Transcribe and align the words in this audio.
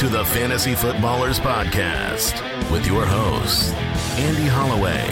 to 0.00 0.08
the 0.08 0.24
Fantasy 0.24 0.74
Footballers 0.74 1.38
Podcast 1.38 2.40
with 2.70 2.86
your 2.86 3.04
hosts, 3.04 3.70
Andy 4.16 4.46
Holloway, 4.46 5.04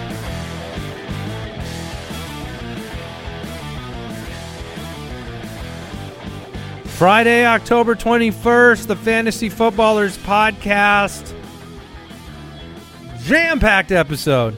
Friday, 6.84 7.44
October 7.44 7.96
21st, 7.96 8.86
the 8.86 8.94
Fantasy 8.94 9.48
Footballers 9.48 10.16
Podcast. 10.18 11.34
Jam 13.24 13.60
packed 13.60 13.92
episode. 13.92 14.56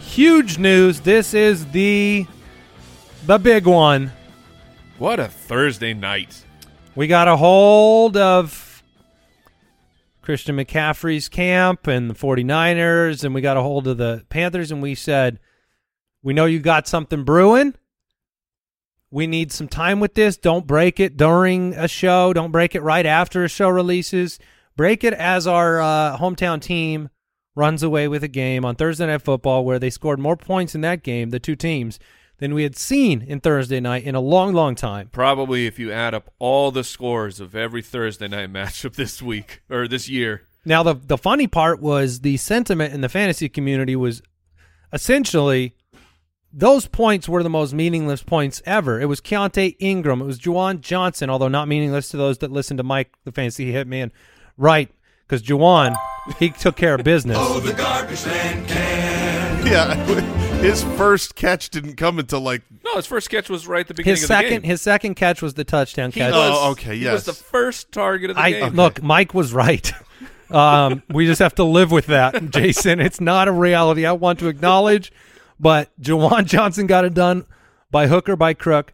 Huge 0.00 0.58
news. 0.58 1.00
This 1.00 1.32
is 1.32 1.66
the 1.66 2.26
the 3.26 3.38
big 3.38 3.66
one. 3.66 4.12
What 4.98 5.20
a 5.20 5.28
Thursday 5.28 5.94
night. 5.94 6.44
We 6.94 7.06
got 7.06 7.28
a 7.28 7.36
hold 7.36 8.16
of 8.16 8.82
Christian 10.22 10.56
McCaffrey's 10.56 11.28
camp 11.28 11.86
and 11.86 12.10
the 12.10 12.14
49ers, 12.14 13.24
and 13.24 13.34
we 13.34 13.40
got 13.40 13.56
a 13.56 13.62
hold 13.62 13.86
of 13.86 13.98
the 13.98 14.24
Panthers, 14.28 14.70
and 14.70 14.82
we 14.82 14.94
said, 14.94 15.38
We 16.22 16.32
know 16.32 16.46
you 16.46 16.60
got 16.60 16.88
something 16.88 17.24
brewing. 17.24 17.74
We 19.10 19.26
need 19.28 19.52
some 19.52 19.68
time 19.68 20.00
with 20.00 20.14
this. 20.14 20.36
Don't 20.36 20.66
break 20.66 20.98
it 20.98 21.16
during 21.16 21.74
a 21.74 21.86
show. 21.86 22.32
Don't 22.32 22.50
break 22.50 22.74
it 22.74 22.82
right 22.82 23.06
after 23.06 23.44
a 23.44 23.48
show 23.48 23.68
releases. 23.68 24.40
Break 24.76 25.04
it 25.04 25.14
as 25.14 25.46
our 25.46 25.80
uh, 25.80 26.18
hometown 26.18 26.60
team 26.60 27.10
runs 27.54 27.82
away 27.82 28.08
with 28.08 28.24
a 28.24 28.28
game 28.28 28.64
on 28.64 28.74
Thursday 28.74 29.06
Night 29.06 29.22
Football 29.22 29.64
where 29.64 29.78
they 29.78 29.90
scored 29.90 30.18
more 30.18 30.36
points 30.36 30.74
in 30.74 30.80
that 30.80 31.02
game, 31.02 31.30
the 31.30 31.38
two 31.38 31.54
teams, 31.54 32.00
than 32.38 32.54
we 32.54 32.64
had 32.64 32.76
seen 32.76 33.22
in 33.22 33.40
Thursday 33.40 33.78
night 33.78 34.02
in 34.04 34.14
a 34.14 34.20
long, 34.20 34.52
long 34.52 34.74
time. 34.74 35.08
Probably 35.12 35.66
if 35.66 35.78
you 35.78 35.92
add 35.92 36.14
up 36.14 36.32
all 36.38 36.72
the 36.72 36.82
scores 36.82 37.38
of 37.38 37.54
every 37.54 37.82
Thursday 37.82 38.28
night 38.28 38.52
matchup 38.52 38.96
this 38.96 39.22
week 39.22 39.62
or 39.70 39.86
this 39.86 40.08
year. 40.08 40.42
Now 40.64 40.82
the 40.82 40.94
the 40.94 41.18
funny 41.18 41.46
part 41.46 41.80
was 41.80 42.20
the 42.20 42.36
sentiment 42.38 42.94
in 42.94 43.02
the 43.02 43.08
fantasy 43.08 43.48
community 43.48 43.94
was 43.94 44.22
essentially 44.92 45.76
those 46.52 46.86
points 46.86 47.28
were 47.28 47.42
the 47.42 47.50
most 47.50 47.74
meaningless 47.74 48.22
points 48.22 48.62
ever. 48.64 49.00
It 49.00 49.06
was 49.06 49.20
Keaontay 49.20 49.76
Ingram, 49.78 50.22
it 50.22 50.24
was 50.24 50.38
Juwan 50.38 50.80
Johnson, 50.80 51.28
although 51.28 51.48
not 51.48 51.68
meaningless 51.68 52.08
to 52.10 52.16
those 52.16 52.38
that 52.38 52.50
listen 52.50 52.76
to 52.78 52.82
Mike 52.82 53.12
the 53.24 53.32
fantasy 53.32 53.72
hitman, 53.72 54.10
right? 54.56 54.90
Because 55.26 55.42
Juwan 55.42 55.96
he 56.38 56.50
took 56.50 56.76
care 56.76 56.94
of 56.94 57.04
business. 57.04 57.36
Yeah, 59.64 59.94
his 60.60 60.82
first 60.82 61.34
catch 61.36 61.70
didn't 61.70 61.96
come 61.96 62.18
until 62.18 62.40
like. 62.40 62.62
No, 62.84 62.96
his 62.96 63.06
first 63.06 63.30
catch 63.30 63.48
was 63.48 63.66
right 63.66 63.80
at 63.80 63.88
the 63.88 63.94
beginning 63.94 64.16
his 64.16 64.24
of 64.24 64.28
the 64.28 64.34
second 64.34 64.50
game. 64.50 64.62
his 64.62 64.82
second 64.82 65.14
catch 65.14 65.40
was 65.40 65.54
the 65.54 65.64
touchdown 65.64 66.10
He 66.12 66.20
catch. 66.20 66.32
was, 66.34 66.58
Oh, 66.60 66.70
okay, 66.72 66.96
He 66.96 67.04
yes. 67.04 67.14
was 67.14 67.24
the 67.24 67.32
first 67.32 67.90
target 67.90 68.28
of 68.30 68.36
the 68.36 68.42
I 68.42 68.50
game. 68.52 68.74
look, 68.74 69.02
Mike 69.02 69.32
was 69.34 69.52
right. 69.52 69.90
Um, 70.50 71.02
we 71.08 71.26
just 71.26 71.38
have 71.40 71.54
to 71.56 71.64
live 71.64 71.90
with 71.90 72.06
that, 72.08 72.50
Jason. 72.50 73.00
It's 73.00 73.20
not 73.20 73.48
a 73.48 73.52
reality 73.52 74.04
I 74.06 74.12
want 74.12 74.38
to 74.40 74.46
acknowledge, 74.48 75.10
but 75.58 75.90
Juwan 76.00 76.44
Johnson 76.44 76.86
got 76.86 77.04
it 77.06 77.14
done 77.14 77.46
by 77.90 78.06
hook 78.06 78.28
or 78.28 78.36
by 78.36 78.52
crook. 78.52 78.92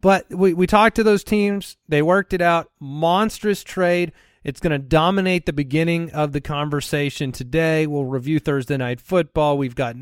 But 0.00 0.24
we 0.30 0.54
we 0.54 0.66
talked 0.66 0.96
to 0.96 1.04
those 1.04 1.22
teams. 1.22 1.76
They 1.86 2.00
worked 2.02 2.32
it 2.32 2.40
out. 2.40 2.70
Monstrous 2.80 3.62
trade. 3.62 4.12
It's 4.42 4.60
going 4.60 4.72
to 4.72 4.78
dominate 4.78 5.44
the 5.46 5.52
beginning 5.52 6.10
of 6.12 6.32
the 6.32 6.40
conversation 6.40 7.30
today. 7.32 7.86
We'll 7.86 8.04
review 8.06 8.38
Thursday 8.38 8.76
night 8.78 9.00
football. 9.00 9.58
We've 9.58 9.74
got 9.74 9.96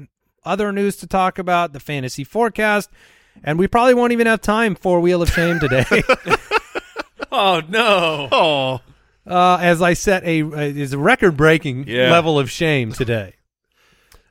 other 0.44 0.72
news 0.72 0.96
to 0.98 1.06
talk 1.06 1.38
about, 1.38 1.72
the 1.72 1.80
fantasy 1.80 2.22
forecast, 2.24 2.88
and 3.42 3.58
we 3.58 3.66
probably 3.66 3.94
won't 3.94 4.12
even 4.12 4.26
have 4.28 4.40
time 4.40 4.74
for 4.76 5.00
Wheel 5.00 5.22
of 5.22 5.30
Shame 5.30 5.58
today. 5.60 5.84
Oh 7.30 7.60
no. 7.68 8.28
Oh, 8.32 8.80
uh, 9.30 9.58
as 9.60 9.82
I 9.82 9.92
set 9.92 10.24
a 10.24 10.40
is 10.40 10.94
a 10.94 10.98
record 10.98 11.36
breaking 11.36 11.84
Yeah. 11.86 12.10
level 12.10 12.38
of 12.38 12.50
shame 12.50 12.92
today. 12.92 13.34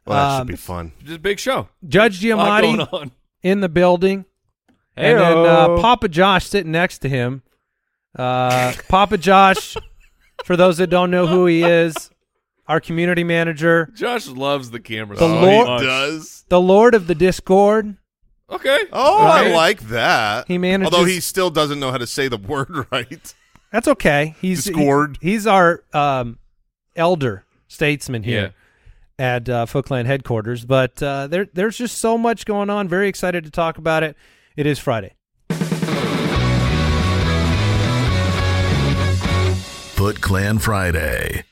well, 0.05 0.17
that 0.17 0.31
Um, 0.33 0.39
should 0.41 0.47
be 0.51 0.55
fun. 0.57 0.91
Just 1.03 1.17
a 1.17 1.19
big 1.19 1.39
show. 1.39 1.69
Judge 1.87 2.23
A 2.25 2.29
Giamatti 2.29 3.11
in 3.43 3.59
the 3.61 3.69
building, 3.69 4.25
and 4.95 5.19
then 5.19 5.37
uh, 5.37 5.77
Papa 5.79 6.07
Josh 6.09 6.47
sitting 6.47 6.71
next 6.71 6.97
to 6.99 7.07
him. 7.09 7.43
Uh, 8.17 8.73
Papa 8.89 9.17
Josh, 9.19 9.75
for 10.43 10.55
those 10.57 10.77
that 10.77 10.87
don't 10.87 11.11
know 11.11 11.27
who 11.27 11.45
he 11.45 11.63
is, 11.63 12.09
our 12.67 12.79
community 12.79 13.23
manager, 13.23 13.89
Josh 13.95 14.27
loves 14.27 14.71
the 14.71 14.79
camera. 14.79 15.15
The 15.15 15.21
so 15.21 15.41
Lord- 15.41 15.81
he 15.81 15.85
does. 15.87 16.45
the 16.49 16.61
Lord 16.61 16.95
of 16.95 17.07
the 17.07 17.15
Discord. 17.15 17.95
Okay. 18.49 18.79
Oh, 18.93 19.25
I 19.25 19.51
like 19.53 19.81
that. 19.89 20.47
He 20.47 20.57
manages- 20.57 20.93
Although 20.93 21.05
he 21.05 21.19
still 21.19 21.49
doesn't 21.49 21.79
know 21.79 21.91
how 21.91 21.97
to 21.97 22.07
say 22.07 22.27
the 22.29 22.37
word 22.37 22.87
right. 22.91 23.33
That's 23.71 23.87
okay. 23.89 24.35
He's 24.41 24.63
Discord. 24.63 25.17
he- 25.21 25.31
he's 25.31 25.45
our 25.45 25.83
um, 25.93 26.39
elder 26.95 27.43
statesman 27.67 28.23
Yeah. 28.23 28.29
here. 28.29 28.53
at 29.19 29.49
uh, 29.49 29.65
Foot 29.65 29.85
Clan 29.85 30.05
headquarters. 30.05 30.63
But 30.63 31.01
uh, 31.03 31.27
there, 31.27 31.47
there's 31.53 31.77
just 31.77 31.97
so 31.97 32.17
much 32.17 32.45
going 32.45 32.69
on. 32.69 32.87
Very 32.87 33.09
excited 33.09 33.43
to 33.43 33.51
talk 33.51 33.77
about 33.77 34.03
it. 34.03 34.15
It 34.55 34.65
is 34.65 34.79
Friday. 34.79 35.13
Foot 39.97 40.21
Clan 40.21 40.59
Friday. 40.59 41.43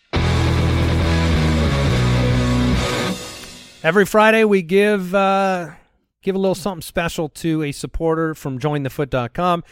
Every 3.84 4.06
Friday, 4.06 4.44
we 4.44 4.62
give 4.62 5.16
uh, 5.16 5.72
give 6.22 6.36
a 6.36 6.38
little 6.38 6.54
something 6.54 6.84
special 6.84 7.28
to 7.30 7.64
a 7.64 7.72
supporter 7.72 8.36
from 8.36 8.60
JoinTheFoot.com, 8.60 9.64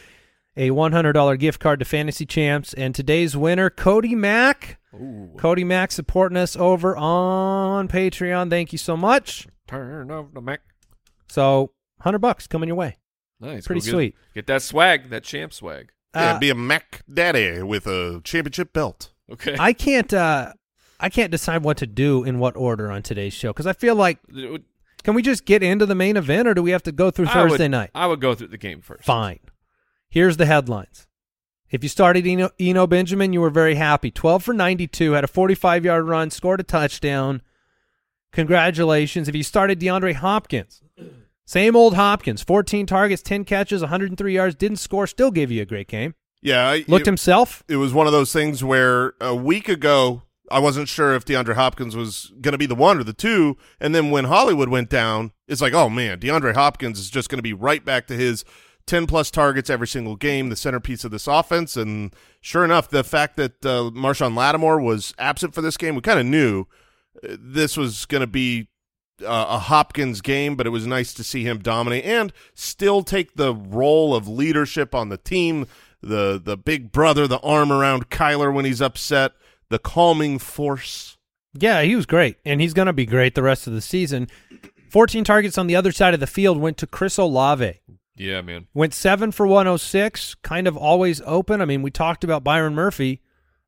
a 0.57 0.71
$100 0.71 1.39
gift 1.39 1.59
card 1.59 1.77
to 1.81 1.85
Fantasy 1.85 2.25
Champs, 2.25 2.73
and 2.73 2.95
today's 2.95 3.37
winner, 3.37 3.69
Cody 3.69 4.15
Mack. 4.15 4.79
Cody 5.37 5.63
Mack 5.63 5.91
supporting 5.91 6.37
us 6.39 6.55
over 6.55 6.97
on 6.97 7.87
Patreon. 7.87 8.49
Thank 8.49 8.71
you 8.71 8.79
so 8.79 8.97
much. 8.97 9.47
Turn 9.67 10.09
off 10.09 10.33
the 10.33 10.41
Mac. 10.41 10.61
So, 11.29 11.73
hundred 12.01 12.19
bucks 12.19 12.47
coming 12.47 12.69
your 12.69 12.75
way. 12.75 12.97
Nice. 13.39 13.67
Pretty 13.67 13.81
Go 13.81 13.85
get- 13.85 13.91
sweet. 13.91 14.15
Get 14.33 14.47
that 14.47 14.63
swag, 14.63 15.11
that 15.11 15.23
champ 15.23 15.53
swag. 15.53 15.91
Yeah, 16.15 16.33
Uh, 16.35 16.39
be 16.39 16.49
a 16.49 16.55
Mac 16.55 17.01
Daddy 17.11 17.61
with 17.63 17.87
a 17.87 18.21
championship 18.23 18.73
belt. 18.73 19.11
Okay. 19.31 19.55
I 19.59 19.73
can't. 19.73 20.13
Uh, 20.13 20.53
I 20.99 21.09
can't 21.09 21.31
decide 21.31 21.63
what 21.63 21.77
to 21.77 21.87
do 21.87 22.23
in 22.23 22.39
what 22.39 22.55
order 22.55 22.91
on 22.91 23.01
today's 23.01 23.33
show 23.33 23.49
because 23.51 23.67
I 23.67 23.73
feel 23.73 23.95
like 23.95 24.19
can 25.03 25.15
we 25.15 25.21
just 25.21 25.45
get 25.45 25.61
into 25.63 25.85
the 25.85 25.95
main 25.95 26.15
event 26.17 26.47
or 26.47 26.53
do 26.53 26.61
we 26.63 26.71
have 26.71 26.83
to 26.83 26.91
go 26.91 27.11
through 27.11 27.27
I 27.27 27.41
would- 27.43 27.49
Thursday 27.51 27.67
night? 27.67 27.89
I 27.95 28.07
would 28.07 28.21
go 28.21 28.35
through 28.35 28.47
the 28.49 28.57
game 28.57 28.79
first. 28.81 29.03
Fine. 29.03 29.39
Here's 30.09 30.37
the 30.37 30.45
headlines. 30.45 31.07
If 31.71 31.81
you 31.83 31.89
started 31.89 32.27
Eno, 32.27 32.51
Eno 32.59 32.85
Benjamin, 32.85 33.33
you 33.33 33.41
were 33.41 33.49
very 33.49 33.75
happy. 33.75 34.11
12 34.11 34.43
for 34.43 34.53
92, 34.53 35.13
had 35.13 35.23
a 35.23 35.27
45 35.27 35.83
yard 35.83 36.05
run, 36.07 36.29
scored 36.29 36.59
a 36.59 36.63
touchdown. 36.63 37.41
Congratulations. 38.31 39.27
If 39.27 39.35
you 39.35 39.43
started 39.43 39.79
DeAndre 39.79 40.13
Hopkins, 40.15 40.81
same 41.45 41.75
old 41.75 41.95
Hopkins, 41.95 42.41
14 42.41 42.85
targets, 42.85 43.21
10 43.21 43.43
catches, 43.45 43.81
103 43.81 44.33
yards, 44.33 44.55
didn't 44.55 44.77
score, 44.77 45.07
still 45.07 45.31
gave 45.31 45.51
you 45.51 45.61
a 45.61 45.65
great 45.65 45.87
game. 45.87 46.15
Yeah, 46.41 46.67
I, 46.67 46.85
Looked 46.87 47.01
it, 47.01 47.05
himself. 47.05 47.63
it 47.69 47.77
was 47.77 47.93
one 47.93 48.07
of 48.07 48.13
those 48.13 48.33
things 48.33 48.63
where 48.63 49.13
a 49.21 49.35
week 49.35 49.69
ago 49.69 50.23
I 50.51 50.59
wasn't 50.59 50.89
sure 50.89 51.15
if 51.15 51.25
DeAndre 51.25 51.55
Hopkins 51.55 51.95
was 51.95 52.31
going 52.41 52.51
to 52.51 52.57
be 52.57 52.65
the 52.65 52.75
one 52.75 52.99
or 52.99 53.03
the 53.03 53.13
two, 53.13 53.57
and 53.79 53.95
then 53.95 54.11
when 54.11 54.25
Hollywood 54.25 54.69
went 54.69 54.89
down, 54.89 55.31
it's 55.47 55.61
like, 55.61 55.73
oh 55.73 55.89
man, 55.89 56.19
DeAndre 56.19 56.53
Hopkins 56.53 56.99
is 56.99 57.09
just 57.09 57.29
going 57.29 57.39
to 57.39 57.43
be 57.43 57.53
right 57.53 57.83
back 57.83 58.07
to 58.07 58.13
his 58.15 58.43
ten 58.85 59.07
plus 59.07 59.31
targets 59.31 59.69
every 59.69 59.87
single 59.87 60.15
game, 60.15 60.49
the 60.49 60.55
centerpiece 60.55 61.03
of 61.05 61.11
this 61.11 61.27
offense. 61.27 61.77
And 61.77 62.13
sure 62.41 62.65
enough, 62.65 62.89
the 62.89 63.03
fact 63.03 63.37
that 63.37 63.65
uh, 63.65 63.89
Marshon 63.91 64.35
Lattimore 64.35 64.81
was 64.81 65.13
absent 65.17 65.55
for 65.55 65.61
this 65.61 65.77
game, 65.77 65.95
we 65.95 66.01
kind 66.01 66.19
of 66.19 66.25
knew 66.25 66.65
uh, 67.23 67.37
this 67.39 67.77
was 67.77 68.05
going 68.05 68.21
to 68.21 68.27
be 68.27 68.67
uh, 69.23 69.45
a 69.49 69.59
Hopkins 69.59 70.21
game, 70.21 70.55
but 70.55 70.67
it 70.67 70.71
was 70.71 70.87
nice 70.87 71.13
to 71.13 71.23
see 71.23 71.43
him 71.43 71.59
dominate 71.59 72.05
and 72.05 72.33
still 72.53 73.03
take 73.03 73.35
the 73.35 73.53
role 73.53 74.15
of 74.15 74.27
leadership 74.27 74.93
on 74.93 75.09
the 75.09 75.17
team, 75.17 75.67
the 76.01 76.41
the 76.43 76.57
big 76.57 76.91
brother, 76.91 77.27
the 77.27 77.39
arm 77.39 77.71
around 77.71 78.09
Kyler 78.09 78.53
when 78.53 78.65
he's 78.65 78.81
upset, 78.81 79.33
the 79.69 79.79
calming 79.79 80.39
force. 80.39 81.17
Yeah, 81.53 81.83
he 81.83 81.95
was 81.95 82.05
great, 82.05 82.37
and 82.45 82.59
he's 82.59 82.73
going 82.73 82.87
to 82.87 82.93
be 82.93 83.05
great 83.05 83.35
the 83.35 83.43
rest 83.43 83.67
of 83.67 83.73
the 83.73 83.81
season. 83.81 84.27
14 84.89 85.23
targets 85.23 85.57
on 85.57 85.67
the 85.67 85.75
other 85.75 85.91
side 85.91 86.13
of 86.13 86.19
the 86.19 86.27
field 86.27 86.59
went 86.59 86.77
to 86.77 86.87
Chris 86.87 87.17
Olave. 87.17 87.79
Yeah, 88.15 88.41
man. 88.41 88.67
Went 88.73 88.93
seven 88.93 89.31
for 89.31 89.47
106, 89.47 90.35
kind 90.35 90.67
of 90.67 90.77
always 90.77 91.21
open. 91.25 91.61
I 91.61 91.65
mean, 91.65 91.81
we 91.81 91.91
talked 91.91 92.23
about 92.23 92.43
Byron 92.43 92.75
Murphy 92.75 93.21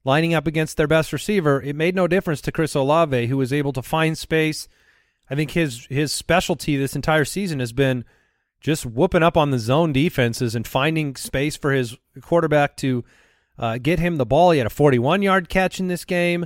lining 0.04 0.34
up 0.34 0.48
against 0.48 0.78
their 0.78 0.88
best 0.88 1.12
receiver. 1.12 1.62
It 1.62 1.76
made 1.76 1.96
no 1.96 2.08
difference 2.08 2.42
to 2.42 2.52
Chris 2.52 2.76
Olave, 2.76 3.28
who 3.28 3.38
was 3.38 3.52
able 3.52 3.74
to 3.74 3.82
find 3.82 4.18
space. 4.18 4.68
I 5.30 5.36
think 5.36 5.52
his 5.52 5.88
his 5.90 6.12
specialty 6.12 6.78
this 6.78 6.96
entire 6.96 7.26
season 7.26 7.60
has 7.60 7.74
been 7.74 8.06
just 8.62 8.86
whooping 8.86 9.24
up 9.24 9.38
on 9.38 9.52
the 9.52 9.60
zone 9.60 9.94
defenses 9.94 10.56
and 10.56 10.68
finding 10.68 11.16
space 11.16 11.56
for 11.56 11.72
his 11.72 11.98
quarterback 12.22 12.76
to 12.78 13.04
uh, 13.60 13.78
get 13.78 14.00
him 14.00 14.18
the 14.18 14.26
ball. 14.26 14.52
He 14.52 14.58
had 14.58 14.68
a 14.68 14.72
41 14.72 15.22
yard 15.22 15.50
catch 15.50 15.80
in 15.80 15.88
this 15.88 16.04
game. 16.06 16.46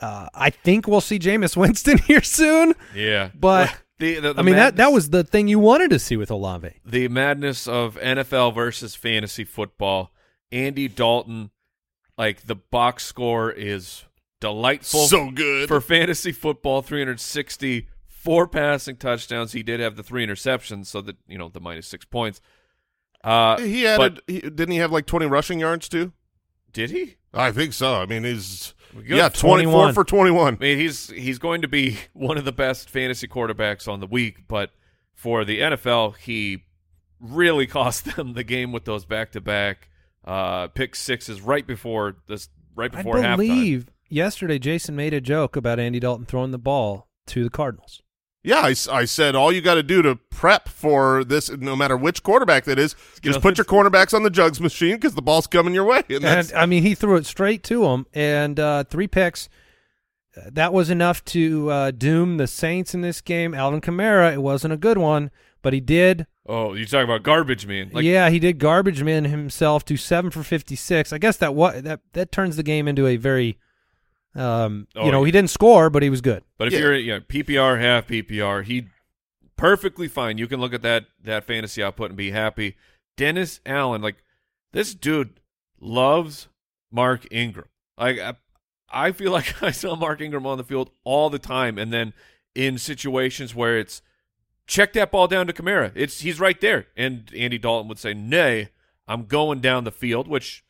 Uh, 0.00 0.28
I 0.34 0.48
think 0.50 0.88
we'll 0.88 1.02
see 1.02 1.18
Jameis 1.18 1.56
Winston 1.58 1.98
here 1.98 2.22
soon. 2.22 2.74
Yeah, 2.94 3.30
But, 3.38 3.74
the, 3.98 4.14
the, 4.14 4.32
the 4.32 4.40
I 4.40 4.42
mean, 4.42 4.54
that, 4.56 4.76
that 4.76 4.92
was 4.92 5.10
the 5.10 5.22
thing 5.24 5.46
you 5.46 5.58
wanted 5.58 5.90
to 5.90 5.98
see 5.98 6.16
with 6.16 6.30
Olave. 6.30 6.70
the 6.86 7.08
madness 7.08 7.68
of 7.68 7.96
NFL 7.96 8.54
versus 8.54 8.94
fantasy 8.94 9.44
football. 9.44 10.10
Andy 10.50 10.88
Dalton, 10.88 11.50
like 12.16 12.46
the 12.46 12.54
box 12.56 13.04
score 13.04 13.52
is 13.52 14.04
delightful. 14.40 15.06
So 15.06 15.30
good. 15.30 15.68
for 15.68 15.80
fantasy 15.80 16.32
football. 16.32 16.82
360, 16.82 17.88
four 18.08 18.46
passing 18.46 18.96
touchdowns. 18.96 19.52
He 19.52 19.62
did 19.62 19.80
have 19.80 19.96
the 19.96 20.02
three 20.02 20.26
interceptions, 20.26 20.86
so 20.86 21.00
that 21.02 21.16
you 21.28 21.38
know 21.38 21.48
the 21.48 21.60
minus 21.60 21.86
six 21.86 22.04
points. 22.04 22.40
Uh, 23.22 23.58
he 23.60 23.82
had 23.82 23.98
but 23.98 24.20
he, 24.26 24.40
didn't 24.40 24.70
he 24.70 24.78
have 24.78 24.90
like 24.90 25.04
20 25.04 25.26
rushing 25.26 25.60
yards 25.60 25.88
too? 25.90 26.12
did 26.72 26.90
he? 26.90 27.16
I 27.32 27.52
think 27.52 27.72
so. 27.72 27.94
I 27.96 28.06
mean, 28.06 28.24
he's 28.24 28.74
Good. 28.94 29.08
yeah, 29.08 29.28
24 29.28 29.72
21. 29.72 29.94
for 29.94 30.04
21. 30.04 30.54
I 30.54 30.58
mean, 30.58 30.78
he's 30.78 31.10
he's 31.10 31.38
going 31.38 31.62
to 31.62 31.68
be 31.68 31.98
one 32.12 32.38
of 32.38 32.44
the 32.44 32.52
best 32.52 32.90
fantasy 32.90 33.28
quarterbacks 33.28 33.88
on 33.88 34.00
the 34.00 34.06
week, 34.06 34.48
but 34.48 34.70
for 35.14 35.44
the 35.44 35.60
NFL, 35.60 36.16
he 36.16 36.64
really 37.20 37.66
cost 37.66 38.16
them 38.16 38.34
the 38.34 38.44
game 38.44 38.72
with 38.72 38.84
those 38.84 39.04
back 39.04 39.32
to 39.32 39.40
back 39.40 39.88
uh 40.22 40.68
pick 40.68 40.94
sixes 40.94 41.40
right 41.40 41.66
before 41.66 42.16
this 42.28 42.50
right 42.76 42.94
I 42.94 42.98
before 42.98 43.16
halftime. 43.16 43.86
Believe 44.10 44.16
yesterday 44.16 44.58
Jason 44.58 44.96
made 44.96 45.14
a 45.14 45.20
joke 45.20 45.56
about 45.56 45.78
Andy 45.78 46.00
Dalton 46.00 46.26
throwing 46.26 46.50
the 46.50 46.58
ball 46.58 47.08
to 47.28 47.44
the 47.44 47.50
Cardinals. 47.50 48.02
Yeah, 48.42 48.62
I 48.62 49.04
said 49.04 49.34
all 49.34 49.52
you 49.52 49.60
got 49.60 49.74
to 49.74 49.82
do 49.82 50.00
to 50.00 50.16
prep 50.16 50.66
for 50.66 51.24
this, 51.24 51.50
no 51.50 51.76
matter 51.76 51.94
which 51.94 52.22
quarterback 52.22 52.64
that 52.64 52.78
is, 52.78 52.94
Get 53.20 53.32
just 53.32 53.42
put 53.42 53.58
your 53.58 53.66
cornerbacks 53.66 54.14
on 54.14 54.22
the 54.22 54.30
jugs 54.30 54.60
machine 54.62 54.94
because 54.94 55.14
the 55.14 55.20
ball's 55.20 55.46
coming 55.46 55.74
your 55.74 55.84
way. 55.84 56.02
And 56.08 56.24
And 56.24 56.50
I 56.54 56.64
mean, 56.64 56.82
he 56.82 56.94
threw 56.94 57.16
it 57.16 57.26
straight 57.26 57.62
to 57.64 57.84
him, 57.84 58.06
and 58.14 58.58
uh, 58.58 58.84
three 58.84 59.06
picks. 59.08 59.50
Uh, 60.34 60.48
That 60.52 60.72
was 60.72 60.88
enough 60.88 61.22
to 61.26 61.70
uh, 61.70 61.90
doom 61.90 62.38
the 62.38 62.46
Saints 62.46 62.94
in 62.94 63.02
this 63.02 63.20
game. 63.20 63.52
Alvin 63.54 63.82
Kamara, 63.82 64.32
it 64.32 64.40
wasn't 64.40 64.72
a 64.72 64.78
good 64.78 64.96
one, 64.96 65.30
but 65.60 65.74
he 65.74 65.80
did. 65.80 66.26
Oh, 66.46 66.72
you 66.72 66.86
talking 66.86 67.04
about 67.04 67.22
garbage 67.22 67.66
man? 67.66 67.90
Like, 67.92 68.04
yeah, 68.04 68.30
he 68.30 68.38
did 68.38 68.58
garbage 68.58 69.02
man 69.02 69.26
himself 69.26 69.84
to 69.84 69.98
seven 69.98 70.30
for 70.30 70.42
fifty 70.42 70.76
six. 70.76 71.12
I 71.12 71.18
guess 71.18 71.36
that 71.36 71.54
what 71.54 71.84
that 71.84 72.00
that 72.14 72.32
turns 72.32 72.56
the 72.56 72.62
game 72.62 72.88
into 72.88 73.06
a 73.06 73.16
very, 73.16 73.58
um, 74.34 74.86
Oh, 74.94 75.04
you 75.06 75.12
know, 75.12 75.20
yeah. 75.20 75.26
he 75.26 75.32
didn't 75.32 75.50
score, 75.50 75.90
but 75.90 76.02
he 76.02 76.10
was 76.10 76.20
good. 76.20 76.42
But 76.58 76.68
if 76.68 76.74
Yeah. 76.74 76.78
you're 76.80 76.96
you 76.96 77.12
know, 77.14 77.20
PPR, 77.20 77.80
half 77.80 78.06
PPR, 78.08 78.64
he 78.64 78.86
perfectly 79.56 80.08
fine. 80.08 80.38
You 80.38 80.46
can 80.46 80.60
look 80.60 80.72
at 80.74 80.82
that 80.82 81.06
that 81.22 81.44
fantasy 81.44 81.82
output 81.82 82.10
and 82.10 82.16
be 82.16 82.30
happy. 82.30 82.76
Dennis 83.16 83.60
Allen, 83.66 84.00
like 84.02 84.16
this 84.72 84.94
dude 84.94 85.40
loves 85.80 86.48
Mark 86.90 87.26
Ingram. 87.30 87.68
Like 87.98 88.18
I, 88.18 88.34
I 88.90 89.12
feel 89.12 89.32
like 89.38 89.62
I 89.62 89.70
saw 89.70 89.96
Mark 89.96 90.20
Ingram 90.20 90.46
on 90.46 90.58
the 90.58 90.64
field 90.64 90.90
all 91.04 91.30
the 91.30 91.38
time, 91.38 91.78
and 91.78 91.92
then 91.92 92.12
in 92.54 92.78
situations 92.78 93.54
where 93.54 93.78
it's 93.78 94.02
check 94.66 94.92
that 94.92 95.10
ball 95.10 95.26
down 95.26 95.46
to 95.48 95.52
Kamara, 95.52 95.92
it's 95.94 96.20
he's 96.20 96.38
right 96.40 96.60
there, 96.60 96.86
and 96.96 97.30
Andy 97.36 97.58
Dalton 97.58 97.88
would 97.88 97.98
say, 97.98 98.14
"Nay, 98.14 98.68
I'm 99.06 99.24
going 99.26 99.60
down 99.60 99.84
the 99.84 99.90
field," 99.92 100.26
which 100.28 100.64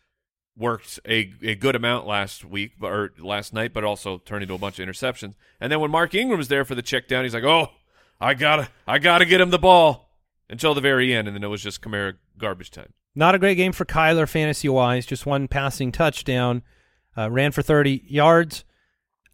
worked 0.56 1.00
a, 1.06 1.32
a 1.43 1.55
good 1.55 1.75
amount 1.76 2.06
last 2.06 2.44
week 2.44 2.73
or 2.82 3.12
last 3.19 3.52
night, 3.52 3.73
but 3.73 3.85
also 3.85 4.19
turned 4.19 4.43
into 4.43 4.55
a 4.55 4.58
bunch 4.58 4.79
of 4.79 4.88
interceptions. 4.88 5.35
And 5.61 5.70
then 5.73 5.81
when 5.81 5.91
Mark 5.91 6.14
Ingram 6.14 6.38
was 6.38 6.49
there 6.49 6.64
for 6.64 6.75
the 6.75 6.82
check 6.82 7.08
down, 7.08 7.25
he's 7.25 7.35
like, 7.35 7.44
"Oh, 7.44 7.69
I 8.20 8.35
gotta 8.35 8.69
I 8.87 8.99
gotta 8.99 9.25
get 9.25 9.41
him 9.41 9.50
the 9.50 9.58
ball." 9.58 10.08
Until 10.49 10.75
the 10.75 10.81
very 10.81 11.14
end, 11.14 11.29
and 11.29 11.37
then 11.37 11.44
it 11.44 11.47
was 11.47 11.62
just 11.62 11.81
Kamara 11.81 12.14
garbage 12.37 12.73
time. 12.73 12.93
Not 13.14 13.37
a 13.37 13.38
great 13.38 13.55
game 13.55 13.70
for 13.70 13.85
Kyler 13.85 14.29
fantasy 14.29 14.69
wise. 14.69 15.06
Just 15.06 15.25
one 15.25 15.47
passing 15.47 15.93
touchdown. 15.93 16.62
Uh, 17.17 17.31
ran 17.31 17.53
for 17.53 17.62
30 17.62 18.03
yards. 18.08 18.64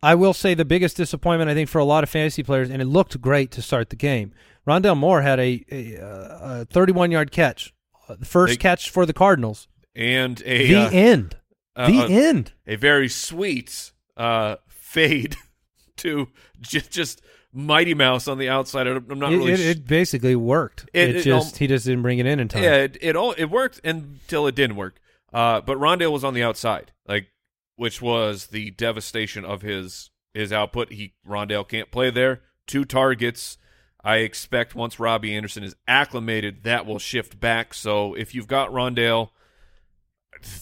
I 0.03 0.15
will 0.15 0.35
say 0.35 0.53
the 0.53 0.67
biggest 0.67 0.95
disappointment 0.97 1.49
I 1.51 1.55
think 1.55 1.71
for 1.71 1.79
a 1.79 1.85
lot 1.87 2.05
of 2.05 2.11
fantasy 2.11 2.43
players, 2.43 2.69
and 2.69 2.83
it 2.83 2.85
looked 2.87 3.19
great 3.23 3.51
to 3.53 3.63
start 3.63 3.89
the 3.89 3.97
game. 3.97 4.33
Rondale 4.69 4.97
Moore 4.97 5.23
had 5.23 5.41
a, 5.41 5.65
a, 5.73 5.97
uh, 5.99 6.61
a 6.61 6.65
31 6.67 7.11
yard 7.11 7.31
catch, 7.31 7.73
uh, 8.11 8.17
the 8.17 8.27
first 8.27 8.53
They- 8.53 8.57
catch 8.59 8.91
for 8.91 9.07
the 9.07 9.15
Cardinals. 9.15 9.69
And 9.97 10.43
a 10.45 10.67
the 10.69 10.77
uh, 10.77 10.91
end. 10.91 11.37
uh, 11.75 11.91
the 11.91 11.99
uh, 12.01 12.09
end. 12.09 12.53
a 12.67 12.77
very 12.77 13.09
sweet 13.09 13.93
uh, 14.17 14.57
fade 14.69 15.37
to 15.97 16.29
just, 16.61 16.91
just 16.91 17.23
Mighty 17.53 17.95
Mouse 17.95 18.29
on 18.29 18.37
the 18.39 18.49
outside. 18.51 18.87
I'm 18.87 19.07
not 19.19 19.33
It, 19.33 19.37
really. 19.39 19.53
it, 19.53 19.61
it 19.61 19.87
basically 19.87 20.37
worked. 20.37 20.89
It- 20.93 21.17
It, 21.17 21.23
just 21.23 21.57
he 21.59 21.67
just 21.67 21.87
didn't 21.87 22.03
bring 22.03 22.19
it 22.19 22.27
in 22.27 22.39
in 22.41 22.49
time. 22.49 22.63
yeah, 22.63 22.75
it 22.77 22.99
it 23.01 23.17
all 23.17 23.33
it 23.33 23.47
worked 23.47 23.81
until 23.85 24.47
it 24.47 24.55
didn't 24.55 24.77
work. 24.77 25.01
Uh, 25.33 25.61
but 25.63 25.79
Rondale 25.79 26.13
was 26.13 26.25
on 26.25 26.35
the 26.35 26.43
outside, 26.43 26.93
like 27.09 27.29
which 27.77 28.01
was 28.03 28.49
the 28.49 28.71
devastation 28.73 29.45
of 29.45 29.63
his 29.63 30.11
his 30.35 30.53
output. 30.53 30.93
He 30.93 31.15
Rondale 31.27 31.67
can't 31.67 31.91
play 31.91 32.11
there. 32.11 32.43
Two 32.67 32.85
targets. 32.85 33.57
I 34.05 34.19
expect 34.19 34.75
once 34.75 35.01
Robbie 35.01 35.35
Anderson 35.35 35.65
is 35.65 35.75
acclimated, 35.89 36.63
that 36.65 36.85
will 36.87 36.99
shift 37.01 37.41
back. 37.41 37.75
So 37.75 38.15
if 38.15 38.35
you've 38.37 38.47
got 38.47 38.71
Rondale, 38.71 39.31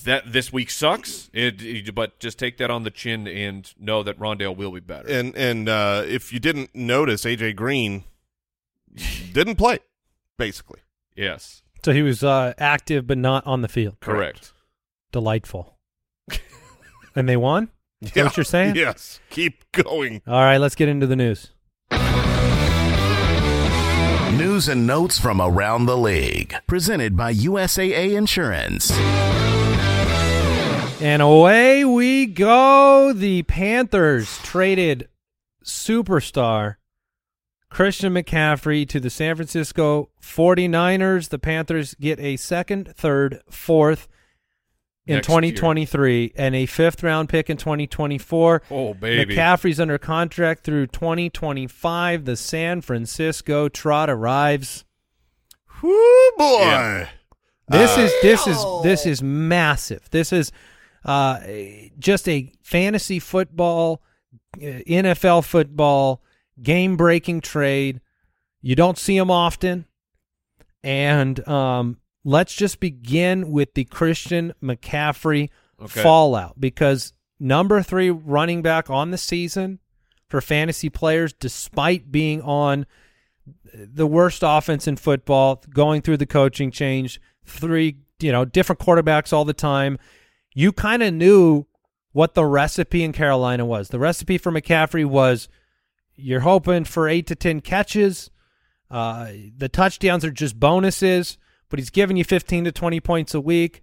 that 0.04 0.32
this 0.32 0.52
week 0.52 0.70
sucks. 0.70 1.30
It, 1.32 1.62
it- 1.62 1.94
but 1.94 2.18
just 2.20 2.38
take 2.38 2.56
that 2.58 2.70
on 2.70 2.82
the 2.84 2.90
chin 2.90 3.26
and 3.28 3.72
know 3.78 4.02
that 4.02 4.18
Rondale 4.18 4.56
will 4.56 4.70
be 4.72 4.80
better. 4.80 5.08
and 5.08 5.36
and 5.36 5.68
uh, 5.68 6.02
if 6.06 6.32
you 6.32 6.38
didn't 6.40 6.74
notice, 6.74 7.24
AJ 7.24 7.56
Green 7.56 8.04
didn't 9.32 9.56
play, 9.56 9.78
basically. 10.38 10.80
yes, 11.16 11.62
So 11.84 11.92
he 11.92 12.02
was 12.02 12.22
uh, 12.24 12.54
active 12.58 13.06
but 13.06 13.18
not 13.18 13.46
on 13.46 13.62
the 13.62 13.68
field. 13.68 13.98
correct. 14.00 14.52
Delightful. 15.12 15.76
and 17.14 17.28
they 17.28 17.36
won? 17.36 17.70
Is 18.00 18.10
that 18.12 18.24
what 18.24 18.36
you're 18.36 18.44
saying? 18.44 18.74
Yes. 18.76 19.20
Keep 19.30 19.70
going. 19.72 20.20
All 20.26 20.34
right, 20.40 20.58
let's 20.58 20.74
get 20.74 20.88
into 20.88 21.06
the 21.06 21.16
news. 21.16 21.50
News 24.36 24.68
and 24.68 24.84
notes 24.86 25.16
from 25.18 25.40
around 25.40 25.86
the 25.86 25.96
league. 25.96 26.54
Presented 26.66 27.16
by 27.16 27.32
USAA 27.32 28.16
Insurance. 28.16 28.90
And 31.00 31.20
away 31.20 31.84
we 31.84 32.26
go. 32.26 33.12
The 33.12 33.42
Panthers 33.42 34.38
traded 34.38 35.08
superstar 35.64 36.76
Christian 37.68 38.14
McCaffrey 38.14 38.88
to 38.88 39.00
the 39.00 39.10
San 39.10 39.36
Francisco 39.36 40.10
49ers. 40.22 41.28
The 41.28 41.38
Panthers 41.38 41.94
get 41.94 42.20
a 42.20 42.36
second, 42.36 42.94
third, 42.96 43.42
fourth 43.50 44.08
in 45.06 45.16
Next 45.16 45.28
year. 45.28 45.40
2023 45.40 46.32
and 46.36 46.54
a 46.54 46.66
fifth 46.66 47.02
round 47.02 47.28
pick 47.28 47.50
in 47.50 47.56
2024. 47.56 48.62
Oh 48.70 48.94
baby, 48.94 49.34
McCaffrey's 49.34 49.80
under 49.80 49.98
contract 49.98 50.64
through 50.64 50.86
2025. 50.86 52.24
The 52.24 52.36
San 52.36 52.80
Francisco 52.80 53.68
Trot 53.68 54.08
arrives. 54.08 54.84
Whoo 55.82 56.30
boy. 56.38 56.60
Yeah. 56.60 57.08
This 57.68 57.98
is 57.98 58.12
this 58.22 58.46
is 58.46 58.64
this 58.82 59.06
is 59.06 59.22
massive. 59.22 60.08
This 60.10 60.32
is 60.32 60.52
uh, 61.04 61.40
just 61.98 62.28
a 62.28 62.52
fantasy 62.62 63.18
football, 63.18 64.02
uh, 64.56 64.80
NFL 64.86 65.44
football, 65.44 66.22
game 66.62 66.96
breaking 66.96 67.40
trade. 67.40 68.00
You 68.62 68.74
don't 68.74 68.98
see 68.98 69.18
them 69.18 69.30
often, 69.30 69.84
and 70.82 71.46
um, 71.48 71.98
let's 72.24 72.54
just 72.54 72.80
begin 72.80 73.50
with 73.50 73.74
the 73.74 73.84
Christian 73.84 74.52
McCaffrey 74.62 75.50
Okay. 75.82 76.02
fallout 76.02 76.58
because 76.60 77.12
number 77.40 77.82
three 77.82 78.08
running 78.08 78.62
back 78.62 78.88
on 78.88 79.10
the 79.10 79.18
season 79.18 79.80
for 80.28 80.40
fantasy 80.40 80.88
players, 80.88 81.32
despite 81.32 82.12
being 82.12 82.40
on 82.42 82.86
the 83.74 84.06
worst 84.06 84.42
offense 84.44 84.86
in 84.86 84.96
football, 84.96 85.62
going 85.70 86.00
through 86.00 86.16
the 86.16 86.26
coaching 86.26 86.70
change, 86.70 87.20
three, 87.44 87.96
you 88.20 88.30
know, 88.32 88.44
different 88.44 88.78
quarterbacks 88.80 89.32
all 89.32 89.44
the 89.44 89.52
time. 89.52 89.98
You 90.54 90.72
kind 90.72 91.02
of 91.02 91.12
knew 91.12 91.66
what 92.12 92.34
the 92.34 92.46
recipe 92.46 93.02
in 93.02 93.12
Carolina 93.12 93.64
was. 93.64 93.88
The 93.88 93.98
recipe 93.98 94.38
for 94.38 94.52
McCaffrey 94.52 95.04
was 95.04 95.48
you're 96.14 96.40
hoping 96.40 96.84
for 96.84 97.08
eight 97.08 97.26
to 97.26 97.34
10 97.34 97.60
catches. 97.60 98.30
Uh, 98.90 99.32
the 99.56 99.68
touchdowns 99.68 100.24
are 100.24 100.30
just 100.30 100.58
bonuses, 100.60 101.38
but 101.68 101.78
he's 101.78 101.90
giving 101.90 102.16
you 102.16 102.24
15 102.24 102.64
to 102.64 102.72
20 102.72 103.00
points 103.00 103.34
a 103.34 103.40
week. 103.40 103.82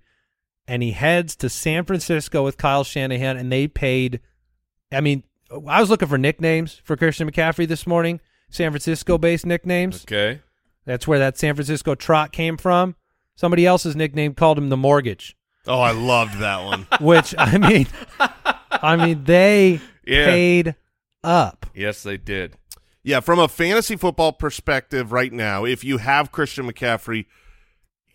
And 0.67 0.81
he 0.81 0.91
heads 0.91 1.35
to 1.37 1.49
San 1.49 1.83
Francisco 1.83 2.43
with 2.43 2.57
Kyle 2.57 2.85
Shanahan, 2.85 3.35
and 3.35 3.51
they 3.51 3.67
paid. 3.67 4.21
I 4.91 5.01
mean, 5.01 5.23
I 5.67 5.81
was 5.81 5.89
looking 5.89 6.07
for 6.07 6.17
nicknames 6.17 6.79
for 6.83 6.95
Christian 6.95 7.29
McCaffrey 7.29 7.67
this 7.67 7.85
morning, 7.85 8.21
San 8.49 8.71
Francisco 8.71 9.17
based 9.17 9.45
nicknames. 9.45 10.03
Okay. 10.03 10.39
That's 10.85 11.07
where 11.07 11.19
that 11.19 11.37
San 11.37 11.55
Francisco 11.55 11.95
trot 11.95 12.31
came 12.31 12.57
from. 12.57 12.95
Somebody 13.35 13.65
else's 13.65 13.95
nickname 13.95 14.33
called 14.33 14.57
him 14.57 14.69
the 14.69 14.77
mortgage, 14.77 15.35
Oh, 15.67 15.79
I 15.79 15.91
loved 15.91 16.39
that 16.39 16.63
one. 16.63 16.87
which 17.01 17.35
I 17.37 17.57
mean, 17.57 17.87
I 18.71 18.95
mean 18.95 19.23
they 19.23 19.79
Yeah. 20.05 20.25
paid 20.25 20.75
up. 21.23 21.67
Yes, 21.75 22.01
they 22.03 22.17
did. 22.17 22.57
yeah, 23.03 23.19
from 23.19 23.39
a 23.39 23.47
fantasy 23.47 23.95
football 23.95 24.33
perspective 24.33 25.11
right 25.11 25.31
now, 25.31 25.63
if 25.65 25.83
you 25.83 25.97
have 25.99 26.31
Christian 26.31 26.65
McCaffrey, 26.71 27.25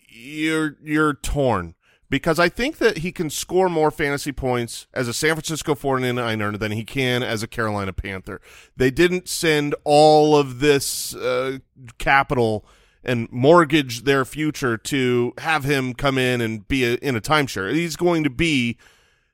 you're 0.08 0.76
you're 0.82 1.14
torn 1.14 1.74
because 2.08 2.38
I 2.38 2.48
think 2.48 2.78
that 2.78 2.98
he 2.98 3.10
can 3.12 3.30
score 3.30 3.68
more 3.68 3.90
fantasy 3.90 4.32
points 4.32 4.86
as 4.94 5.08
a 5.08 5.12
San 5.14 5.34
Francisco 5.34 5.74
49er 5.74 6.58
than 6.58 6.72
he 6.72 6.84
can 6.84 7.22
as 7.22 7.42
a 7.42 7.48
Carolina 7.48 7.92
Panther. 7.92 8.40
They 8.76 8.90
didn't 8.90 9.28
send 9.28 9.74
all 9.84 10.36
of 10.36 10.60
this 10.60 11.14
uh, 11.14 11.58
capital 11.98 12.64
and 13.06 13.30
mortgage 13.30 14.02
their 14.02 14.24
future 14.24 14.76
to 14.76 15.32
have 15.38 15.64
him 15.64 15.94
come 15.94 16.18
in 16.18 16.40
and 16.40 16.66
be 16.68 16.84
a, 16.84 16.94
in 16.96 17.16
a 17.16 17.20
timeshare. 17.20 17.72
He's 17.72 17.96
going 17.96 18.24
to 18.24 18.30
be 18.30 18.76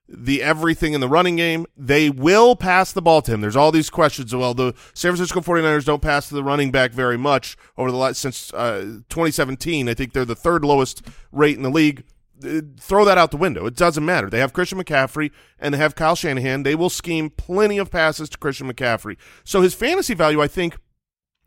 the 0.06 0.42
everything 0.42 0.92
in 0.92 1.00
the 1.00 1.08
running 1.08 1.36
game. 1.36 1.64
They 1.74 2.10
will 2.10 2.54
pass 2.54 2.92
the 2.92 3.00
ball 3.00 3.22
to 3.22 3.32
him. 3.32 3.40
There's 3.40 3.56
all 3.56 3.72
these 3.72 3.88
questions. 3.88 4.34
Well, 4.34 4.52
the 4.52 4.74
San 4.92 5.12
Francisco 5.12 5.40
49ers 5.40 5.86
don't 5.86 6.02
pass 6.02 6.28
to 6.28 6.34
the 6.34 6.44
running 6.44 6.70
back 6.70 6.92
very 6.92 7.16
much 7.16 7.56
over 7.78 7.90
the 7.90 7.96
last 7.96 8.20
since 8.20 8.52
uh, 8.52 9.00
2017. 9.08 9.88
I 9.88 9.94
think 9.94 10.12
they're 10.12 10.26
the 10.26 10.36
third 10.36 10.64
lowest 10.64 11.02
rate 11.32 11.56
in 11.56 11.62
the 11.62 11.70
league. 11.70 12.04
Uh, 12.44 12.60
throw 12.78 13.06
that 13.06 13.16
out 13.16 13.30
the 13.30 13.38
window. 13.38 13.64
It 13.64 13.76
doesn't 13.76 14.04
matter. 14.04 14.28
They 14.28 14.40
have 14.40 14.52
Christian 14.52 14.78
McCaffrey 14.78 15.30
and 15.58 15.72
they 15.72 15.78
have 15.78 15.94
Kyle 15.94 16.16
Shanahan. 16.16 16.62
They 16.62 16.74
will 16.74 16.90
scheme 16.90 17.30
plenty 17.30 17.78
of 17.78 17.90
passes 17.90 18.28
to 18.30 18.38
Christian 18.38 18.70
McCaffrey. 18.70 19.16
So 19.44 19.62
his 19.62 19.72
fantasy 19.72 20.12
value, 20.12 20.42
I 20.42 20.48
think, 20.48 20.76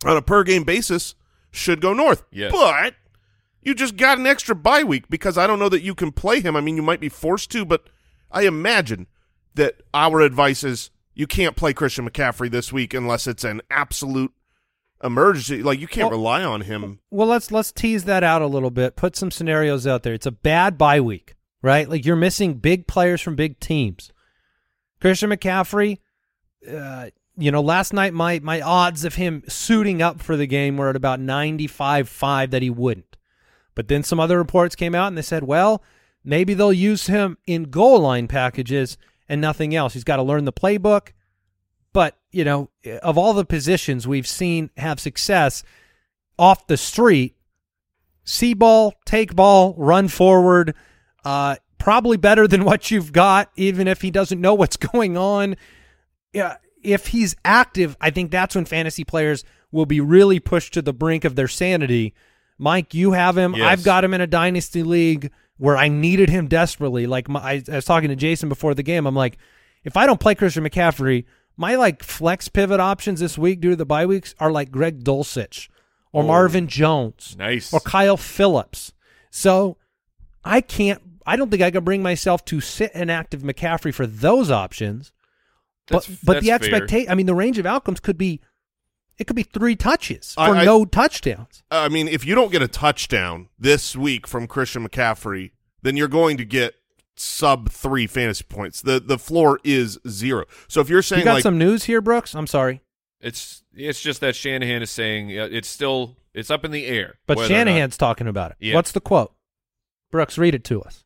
on 0.03 0.17
a 0.17 0.22
per 0.24 0.44
game 0.44 0.63
basis, 0.63 1.13
should 1.55 1.81
go 1.81 1.93
north. 1.93 2.24
Yes. 2.31 2.51
But 2.51 2.95
you 3.62 3.74
just 3.74 3.97
got 3.97 4.17
an 4.19 4.27
extra 4.27 4.55
bye 4.55 4.83
week 4.83 5.09
because 5.09 5.38
I 5.38 5.47
don't 5.47 5.59
know 5.59 5.69
that 5.69 5.81
you 5.81 5.95
can 5.95 6.12
play 6.12 6.39
him. 6.41 6.55
I 6.55 6.62
mean, 6.62 6.75
you 6.75 6.83
might 6.83 7.00
be 7.00 7.09
forced 7.09 7.51
to, 7.51 7.65
but 7.65 7.89
I 8.31 8.43
imagine 8.43 9.07
that 9.55 9.81
our 9.93 10.21
advice 10.21 10.63
is 10.63 10.91
you 11.13 11.25
can't 11.27 11.55
play 11.55 11.74
Christian 11.74 12.07
McCaffrey 12.09 12.51
this 12.51 12.74
week 12.74 12.93
unless 12.93 13.25
it's 13.25 13.43
an 13.43 13.62
absolute 13.71 14.33
emergency. 15.03 15.63
Like 15.63 15.79
you 15.79 15.88
can't 15.88 16.09
Well- 16.09 16.19
rely 16.19 16.43
on 16.43 16.62
him. 16.62 17.00
Well, 17.09 17.27
let's 17.27 17.51
let's 17.51 17.71
tease 17.71 18.03
that 18.05 18.24
out 18.24 18.41
a 18.41 18.47
little 18.47 18.71
bit. 18.71 18.95
Put 18.95 19.15
some 19.15 19.31
scenarios 19.31 19.88
out 19.88 20.03
there. 20.03 20.13
It's 20.13 20.25
a 20.25 20.31
bad 20.31 20.77
bye 20.77 21.00
week, 21.01 21.35
right? 21.62 21.89
Like 21.89 22.05
you're 22.05 22.15
missing 22.15 22.55
big 22.55 22.88
players 22.88 23.21
from 23.21 23.35
big 23.35 23.59
teams. 23.59 24.12
Christian 25.01 25.29
McCaffrey, 25.29 26.00
uh, 26.69 27.07
you 27.37 27.51
know, 27.51 27.61
last 27.61 27.93
night 27.93 28.13
my 28.13 28.39
my 28.39 28.61
odds 28.61 29.03
of 29.05 29.15
him 29.15 29.43
suiting 29.47 30.01
up 30.01 30.21
for 30.21 30.37
the 30.37 30.47
game 30.47 30.77
were 30.77 30.89
at 30.89 30.95
about 30.95 31.19
95-5 31.19 32.51
that 32.51 32.61
he 32.61 32.69
wouldn't. 32.69 33.17
But 33.75 33.89
then 33.89 34.03
some 34.03 34.19
other 34.19 34.37
reports 34.37 34.75
came 34.75 34.95
out 34.95 35.07
and 35.07 35.17
they 35.17 35.21
said, 35.21 35.43
well, 35.43 35.83
maybe 36.23 36.53
they'll 36.53 36.73
use 36.73 37.07
him 37.07 37.37
in 37.45 37.65
goal 37.65 37.99
line 37.99 38.27
packages 38.27 38.97
and 39.27 39.41
nothing 39.41 39.75
else. 39.75 39.93
He's 39.93 40.03
got 40.03 40.15
to 40.15 40.23
learn 40.23 40.45
the 40.45 40.53
playbook. 40.53 41.09
But, 41.93 42.17
you 42.31 42.43
know, 42.43 42.69
of 43.01 43.17
all 43.17 43.33
the 43.33 43.45
positions 43.45 44.07
we've 44.07 44.27
seen 44.27 44.69
have 44.77 44.99
success 44.99 45.63
off 46.37 46.67
the 46.67 46.77
street, 46.77 47.35
see 48.23 48.53
ball, 48.53 48.93
take 49.05 49.35
ball, 49.35 49.73
run 49.77 50.07
forward, 50.07 50.75
uh, 51.23 51.55
probably 51.77 52.17
better 52.17 52.47
than 52.47 52.65
what 52.65 52.91
you've 52.91 53.13
got, 53.13 53.51
even 53.55 53.87
if 53.87 54.01
he 54.01 54.11
doesn't 54.11 54.41
know 54.41 54.53
what's 54.53 54.77
going 54.91 55.17
on. 55.17 55.55
Yeah, 56.33 56.57
if 56.85 57.07
he's 57.07 57.35
active, 57.43 57.97
I 57.99 58.09
think 58.09 58.31
that's 58.31 58.55
when 58.55 58.65
fantasy 58.65 59.03
players 59.03 59.43
will 59.71 59.85
be 59.85 59.99
really 59.99 60.39
pushed 60.39 60.73
to 60.75 60.81
the 60.81 60.93
brink 60.93 61.25
of 61.25 61.35
their 61.35 61.47
sanity. 61.47 62.13
Mike, 62.57 62.93
you 62.93 63.11
have 63.11 63.37
him. 63.37 63.55
Yes. 63.55 63.65
I've 63.67 63.83
got 63.83 64.03
him 64.03 64.13
in 64.13 64.21
a 64.21 64.27
dynasty 64.27 64.83
league 64.83 65.31
where 65.57 65.75
I 65.77 65.87
needed 65.87 66.29
him 66.29 66.47
desperately. 66.47 67.07
Like 67.07 67.27
my, 67.27 67.39
I, 67.41 67.63
I 67.71 67.75
was 67.75 67.85
talking 67.85 68.09
to 68.09 68.15
Jason 68.15 68.47
before 68.49 68.73
the 68.73 68.83
game. 68.83 69.05
I'm 69.05 69.15
like, 69.15 69.37
if 69.83 69.97
I 69.97 70.05
don't 70.05 70.19
play 70.19 70.35
Christian 70.35 70.63
McCaffrey, 70.63 71.25
my 71.57 71.75
like 71.75 72.03
flex 72.03 72.47
pivot 72.47 72.79
options 72.79 73.19
this 73.19 73.37
week 73.37 73.59
due 73.61 73.71
to 73.71 73.75
the 73.75 73.85
bye 73.85 74.05
weeks 74.05 74.33
are 74.39 74.51
like 74.51 74.71
Greg 74.71 75.03
Dulcich 75.03 75.67
or 76.13 76.23
Oh. 76.23 76.27
Marvin 76.27 76.67
Jones 76.67 77.35
Nice. 77.37 77.73
or 77.73 77.79
Kyle 77.81 78.17
Phillips. 78.17 78.93
So 79.31 79.77
I 80.43 80.61
can't. 80.61 81.01
I 81.25 81.35
don't 81.35 81.49
think 81.49 81.63
I 81.63 81.71
can 81.71 81.83
bring 81.83 82.03
myself 82.03 82.45
to 82.45 82.61
sit 82.61 82.91
an 82.93 83.09
active 83.09 83.41
McCaffrey 83.41 83.93
for 83.93 84.05
those 84.05 84.51
options. 84.51 85.11
That's- 85.87 86.07
but 86.07 86.25
but 86.25 86.41
the 86.41 86.49
that's 86.49 86.65
fair. 86.65 86.75
expectation. 86.75 87.11
I 87.11 87.15
mean, 87.15 87.25
the 87.25 87.35
range 87.35 87.57
of 87.57 87.65
outcomes 87.65 87.99
could 87.99 88.17
be. 88.17 88.41
It 89.17 89.27
could 89.27 89.35
be 89.37 89.43
three 89.43 89.75
touches 89.77 90.33
for 90.33 90.41
I- 90.41 90.61
I- 90.61 90.65
no 90.65 90.83
touchdowns. 90.83 91.63
I 91.71 91.87
mean, 91.87 92.07
if 92.09 92.25
you 92.25 92.35
don't 92.35 92.51
get 92.51 92.61
a 92.61 92.67
touchdown 92.67 93.47
this 93.57 93.95
week 93.95 94.27
from 94.27 94.45
Christian 94.45 94.85
McCaffrey, 94.85 95.51
then 95.83 95.95
you're 95.95 96.09
going 96.09 96.35
to 96.37 96.43
get 96.43 96.75
sub 97.15 97.69
three 97.69 98.07
fantasy 98.07 98.43
points. 98.43 98.81
The 98.81 98.99
the 98.99 99.17
floor 99.17 99.59
is 99.63 99.97
zero. 100.07 100.43
So 100.67 100.81
if 100.81 100.89
you're 100.89 101.01
saying 101.01 101.19
You 101.21 101.25
got 101.25 101.33
like 101.35 101.43
some 101.43 101.57
news 101.57 101.85
here, 101.85 102.01
Brooks? 102.01 102.35
I'm 102.35 102.47
sorry, 102.47 102.81
It's 103.21 103.63
it's 103.73 104.01
just 104.01 104.19
that 104.19 104.35
Shanahan 104.35 104.81
is 104.81 104.91
saying 104.91 105.29
it's 105.29 105.69
still 105.69 106.17
it's 106.33 106.51
up 106.51 106.65
in 106.65 106.71
the 106.71 106.85
air. 106.85 107.15
but 107.25 107.37
whether 107.37 107.47
or 107.53 107.55
not- 107.55 107.59
Shanahan's 107.61 107.95
talking 107.95 108.27
about 108.27 108.51
it. 108.51 108.57
Yeah. 108.59 108.75
What's 108.75 108.91
the 108.91 108.99
quote? 108.99 109.33
Brooks, 110.11 110.37
read 110.37 110.55
it 110.55 110.65
to 110.65 110.81
us. 110.81 111.04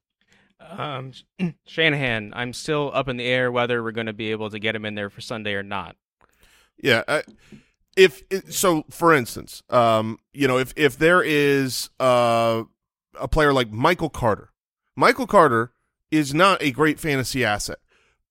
Um, 0.69 1.11
Shanahan, 1.67 2.33
I'm 2.35 2.53
still 2.53 2.91
up 2.93 3.07
in 3.09 3.17
the 3.17 3.25
air 3.25 3.51
whether 3.51 3.83
we're 3.83 3.91
going 3.91 4.07
to 4.07 4.13
be 4.13 4.31
able 4.31 4.49
to 4.49 4.59
get 4.59 4.75
him 4.75 4.85
in 4.85 4.95
there 4.95 5.09
for 5.09 5.21
Sunday 5.21 5.53
or 5.53 5.63
not. 5.63 5.95
Yeah. 6.81 7.03
I, 7.07 7.23
if 7.97 8.23
it, 8.29 8.53
so, 8.53 8.85
for 8.89 9.13
instance, 9.13 9.61
um, 9.69 10.19
you 10.33 10.47
know, 10.47 10.57
if 10.57 10.73
if 10.77 10.97
there 10.97 11.21
is 11.21 11.89
uh, 11.99 12.63
a 13.19 13.27
player 13.27 13.51
like 13.51 13.71
Michael 13.71 14.09
Carter, 14.09 14.51
Michael 14.95 15.27
Carter 15.27 15.73
is 16.11 16.33
not 16.33 16.61
a 16.61 16.71
great 16.71 16.99
fantasy 16.99 17.43
asset, 17.43 17.79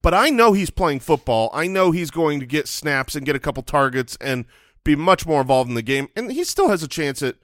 but 0.00 0.14
I 0.14 0.30
know 0.30 0.52
he's 0.52 0.70
playing 0.70 1.00
football. 1.00 1.50
I 1.52 1.66
know 1.66 1.90
he's 1.90 2.10
going 2.10 2.40
to 2.40 2.46
get 2.46 2.66
snaps 2.68 3.14
and 3.14 3.26
get 3.26 3.36
a 3.36 3.40
couple 3.40 3.62
targets 3.62 4.16
and 4.20 4.46
be 4.84 4.96
much 4.96 5.26
more 5.26 5.40
involved 5.42 5.68
in 5.68 5.74
the 5.74 5.82
game, 5.82 6.08
and 6.16 6.32
he 6.32 6.44
still 6.44 6.68
has 6.70 6.82
a 6.82 6.88
chance 6.88 7.20
at 7.22 7.34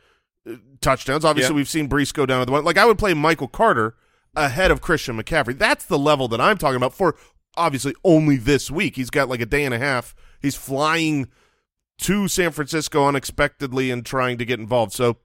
uh, 0.49 0.55
touchdowns. 0.81 1.25
Obviously, 1.27 1.53
Yeah. 1.53 1.57
we've 1.57 1.69
seen 1.69 1.89
Breece 1.91 2.15
go 2.15 2.25
down 2.25 2.41
to 2.41 2.47
the 2.47 2.53
one. 2.53 2.65
Like 2.65 2.79
I 2.79 2.87
would 2.87 2.99
play 2.99 3.13
Michael 3.13 3.49
Carter 3.49 3.97
ahead 4.37 4.71
of 4.71 4.81
Christian 4.81 5.17
McCaffrey. 5.21 5.57
That's 5.57 5.85
the 5.85 5.99
level 5.99 6.29
that 6.29 6.41
I'm 6.41 6.59
talking 6.59 6.77
about 6.77 6.95
for 6.95 7.17
obviously 7.57 7.95
only 8.05 8.37
this 8.37 8.71
week. 8.71 8.97
He's 8.97 9.11
got 9.11 9.29
like 9.29 9.41
a 9.41 9.47
day 9.47 9.65
and 9.65 9.75
a 9.75 9.79
half. 9.79 10.15
He's 10.41 10.57
flying 10.57 11.29
to 11.99 12.29
San 12.29 12.51
Francisco 12.51 13.07
unexpectedly 13.07 13.91
and 13.91 14.05
trying 14.05 14.39
to 14.39 14.45
get 14.45 14.61
involved. 14.61 14.93
So 14.93 15.19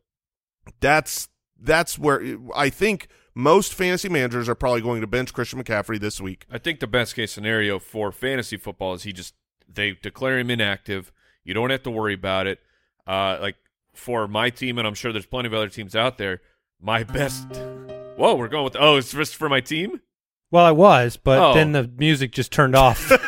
that's 0.80 1.28
that's 1.60 1.98
where 1.98 2.38
I 2.56 2.70
think 2.70 3.08
most 3.34 3.74
fantasy 3.74 4.10
managers 4.10 4.48
are 4.48 4.56
probably 4.56 4.82
going 4.82 5.02
to 5.02 5.08
bench 5.08 5.34
Christian 5.34 5.62
McCaffrey 5.64 6.00
this 6.00 6.22
week. 6.22 6.46
I 6.52 6.58
think 6.58 6.80
the 6.80 6.88
best 6.88 7.16
case 7.16 7.32
scenario 7.32 7.80
for 7.80 8.12
fantasy 8.12 8.58
football 8.58 8.94
is 8.94 9.04
he 9.04 9.14
just 9.14 9.34
they 9.68 9.92
declare 9.92 10.40
him 10.40 10.50
inactive. 10.50 11.12
You 11.44 11.54
don't 11.54 11.70
have 11.70 11.84
to 11.84 11.92
worry 11.92 12.14
about 12.14 12.48
it. 12.48 12.60
Uh, 13.08 13.38
like 13.42 13.56
for 13.94 14.28
my 14.28 14.50
team, 14.50 14.78
and 14.78 14.88
I'm 14.88 14.94
sure 14.94 15.12
there's 15.12 15.26
plenty 15.26 15.48
of 15.48 15.54
other 15.54 15.70
teams 15.70 15.96
out 15.96 16.18
there. 16.18 16.42
My 16.80 17.04
best. 17.04 17.48
Whoa, 18.20 18.36
we're 18.36 18.50
going 18.50 18.66
with. 18.66 18.76
Oh, 18.78 18.98
it's 18.98 19.12
just 19.12 19.36
for 19.38 19.48
my 19.50 19.62
team. 19.62 20.02
Well, 20.52 20.66
I 20.66 20.72
was, 20.72 21.16
but 21.16 21.40
Oh. 21.40 21.54
then 21.54 21.72
the 21.72 21.90
music 21.98 22.32
just 22.32 22.52
turned 22.52 22.76
off. 22.76 23.12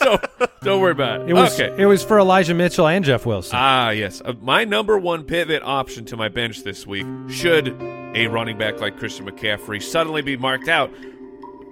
So 0.00 0.18
don't 0.62 0.80
worry 0.80 0.92
about 0.92 1.22
it. 1.22 1.30
It 1.30 1.34
was 1.34 1.60
okay. 1.60 1.82
it 1.82 1.84
was 1.84 2.02
for 2.02 2.18
Elijah 2.18 2.54
Mitchell 2.54 2.86
and 2.86 3.04
Jeff 3.04 3.26
Wilson. 3.26 3.58
Ah, 3.60 3.90
yes. 3.90 4.22
Uh, 4.24 4.32
my 4.40 4.64
number 4.64 4.96
one 4.96 5.24
pivot 5.24 5.62
option 5.62 6.06
to 6.06 6.16
my 6.16 6.28
bench 6.28 6.62
this 6.62 6.86
week 6.86 7.04
should 7.28 7.68
a 8.14 8.26
running 8.28 8.56
back 8.56 8.80
like 8.80 8.96
Christian 8.96 9.28
McCaffrey 9.28 9.82
suddenly 9.82 10.22
be 10.22 10.38
marked 10.38 10.68
out 10.68 10.90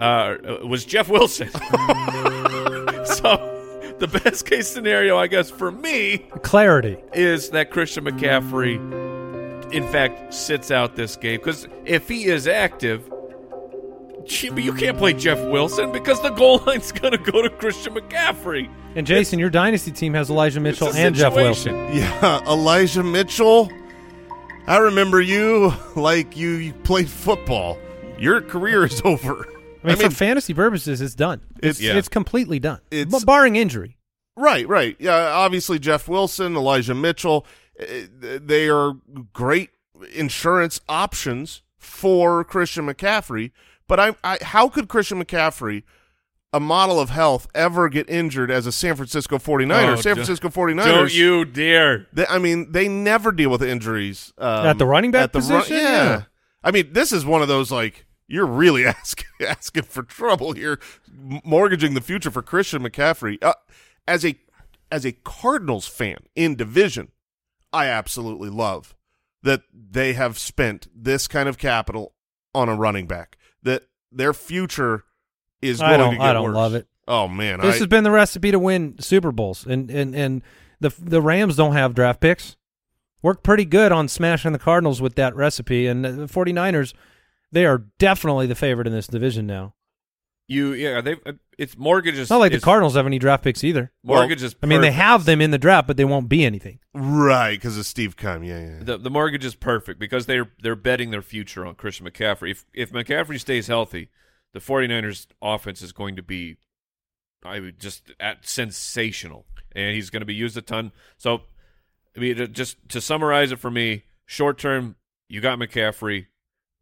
uh, 0.01 0.05
uh, 0.05 0.59
was 0.67 0.85
Jeff 0.85 1.09
Wilson. 1.09 1.49
so 1.51 1.59
the 3.99 4.21
best 4.23 4.45
case 4.45 4.69
scenario, 4.69 5.17
I 5.17 5.29
guess, 5.29 5.49
for 5.51 5.73
me 5.73 6.19
Clarity. 6.43 6.99
is 7.15 7.51
that 7.51 7.71
Christian 7.71 8.05
McCaffrey, 8.05 8.77
in 9.73 9.87
fact, 9.89 10.33
sits 10.35 10.71
out 10.71 10.97
this 10.97 11.17
game. 11.17 11.39
Because 11.39 11.67
if 11.85 12.09
he 12.09 12.25
is 12.27 12.47
active, 12.49 13.11
gee, 14.25 14.51
you 14.61 14.73
can't 14.73 14.99
play 14.99 15.13
Jeff 15.13 15.39
Wilson 15.47 15.93
because 15.93 16.21
the 16.23 16.31
goal 16.31 16.59
line's 16.67 16.93
going 16.93 17.13
to 17.13 17.19
go 17.33 17.43
to 17.43 17.51
Christian 17.51 17.95
McCaffrey. 17.95 18.69
And 18.95 19.07
Jason, 19.07 19.39
your 19.39 19.51
dynasty 19.51 19.91
team 19.93 20.15
has 20.15 20.31
Elijah 20.31 20.61
Mitchell 20.61 20.89
and 20.95 21.15
Jeff. 21.15 21.35
Wilson. 21.35 21.75
Yeah, 21.95 22.41
Elijah 22.47 23.03
Mitchell. 23.03 23.71
I 24.67 24.79
remember 24.79 25.21
you 25.21 25.73
like 25.97 26.37
you, 26.37 26.51
you 26.51 26.73
played 26.73 27.09
football. 27.09 27.79
Your 28.19 28.41
career 28.41 28.85
is 28.85 29.01
over. 29.05 29.47
I 29.85 29.89
mean, 29.89 29.97
for 29.99 30.11
fantasy 30.11 30.53
purposes, 30.55 31.01
it's 31.01 31.15
done. 31.15 31.41
It's- 31.59 31.77
It's 31.77 31.81
Yeah. 31.81 31.95
it's 31.97 32.09
completely 32.09 32.59
done. 32.59 32.81
It's- 32.91 33.25
barring 33.25 33.57
injury. 33.57 33.97
Right, 34.39 34.69
right. 34.69 34.97
Yeah, 34.99 35.15
obviously 35.33 35.79
Jeff 35.79 36.09
Wilson, 36.09 36.57
Elijah 36.57 36.95
Mitchell, 36.95 37.47
they 37.79 38.69
are 38.69 38.95
great 39.33 39.71
insurance 40.15 40.81
options 40.89 41.63
for 41.79 42.45
Christian 42.45 42.87
McCaffrey. 42.87 43.51
But 43.89 44.01
I, 44.01 44.15
I, 44.25 44.39
how 44.43 44.69
could 44.69 44.89
Christian 44.89 45.23
McCaffrey, 45.23 45.85
a 46.53 46.59
model 46.61 46.99
of 46.99 47.11
health, 47.11 47.47
ever 47.55 47.89
get 47.89 48.09
injured 48.11 48.51
as 48.51 48.67
a 48.67 48.73
San 48.73 48.97
Francisco 48.97 49.39
49er? 49.39 49.71
Oh, 49.93 49.97
San 49.97 50.17
don't- 50.17 50.25
Francisco 50.25 50.49
49ers. 50.49 50.85
Don't 50.85 51.15
you 51.15 51.45
dare. 51.45 52.07
They, 52.13 52.27
I 52.27 52.39
mean, 52.39 52.73
they 52.73 52.89
never 52.89 53.31
deal 53.33 53.51
with 53.51 53.63
injuries 53.63 54.33
um, 54.39 54.67
At 54.67 54.79
the 54.79 54.87
running 54.87 55.13
back 55.13 55.25
at 55.25 55.33
the 55.33 55.41
run- 55.41 55.61
position? 55.63 55.77
yeah. 55.79 55.93
Yeah. 56.05 56.23
I 56.65 56.73
mean, 56.73 56.93
this 56.93 57.13
is 57.13 57.25
one 57.25 57.43
of 57.43 57.49
those 57.49 57.71
like 57.71 58.07
you're 58.27 58.47
really 58.47 58.85
asking 58.87 59.27
asking 59.47 59.85
for 59.85 60.03
trouble 60.03 60.53
here, 60.53 60.81
m- 61.09 61.41
mortgaging 61.45 61.95
the 61.95 62.01
future 62.01 62.31
for 62.31 62.43
Christian 62.43 62.83
McCaffrey. 62.83 63.39
Uh, 63.41 63.55
as 64.09 64.25
a 64.25 64.35
as 64.91 65.05
a 65.05 65.13
Cardinals 65.13 65.87
fan 65.87 66.19
in 66.35 66.57
division, 66.57 67.13
I 67.73 67.87
absolutely 67.87 68.49
love 68.51 68.95
that 69.43 69.63
they 69.73 70.15
have 70.15 70.39
spent 70.39 70.89
this 70.95 71.29
kind 71.29 71.49
of 71.49 71.59
capital 71.59 72.15
on 72.55 72.69
a 72.69 72.75
running 72.75 73.07
back. 73.07 73.37
that 73.63 73.83
their 74.13 74.33
future 74.33 75.05
is 75.61 75.81
I 75.81 75.89
going 75.97 76.01
don't. 76.01 76.11
to 76.13 76.17
get 76.19 76.27
I 76.27 76.33
don't 76.33 76.45
worse. 76.45 76.55
love 76.55 76.75
it. 76.75 76.87
Oh 77.09 77.29
man, 77.29 77.61
This 77.61 77.77
I, 77.77 77.79
has 77.79 77.87
been 77.87 78.05
the 78.05 78.11
recipe 78.11 78.51
to 78.51 78.59
win 78.59 78.97
Super 79.01 79.31
Bowls, 79.33 79.65
and 79.67 79.91
and 79.91 80.15
and 80.15 80.43
the 80.81 80.93
the 80.99 81.21
Rams 81.23 81.57
don't 81.57 81.73
have 81.75 81.95
draft 81.95 82.21
picks. 82.21 82.57
Worked 83.23 83.43
pretty 83.45 83.65
good 83.65 83.93
on 83.93 84.09
smashing 84.09 84.53
the 84.53 84.59
Cardinals 84.59 85.01
with 85.01 85.15
that 85.17 85.35
recipe, 85.35 85.87
and 85.87 86.05
the 86.05 86.11
49ers, 86.27 86.95
they 87.53 87.65
are 87.67 87.85
definitely 87.99 88.47
the 88.47 88.55
favorite 88.55 88.87
in 88.87 88.93
this 88.93 89.07
division 89.07 89.47
now. 89.47 89.75
You 90.49 90.73
yeah, 90.73 91.01
they 91.01 91.17
it's 91.59 91.77
mortgages. 91.77 92.21
It's 92.23 92.31
not 92.31 92.39
like 92.39 92.53
the 92.53 92.59
is- 92.59 92.65
Cardinals 92.65 92.95
have 92.97 93.07
any 93.07 93.19
draft 93.19 93.43
picks 93.45 93.65
either. 93.65 93.93
Mortgage 94.03 94.43
is. 94.43 94.55
I 94.63 94.67
mean, 94.67 94.81
they 94.83 94.91
have 94.93 95.25
them 95.25 95.41
in 95.41 95.51
the 95.51 95.59
draft, 95.59 95.87
but 95.87 95.97
they 95.97 96.05
won't 96.05 96.29
be 96.29 96.45
anything. 96.45 96.79
right 96.95 97.57
because 97.57 97.79
of 97.79 97.87
Steve 97.87 98.17
Keim. 98.17 98.45
Yeah, 98.45 98.61
yeah. 98.61 98.79
the 98.83 98.99
the 98.99 99.11
mortgage 99.11 99.45
is 99.45 99.55
perfect 99.55 99.99
because 99.99 100.27
they're 100.27 100.51
they're 100.63 100.77
betting 100.77 101.11
their 101.11 101.23
future 101.23 101.65
on 101.67 101.75
Christian 101.75 102.07
McCaffrey. 102.07 102.51
If 102.51 102.65
if 102.75 102.93
McCaffrey 102.93 103.41
stays 103.41 103.67
healthy, 103.69 104.11
the 104.53 104.61
49ers 104.61 105.27
offense 105.41 105.83
is 105.83 105.93
going 105.93 106.17
to 106.17 106.23
be 106.23 106.57
I 107.45 107.61
would 107.61 107.79
just 107.81 108.13
at 108.21 108.47
sensational. 108.47 109.47
And 109.73 109.95
he's 109.95 110.09
going 110.11 110.23
to 110.23 110.27
be 110.27 110.35
used 110.35 110.57
a 110.57 110.63
ton. 110.63 110.93
So 111.19 111.43
I 112.17 112.21
mean 112.21 112.37
to- 112.37 112.49
just 112.49 112.77
to 112.91 113.01
summarize 113.01 113.53
it 113.53 113.59
for 113.59 113.71
me, 113.71 114.05
short 114.25 114.59
term 114.59 114.97
you 115.29 115.41
got 115.41 115.59
McCaffrey. 115.59 116.27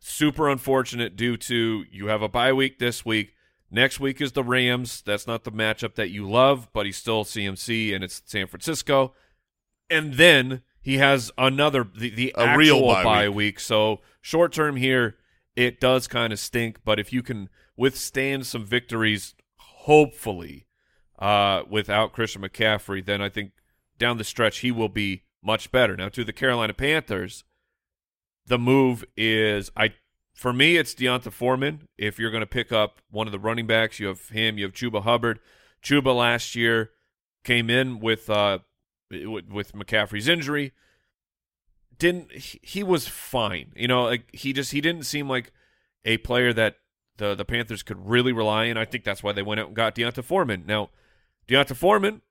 Super 0.01 0.49
unfortunate 0.51 1.17
due 1.17 1.37
to 1.39 1.85
you 1.91 2.09
have 2.09 2.23
a 2.23 2.29
bye 2.29 2.53
week 2.53 2.79
this 2.79 3.05
week. 3.07 3.34
Next 3.75 4.01
week 4.01 4.21
is 4.21 4.33
the 4.33 4.45
Rams. 4.45 5.03
That's 5.05 5.27
not 5.27 5.45
the 5.45 5.53
matchup 5.53 5.97
that 5.97 6.11
you 6.11 6.29
love, 6.29 6.69
but 6.73 6.87
he's 6.87 6.97
still 6.97 7.25
CMC 7.25 7.95
and 7.95 8.03
it's 8.03 8.23
San 8.25 8.47
Francisco 8.47 9.15
and 9.91 10.15
then 10.15 10.63
he 10.81 10.99
has 10.99 11.31
another 11.39 11.85
the, 11.97 12.11
the 12.11 12.35
A 12.37 12.43
actual 12.43 12.59
real 12.59 12.87
bye 12.87 13.05
bye 13.05 13.29
week. 13.29 13.37
week. 13.37 13.61
So 13.61 14.01
short 14.21 14.53
term 14.53 14.77
here, 14.77 15.17
it 15.57 15.81
does 15.81 16.07
kind 16.07 16.33
of 16.33 16.39
stink. 16.39 16.81
But 16.85 16.99
if 16.99 17.13
you 17.13 17.23
can 17.23 17.49
withstand 17.77 18.47
some 18.47 18.65
victories, 18.65 19.35
hopefully, 19.57 20.67
uh, 21.19 21.63
without 21.69 22.13
Christian 22.13 22.43
McCaffrey, 22.43 23.05
then 23.05 23.23
I 23.23 23.29
think 23.29 23.53
down 23.99 24.19
the 24.19 24.25
stretch 24.25 24.59
he 24.59 24.71
will 24.71 24.89
be 24.89 25.25
much 25.43 25.71
better. 25.71 25.97
Now 25.97 26.09
to 26.11 26.25
the 26.25 26.33
Carolina 26.33 26.75
Panthers, 26.75 27.45
the 28.47 28.59
move 28.59 29.05
is 29.17 29.71
I 29.77 29.95
for 30.35 30.53
me 30.53 30.77
it's 30.77 30.95
D'Onta 30.95 31.33
Foreman. 31.33 31.89
If 31.97 32.19
you're 32.19 32.31
going 32.31 32.43
to 32.43 32.47
pick 32.47 32.73
up 32.73 33.01
one 33.11 33.27
of 33.27 33.33
the 33.33 33.39
running 33.39 33.67
backs, 33.67 33.99
you 33.99 34.09
have 34.09 34.29
him. 34.29 34.59
You 34.59 34.65
have 34.65 34.75
Chuba 34.75 35.03
Hubbard. 35.03 35.41
Chuba 35.83 36.15
last 36.15 36.55
year 36.55 36.91
came 37.45 37.71
in 37.71 38.01
with 38.01 38.29
uh 38.29 38.59
with 39.11 39.73
McCaffrey's 39.73 40.29
injury. 40.29 40.73
Didn't 41.97 42.33
he, 42.33 42.59
he 42.63 42.83
was 42.83 43.07
fine. 43.07 43.73
You 43.77 43.89
know, 43.89 44.05
like 44.05 44.35
he 44.35 44.53
just 44.53 44.73
he 44.73 44.81
didn't 44.81 45.05
seem 45.05 45.29
like 45.29 45.53
a 46.05 46.19
player 46.19 46.53
that 46.53 46.77
the 47.17 47.35
the 47.35 47.45
Panthers 47.45 47.83
could 47.83 48.09
really 48.09 48.33
rely 48.33 48.69
on. 48.71 48.77
I 48.77 48.85
think 48.85 49.05
that's 49.05 49.23
why 49.23 49.33
they 49.33 49.43
went 49.43 49.61
out 49.61 49.69
and 49.69 49.77
got 49.77 49.95
D'Onta 49.95 50.25
Foreman. 50.25 50.65
Now, 50.67 50.91
D'Onta 51.47 51.77
Foreman 51.77 52.23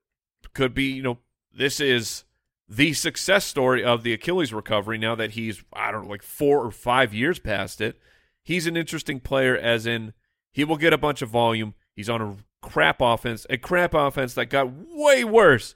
could 0.54 0.74
be, 0.74 0.92
you 0.92 1.02
know, 1.02 1.20
this 1.56 1.80
is 1.80 2.26
the 2.68 2.94
success 2.94 3.46
story 3.46 3.84
of 3.84 4.04
the 4.04 4.14
Achilles 4.14 4.54
recovery 4.54 4.98
now 4.98 5.16
that 5.16 5.32
he's 5.32 5.64
I 5.74 5.92
don't 5.92 6.06
know 6.06 6.10
like 6.10 6.24
4 6.24 6.66
or 6.66 6.72
5 6.72 7.14
years 7.14 7.40
past 7.40 7.82
it. 7.82 8.00
He's 8.42 8.68
an 8.68 8.78
interesting 8.78 9.20
player 9.20 9.58
as 9.58 9.86
in 9.86 10.14
he 10.52 10.64
will 10.64 10.78
get 10.78 10.94
a 10.94 10.98
bunch 10.98 11.22
of 11.22 11.30
volume. 11.30 11.74
He's 11.96 12.10
on 12.10 12.22
a 12.22 12.36
crap 12.62 13.02
offense, 13.02 13.46
a 13.50 13.58
crap 13.58 13.94
offense 13.94 14.34
that 14.34 14.48
got 14.48 14.70
way 14.72 15.24
worse. 15.24 15.76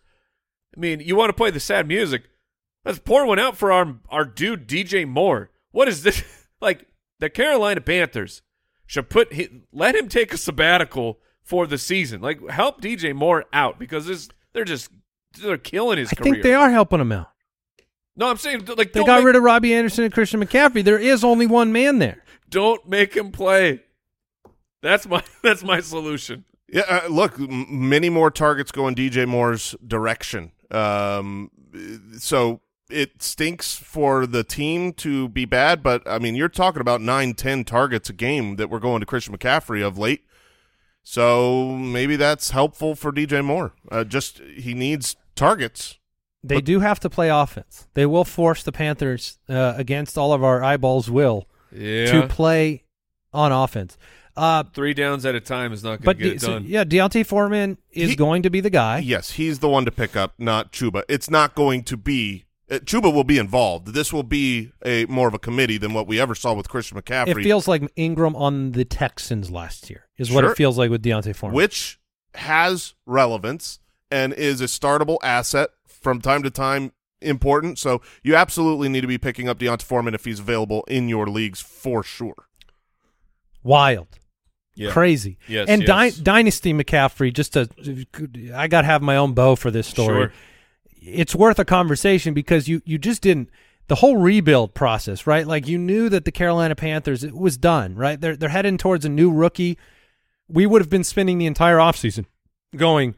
I 0.75 0.79
mean, 0.79 1.00
you 1.00 1.15
want 1.15 1.29
to 1.29 1.34
play 1.34 1.51
the 1.51 1.60
sad 1.60 1.88
music? 1.88 2.24
Let's 2.86 3.00
pour 3.00 3.25
one 3.25 3.39
out 3.39 3.58
for 3.58 3.72
our 3.72 3.98
our 4.10 4.25
dude 4.25 4.67
DJ 4.67 5.08
Moore. 5.08 5.51
What 5.72 5.88
is 5.88 6.03
this? 6.03 6.24
like 6.62 6.88
the 7.20 7.29
Carolina 7.29 7.82
Panthers 7.82 8.41
should 8.86 9.10
put 9.10 9.34
let 9.72 9.96
him 9.96 10.08
take 10.08 10.34
a 10.34 10.38
sabbatical 10.38 11.19
for 11.43 11.67
the 11.67 11.78
season. 11.78 12.21
Like 12.21 12.47
help 12.50 12.82
DJ 12.82 13.13
Moore 13.13 13.45
out 13.52 13.78
because 13.78 14.08
this 14.08 14.30
they're 14.54 14.63
just 14.63 14.89
they're 15.39 15.58
killing 15.58 15.97
his 15.97 16.12
I 16.12 16.15
career. 16.15 16.34
think 16.34 16.43
they 16.43 16.54
are 16.54 16.69
helping 16.69 17.00
him 17.00 17.12
out. 17.12 17.30
No, 18.15 18.30
I'm 18.30 18.38
saying 18.38 18.65
like 18.78 18.93
They 18.93 19.04
got 19.04 19.17
make, 19.19 19.26
rid 19.26 19.36
of 19.36 19.43
Robbie 19.43 19.73
Anderson 19.76 20.04
and 20.04 20.13
Christian 20.13 20.43
McCaffrey. 20.43 20.84
There 20.84 20.97
is 20.97 21.23
only 21.23 21.45
one 21.45 21.71
man 21.71 22.00
there. 22.00 22.23
don't 22.50 22.88
make 22.89 23.15
him 23.15 23.32
play. 23.32 23.82
That's 24.82 25.08
my 25.08 25.23
that's 25.43 25.63
my 25.63 25.80
solution. 25.82 26.45
Yeah, 26.69 26.82
uh, 26.89 27.08
look, 27.10 27.39
m- 27.39 27.89
many 27.89 28.10
more 28.10 28.30
targets 28.32 28.71
go 28.71 28.88
in 28.88 28.95
DJ 28.95 29.28
Moore's 29.28 29.76
direction. 29.86 30.52
Um, 30.71 31.50
so 32.17 32.62
it 32.89 33.21
stinks 33.21 33.76
for 33.76 34.26
the 34.26 34.43
team 34.43 34.93
to 34.93 35.30
be 35.30 35.45
bad, 35.45 35.82
but 35.84 36.02
I 36.10 36.19
mean, 36.19 36.36
you're 36.36 36.50
talking 36.50 36.82
about 36.82 37.02
nine, 37.02 37.34
ten 37.36 37.63
targets 37.63 38.10
a 38.10 38.13
game 38.13 38.56
that 38.58 38.69
we're 38.69 38.80
going 38.80 39.00
to 39.00 39.06
Christian 39.06 39.38
McCaffrey 39.38 39.86
of 39.86 39.97
late. 39.97 40.26
So 41.04 41.69
maybe 41.78 42.15
that's 42.17 42.52
helpful 42.52 42.95
for 42.95 43.12
DJ 43.13 43.43
Moore. 43.45 43.73
Uh, 43.89 44.04
just 44.04 44.39
he 44.39 44.73
needs 44.73 45.15
targets. 45.38 45.97
They 46.43 46.56
But- 46.56 46.65
do 46.65 46.80
have 46.82 47.00
to 47.02 47.10
play 47.10 47.30
offense. 47.30 47.88
They 47.93 48.06
will 48.06 48.23
force 48.26 48.63
the 48.63 48.71
Panthers 48.71 49.39
uh, 49.50 49.73
against 49.78 50.17
all 50.17 50.34
of 50.34 50.43
our 50.43 50.63
eyeballs 50.63 51.10
will 51.10 51.47
Yeah. 51.76 52.12
to 52.12 52.28
play 52.28 52.84
on 53.34 53.52
offense. 53.52 53.97
Uh, 54.36 54.63
Three 54.73 54.93
downs 54.93 55.26
at 55.26 55.34
a 55.34 55.39
time 55.41 55.73
is 55.73 55.84
not 55.84 56.02
going 56.02 56.15
to 56.17 56.23
get 56.23 56.30
De- 56.30 56.36
it 56.36 56.41
so, 56.41 56.47
done. 56.54 56.65
yeah, 56.67 56.84
D'Onta 56.84 57.26
Foreman 57.26 57.78
is 57.91 58.12
He- 58.12 58.15
going 58.15 58.43
to 58.43 58.52
be 58.52 58.62
the 58.62 58.69
guy. 58.69 59.00
Yes, 59.00 59.32
he's 59.32 59.60
the 59.60 59.67
one 59.67 59.84
to 59.86 59.91
pick 59.91 60.15
up, 60.15 60.34
not 60.38 60.71
Chuba. 60.71 61.02
It's 61.10 61.30
not 61.30 61.56
going 61.56 61.84
to 61.86 61.97
be. 61.97 62.45
Uh, 62.69 62.76
Chuba 62.80 63.12
will 63.12 63.23
be 63.23 63.39
involved. 63.39 63.93
This 63.95 64.13
will 64.13 64.23
be 64.23 64.71
a 64.86 65.06
more 65.06 65.28
of 65.28 65.34
a 65.34 65.39
committee 65.39 65.78
than 65.80 65.93
what 65.93 66.06
we 66.06 66.19
ever 66.19 66.36
saw 66.36 66.54
with 66.54 66.69
Christian 66.69 67.02
McCaffrey. 67.02 67.30
It 67.39 67.43
feels 67.43 67.67
like 67.67 67.82
Ingram 67.95 68.36
on 68.36 68.73
the 68.73 68.86
Texans 68.86 69.50
last 69.50 69.89
year 69.89 70.08
is 70.17 70.30
what 70.30 70.43
it 70.43 70.56
feels 70.56 70.78
like 70.78 70.91
with 70.91 71.02
D'Onta 71.02 71.34
Foreman. 71.36 71.56
which 71.56 71.97
has 72.36 72.93
relevance 73.08 73.80
and 74.10 74.34
is 74.34 74.62
a 74.62 74.65
startable 74.65 75.17
asset 75.24 75.70
from 75.88 76.22
time 76.22 76.43
to 76.43 76.50
time 76.50 76.91
important. 77.22 77.80
So 77.80 78.02
you 78.24 78.36
absolutely 78.36 78.89
need 78.89 79.02
to 79.02 79.08
be 79.08 79.17
picking 79.17 79.50
up 79.50 79.60
D'Onta 79.60 79.84
Foreman 79.84 80.13
if 80.13 80.26
he's 80.26 80.39
available 80.39 80.84
in 80.88 81.10
your 81.10 81.28
leagues 81.28 81.62
for 81.62 82.04
sure. 82.04 82.48
Wild. 83.63 84.08
Yeah. 84.76 84.91
Crazy. 84.91 85.39
Yes, 85.48 85.67
and 85.67 85.82
yes. 85.82 86.15
Dy- 86.15 86.24
Dynasty 86.24 86.74
McCaffrey, 86.74 87.34
just 87.34 87.54
to, 87.54 87.67
I 88.54 88.67
got 88.67 88.82
to 88.82 88.88
have 88.88 89.02
my 89.02 89.17
own 89.17 89.34
bow 89.34 89.56
for 89.56 89.72
this 89.72 89.88
story. 89.88 90.26
Sure. 90.26 90.34
It's 91.02 91.34
worth 91.34 91.58
a 91.58 91.65
conversation 91.65 92.36
because 92.36 92.67
you, 92.67 92.82
you 92.86 93.00
just 93.00 93.24
didn't, 93.24 93.50
the 93.88 93.96
whole 93.96 94.17
rebuild 94.17 94.76
process, 94.76 95.26
right? 95.26 95.48
Like 95.48 95.67
you 95.67 95.78
knew 95.80 96.10
that 96.10 96.26
the 96.26 96.32
Carolina 96.32 96.76
Panthers, 96.76 97.24
it 97.24 97.36
was 97.36 97.58
done, 97.58 97.96
right? 97.96 98.22
They're, 98.22 98.36
they're 98.36 98.50
heading 98.50 98.78
towards 98.78 99.06
a 99.06 99.10
new 99.10 99.32
rookie. 99.32 99.80
We 100.48 100.65
would 100.65 100.82
have 100.82 100.89
been 100.89 101.04
spending 101.04 101.39
the 101.39 101.46
entire 101.48 101.78
offseason 101.78 102.26
going, 102.76 103.15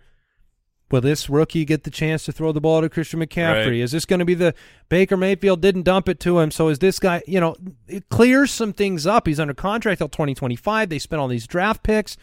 will 0.92 1.02
this 1.02 1.30
rookie 1.30 1.66
get 1.66 1.84
the 1.84 1.92
chance 1.92 2.26
to 2.26 2.32
throw 2.32 2.52
the 2.52 2.62
ball 2.62 2.82
to 2.82 2.90
Christian 2.90 3.20
McCaffrey? 3.20 3.66
Right. 3.66 3.74
Is 3.76 3.92
this 3.92 4.06
going 4.06 4.20
to 4.20 4.26
be 4.26 4.34
the 4.34 4.54
Baker 4.90 5.18
Mayfield 5.18 5.62
didn't 5.62 5.84
dump 5.84 6.10
it 6.10 6.20
to 6.22 6.40
him? 6.40 6.52
So 6.52 6.70
is 6.70 6.80
this 6.80 7.00
guy, 7.00 7.22
you 7.28 7.40
know, 7.40 7.56
it 7.88 8.10
clears 8.10 8.52
some 8.52 8.74
things 8.74 9.06
up. 9.06 9.28
He's 9.28 9.40
under 9.40 9.54
contract 9.54 10.00
till 10.00 10.10
2025. 10.10 10.90
They 10.90 11.00
spent 11.00 11.20
all 11.20 11.28
these 11.28 11.48
draft 11.48 11.84
picks. 11.84 12.18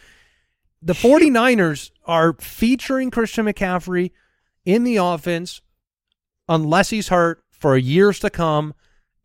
The 0.81 0.93
49ers 0.93 1.91
are 2.05 2.33
featuring 2.33 3.09
Christian 3.11 3.45
McCaffrey 3.45 4.11
in 4.65 4.83
the 4.83 4.97
offense 4.97 5.61
unless 6.47 6.89
he's 6.89 7.07
hurt 7.07 7.43
for 7.49 7.75
years 7.77 8.19
to 8.19 8.29
come. 8.29 8.73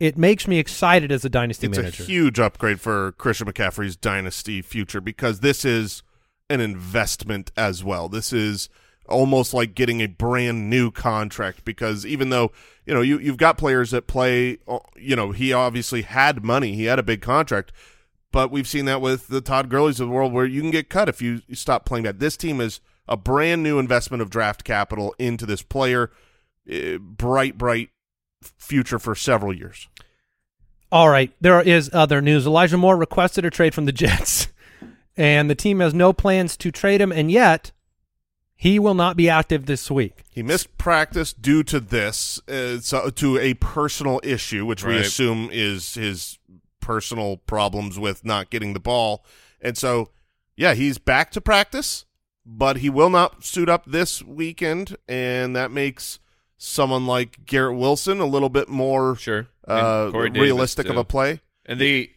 It 0.01 0.17
makes 0.19 0.49
me 0.49 0.59
excited 0.59 1.13
as 1.13 1.25
a 1.25 1.29
dynasty 1.29 1.69
It's 1.69 1.79
manager. 1.79 2.03
a 2.03 2.07
huge 2.07 2.41
upgrade 2.41 2.81
for 2.81 3.13
Christian 3.13 3.47
McCaffrey's 3.47 3.97
dynasty 3.97 4.63
future 4.63 5.01
because 5.01 5.41
this 5.41 5.65
is 5.65 6.03
an 6.51 6.61
investment 6.61 7.53
as 7.57 7.85
well. 7.85 8.09
This 8.09 8.33
is 8.33 8.69
almost 9.13 9.55
like 9.55 9.75
getting 9.75 10.01
a 10.01 10.07
brand 10.07 10.69
new 10.69 10.91
contract 10.91 11.65
because 11.65 12.05
even 12.05 12.31
though 12.31 12.51
you 12.87 12.93
know 12.95 13.01
you 13.01 13.19
you've 13.19 13.37
got 13.37 13.59
players 13.59 13.91
that 13.91 14.07
play 14.07 14.59
uh, 14.67 14.79
you 14.97 15.15
know 15.15 15.31
he 15.31 15.53
obviously 15.53 16.03
had 16.03 16.43
money 16.45 16.75
he 16.75 16.85
had 16.85 16.99
a 16.99 17.03
big 17.03 17.21
contract 17.21 17.73
but 18.33 18.51
we've 18.51 18.67
seen 18.67 18.87
that 18.87 19.01
with 19.01 19.29
the 19.29 19.43
Todd 19.43 19.69
Gurley's 19.69 20.01
of 20.01 20.09
the 20.09 20.15
world 20.15 20.33
where 20.33 20.47
you 20.47 20.63
can 20.63 20.71
get 20.71 20.89
cut 20.89 21.09
if 21.09 21.21
you, 21.21 21.43
stop 21.53 21.85
playing 21.85 22.05
that 22.05 22.19
this 22.19 22.37
team 22.37 22.61
is 22.61 22.81
a 23.07 23.17
brand 23.17 23.63
new 23.63 23.79
investment 23.79 24.23
of 24.23 24.31
draft 24.31 24.65
capital 24.65 25.15
into 25.19 25.45
this 25.45 25.63
player 25.63 26.11
uh, 26.73 26.97
bright 26.99 27.59
bright 27.59 27.91
future 28.43 28.99
for 28.99 29.15
several 29.15 29.53
years. 29.53 29.89
All 30.91 31.09
right, 31.09 31.33
there 31.41 31.61
is 31.61 31.91
other 31.93 32.21
news. 32.21 32.47
Elijah 32.47 32.77
Moore 32.77 32.97
requested 32.97 33.45
a 33.45 33.51
trade 33.51 33.75
from 33.75 33.87
the 33.87 33.93
Jets, 33.93 34.49
and 35.17 35.49
the 35.49 35.55
team 35.55 35.81
has 35.81 35.95
no 35.95 36.13
plans 36.13 36.57
to 36.59 36.71
trade 36.71 37.01
him, 37.01 37.13
and 37.13 37.31
yet 37.31 37.73
he 38.63 38.79
will 38.79 38.95
not 38.95 39.17
be 39.17 39.29
active 39.29 39.67
this 39.67 39.91
week. 39.91 40.23
He 40.31 40.41
missed 40.41 40.79
practice 40.79 41.33
due 41.33 41.65
to 41.65 41.81
this, 41.81 42.41
uh, 42.49 42.79
so, 42.79 43.11
to 43.11 43.37
a 43.39 43.55
personal 43.55 44.21
issue, 44.23 44.65
which 44.65 44.85
we 44.85 44.99
assume 44.99 45.49
is 45.51 45.95
his 45.95 46.39
personal 46.79 47.39
problems 47.39 47.99
with 47.99 48.25
not 48.25 48.51
getting 48.51 48.73
the 48.73 48.79
ball. 48.79 49.25
And 49.61 49.77
so, 49.77 50.11
yeah, 50.57 50.75
he's 50.75 50.99
back 50.99 51.33
to 51.33 51.41
practice, 51.41 52.05
but 52.47 52.77
he 52.77 52.89
will 52.89 53.11
not 53.11 53.45
suit 53.45 53.69
up 53.69 53.85
this 53.85 54.23
weekend, 54.23 54.97
and 55.09 55.57
that 55.57 55.73
makes 55.73 56.21
someone 56.57 57.05
like 57.05 57.45
Garrett 57.45 57.77
Wilson 57.77 58.21
a 58.21 58.27
little 58.27 58.49
bit 58.49 58.69
more 58.69 59.17
Sure. 59.17 59.49
uh, 59.67 60.05
And 60.05 60.13
Corey 60.13 60.31
Davis, 60.31 60.43
realistic 60.45 60.89
of 60.89 60.97
a 60.97 61.03
play. 61.05 61.41
And 61.67 61.81
the 61.81 62.11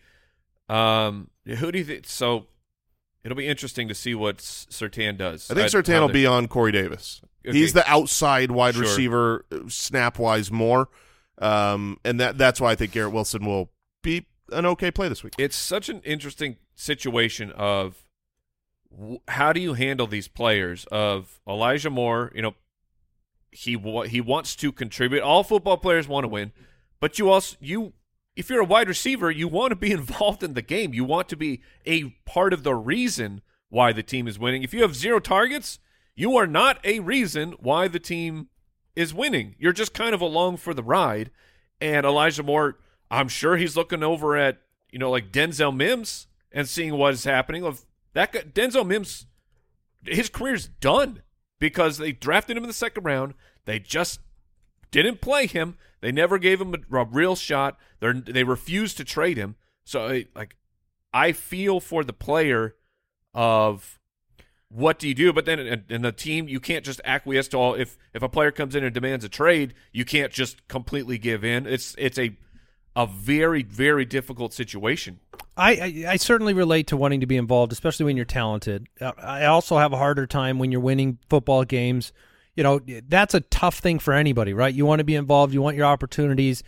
Um, 0.70 1.32
who 1.46 1.72
do 1.72 1.80
you 1.80 1.86
think? 1.86 2.06
So 2.08 2.46
it'll 3.26 3.36
be 3.36 3.48
interesting 3.48 3.88
to 3.90 3.96
see 3.96 4.16
what 4.16 4.38
Surtain 4.38 5.18
does. 5.18 5.50
I 5.52 5.56
think 5.56 5.66
Uh, 5.74 5.78
Surtain 5.82 6.00
will 6.00 6.08
be 6.10 6.26
on 6.26 6.48
Corey 6.48 6.72
Davis. 6.72 7.22
Okay. 7.46 7.58
He's 7.58 7.74
the 7.74 7.88
outside 7.90 8.52
wide 8.52 8.76
Sure. 8.76 8.84
receiver, 8.84 9.46
snap 9.68 10.18
wise 10.20 10.50
more, 10.52 10.88
um, 11.40 12.00
and 12.06 12.20
that 12.22 12.38
that's 12.38 12.62
why 12.62 12.72
I 12.72 12.76
think 12.76 12.92
Garrett 12.94 13.12
Wilson 13.14 13.46
will 13.46 13.72
be 14.02 14.26
an 14.52 14.66
okay 14.68 14.92
play 14.92 15.10
this 15.10 15.24
week. 15.24 15.34
It's 15.38 15.56
such 15.58 15.90
an 15.90 16.02
interesting 16.04 16.58
situation 16.76 17.52
of 17.52 18.04
w- 18.92 19.20
how 19.28 19.52
do 19.54 19.60
you 19.60 19.74
handle 19.74 20.08
these 20.08 20.28
players? 20.28 20.86
Of 20.92 21.40
Elijah 21.48 21.90
Moore, 21.90 22.32
you 22.36 22.42
know, 22.42 22.56
he 23.52 23.76
wa- 23.76 24.04
he 24.04 24.22
wants 24.22 24.56
to 24.58 24.72
contribute. 24.72 25.22
All 25.22 25.44
football 25.44 25.78
players 25.78 26.08
want 26.08 26.24
to 26.26 26.28
win, 26.28 26.52
but 27.00 27.18
you 27.20 27.30
also 27.30 27.58
you 27.60 27.94
if 28.36 28.50
you're 28.50 28.62
a 28.62 28.66
wide 28.66 28.88
receiver, 28.88 29.32
you 29.32 29.48
want 29.48 29.72
to 29.72 29.76
be 29.76 29.92
involved 30.00 30.44
in 30.44 30.54
the 30.54 30.62
game. 30.62 30.94
You 30.94 31.04
want 31.04 31.30
to 31.30 31.38
be 31.38 31.62
a 31.86 32.10
part 32.26 32.54
of 32.54 32.64
the 32.64 32.76
reason 32.76 33.42
why 33.70 33.92
the 33.92 34.04
team 34.04 34.28
is 34.28 34.40
winning. 34.40 34.64
If 34.64 34.74
you 34.74 34.82
have 34.82 34.96
zero 34.96 35.20
targets, 35.20 35.80
you 36.16 36.38
are 36.38 36.48
not 36.48 36.80
a 36.84 37.00
reason 37.00 37.54
why 37.60 37.88
the 37.88 38.00
team 38.00 38.48
is 38.96 39.14
winning. 39.14 39.56
You're 39.60 39.74
just 39.74 39.94
kind 39.94 40.16
of 40.16 40.22
along 40.22 40.58
for 40.58 40.74
the 40.74 40.84
ride. 40.84 41.32
And 41.82 42.06
Elijah 42.06 42.44
Moore, 42.44 42.80
I'm 43.12 43.28
sure 43.28 43.58
he's 43.58 43.76
looking 43.76 44.04
over 44.04 44.38
at 44.38 44.62
you 44.92 45.00
know 45.00 45.12
like 45.12 45.32
Denzel 45.32 45.76
Mims 45.76 46.28
and 46.52 46.68
seeing 46.68 46.98
what 46.98 47.14
is 47.14 47.26
happening. 47.26 47.64
Of 47.64 47.86
that 48.14 48.32
guy, 48.32 48.42
Denzel 48.42 48.88
Mims, 48.88 49.26
his 50.06 50.30
career's 50.30 50.68
done 50.68 51.22
because 51.60 51.98
they 51.98 52.14
drafted 52.14 52.56
him 52.56 52.64
in 52.64 52.70
the 52.70 52.74
second 52.74 53.04
round. 53.04 53.34
They 53.66 53.80
just 53.80 54.22
didn't 54.92 55.22
play 55.22 55.48
him. 55.48 55.78
They 56.00 56.12
never 56.12 56.38
gave 56.38 56.62
him 56.62 56.74
a, 56.74 56.98
a 56.98 57.06
real 57.06 57.36
shot. 57.36 57.78
They 58.14 58.32
they 58.32 58.44
refused 58.44 58.98
to 58.98 59.04
trade 59.04 59.38
him. 59.38 59.56
So 59.84 60.24
like, 60.36 60.56
I 61.14 61.32
feel 61.32 61.80
for 61.80 62.04
the 62.04 62.14
player 62.14 62.76
of 63.34 64.00
what 64.70 65.00
do 65.00 65.08
you 65.08 65.14
do? 65.14 65.32
But 65.32 65.46
then 65.46 65.60
in, 65.60 65.84
in 65.90 66.02
the 66.02 66.12
team, 66.12 66.48
you 66.48 66.60
can't 66.60 66.84
just 66.84 67.00
acquiesce 67.06 67.48
to 67.50 67.58
all. 67.58 67.74
If 67.76 67.98
if 68.14 68.22
a 68.22 68.30
player 68.30 68.52
comes 68.52 68.76
in 68.76 68.84
and 68.84 68.94
demands 68.94 69.24
a 69.24 69.30
trade, 69.30 69.74
you 69.92 70.06
can't 70.06 70.32
just 70.32 70.68
completely 70.68 71.18
give 71.18 71.44
in. 71.44 71.66
It's 71.66 71.96
it's 71.98 72.18
a 72.18 72.36
a 72.96 73.06
very 73.08 73.64
very 73.64 74.06
difficult 74.06 74.54
situation. 74.54 75.20
I, 75.58 75.72
I, 75.72 76.06
I 76.10 76.16
certainly 76.18 76.54
relate 76.54 76.88
to 76.88 76.98
wanting 76.98 77.22
to 77.22 77.26
be 77.26 77.38
involved, 77.38 77.72
especially 77.72 78.06
when 78.06 78.18
you're 78.18 78.26
talented. 78.26 78.88
Uh, 79.00 79.14
I 79.18 79.46
also 79.46 79.78
have 79.78 79.94
a 79.94 79.98
harder 79.98 80.28
time 80.28 80.60
when 80.60 80.72
you're 80.72 80.82
winning 80.82 81.20
football 81.30 81.64
games. 81.64 82.12
You 82.56 82.64
know, 82.64 82.82
that's 83.08 83.34
a 83.34 83.42
tough 83.42 83.80
thing 83.80 84.00
for 84.00 84.14
anybody, 84.14 84.54
right? 84.54 84.74
You 84.74 84.86
want 84.86 85.00
to 85.00 85.06
be 85.06 85.16
involved, 85.16 85.54
you 85.54 85.62
want 85.62 85.78
your 85.78 85.86
opportunities. 85.86 86.64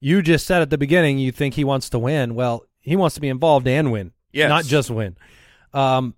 You 0.00 0.22
just 0.22 0.46
said 0.46 0.62
at 0.62 0.70
the 0.70 0.78
beginning 0.78 1.18
you 1.18 1.32
think 1.32 1.54
he 1.54 1.64
wants 1.64 1.88
to 1.90 1.98
win. 1.98 2.34
Well, 2.34 2.64
he 2.80 2.96
wants 2.96 3.14
to 3.14 3.20
be 3.20 3.28
involved 3.28 3.66
and 3.66 3.90
win, 3.90 4.12
Yes. 4.32 4.48
not 4.48 4.64
just 4.64 4.90
win. 4.90 5.16
Um, 5.72 6.14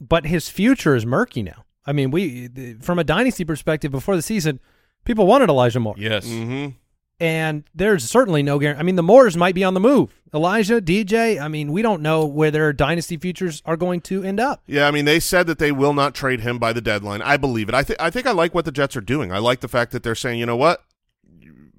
but 0.00 0.26
his 0.26 0.48
future 0.48 0.94
is 0.94 1.04
murky 1.06 1.42
now. 1.42 1.64
I 1.86 1.92
mean, 1.92 2.10
we 2.10 2.76
from 2.80 2.98
a 2.98 3.04
dynasty 3.04 3.44
perspective 3.44 3.90
before 3.90 4.16
the 4.16 4.22
season, 4.22 4.60
people 5.04 5.26
wanted 5.26 5.48
Elijah 5.48 5.80
Moore. 5.80 5.94
Yes. 5.98 6.26
Mm-hmm. 6.26 6.76
And 7.20 7.64
there's 7.74 8.08
certainly 8.08 8.42
no 8.42 8.58
guarantee. 8.58 8.80
I 8.80 8.82
mean, 8.82 8.96
the 8.96 9.02
Moores 9.02 9.36
might 9.36 9.54
be 9.54 9.62
on 9.62 9.74
the 9.74 9.80
move. 9.80 10.12
Elijah, 10.34 10.80
DJ, 10.80 11.40
I 11.40 11.46
mean, 11.46 11.70
we 11.70 11.82
don't 11.82 12.02
know 12.02 12.24
where 12.26 12.50
their 12.50 12.72
dynasty 12.72 13.16
futures 13.16 13.62
are 13.64 13.76
going 13.76 14.00
to 14.02 14.24
end 14.24 14.40
up. 14.40 14.62
Yeah, 14.66 14.88
I 14.88 14.90
mean, 14.90 15.04
they 15.04 15.20
said 15.20 15.46
that 15.46 15.58
they 15.58 15.70
will 15.70 15.92
not 15.92 16.14
trade 16.14 16.40
him 16.40 16.58
by 16.58 16.72
the 16.72 16.80
deadline. 16.80 17.22
I 17.22 17.36
believe 17.36 17.68
it. 17.68 17.74
I 17.76 17.82
think 17.84 18.00
I 18.00 18.10
think 18.10 18.26
I 18.26 18.32
like 18.32 18.54
what 18.54 18.64
the 18.64 18.72
Jets 18.72 18.96
are 18.96 19.00
doing. 19.02 19.30
I 19.30 19.38
like 19.38 19.60
the 19.60 19.68
fact 19.68 19.92
that 19.92 20.02
they're 20.02 20.14
saying, 20.14 20.40
you 20.40 20.46
know 20.46 20.56
what, 20.56 20.82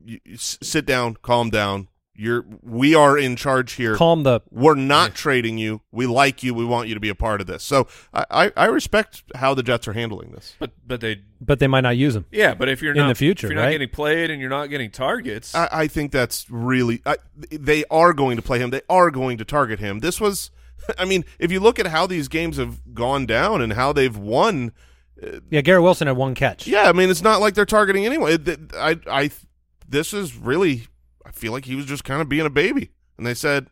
you, 0.04 0.20
you, 0.26 0.38
sit 0.38 0.86
down, 0.86 1.18
calm 1.22 1.50
down. 1.50 1.88
You're 2.16 2.46
we 2.62 2.94
are 2.94 3.18
in 3.18 3.36
charge 3.36 3.74
here. 3.74 3.96
Calm 3.96 4.22
the 4.22 4.42
We're 4.52 4.76
not 4.76 5.16
trading 5.16 5.58
you. 5.58 5.82
We 5.92 6.06
like 6.06 6.44
you. 6.44 6.54
We 6.54 6.64
want 6.64 6.88
you 6.88 6.94
to 6.94 7.00
be 7.00 7.10
a 7.10 7.16
part 7.16 7.42
of 7.42 7.48
this. 7.48 7.64
So 7.64 7.88
I, 8.14 8.26
I, 8.30 8.52
I 8.56 8.66
respect 8.66 9.24
how 9.34 9.56
the 9.56 9.64
Jets 9.64 9.88
are 9.88 9.94
handling 9.94 10.30
this. 10.32 10.54
But 10.60 10.74
but 10.86 11.02
they 11.02 11.22
but 11.42 11.58
they 11.58 11.66
might 11.66 11.82
not 11.82 11.98
use 11.98 12.16
him. 12.16 12.26
yeah. 12.32 12.54
But 12.54 12.70
if 12.70 12.84
you're 12.84 12.92
In 12.92 13.00
not 13.00 13.08
the 13.08 13.16
future, 13.16 13.48
if 13.48 13.54
you're 13.54 13.60
not 13.60 13.72
getting 13.72 13.90
played 13.90 14.30
and 14.30 14.40
you're 14.40 14.52
not 14.52 14.68
getting 14.68 14.92
targets, 14.92 15.56
I, 15.56 15.68
I 15.72 15.88
think 15.88 16.12
that's 16.12 16.46
really. 16.52 17.02
I, 17.04 17.16
they 17.50 17.84
are 17.90 18.14
going 18.14 18.36
to 18.36 18.44
play 18.44 18.60
him. 18.60 18.70
They 18.70 18.82
are 18.90 19.10
going 19.10 19.40
to 19.40 19.46
target 19.46 19.80
him. 19.80 20.00
This 20.02 20.22
was. 20.22 20.52
I 21.00 21.06
mean, 21.06 21.26
if 21.40 21.52
you 21.52 21.60
look 21.62 21.80
at 21.80 21.88
how 21.88 22.06
these 22.06 22.28
games 22.28 22.58
have 22.58 22.94
gone 22.94 23.26
down 23.26 23.60
and 23.60 23.74
how 23.74 23.92
they've 23.92 24.16
won, 24.16 24.72
Yeah, 25.50 25.62
Garrett 25.62 25.82
Wilson 25.82 26.06
had 26.08 26.18
one 26.18 26.36
catch. 26.36 26.68
Yeah, 26.68 26.84
I 26.90 26.94
mean, 26.94 27.10
it's 27.10 27.24
not 27.24 27.42
like 27.42 27.56
they're 27.56 27.66
targeting 27.66 28.06
anyone. 28.06 28.34
It- 28.34 28.48
it- 28.48 28.60
I, 28.76 29.00
I, 29.10 29.32
this 29.94 30.14
is 30.14 30.36
really. 30.36 30.88
I 31.26 31.32
feel 31.32 31.54
like 31.54 31.64
he 31.66 31.76
was 31.76 31.86
just 31.86 32.04
kind 32.04 32.22
of 32.22 32.28
being 32.28 32.46
a 32.46 32.50
baby, 32.50 32.92
and 33.18 33.26
they 33.26 33.34
said, 33.34 33.68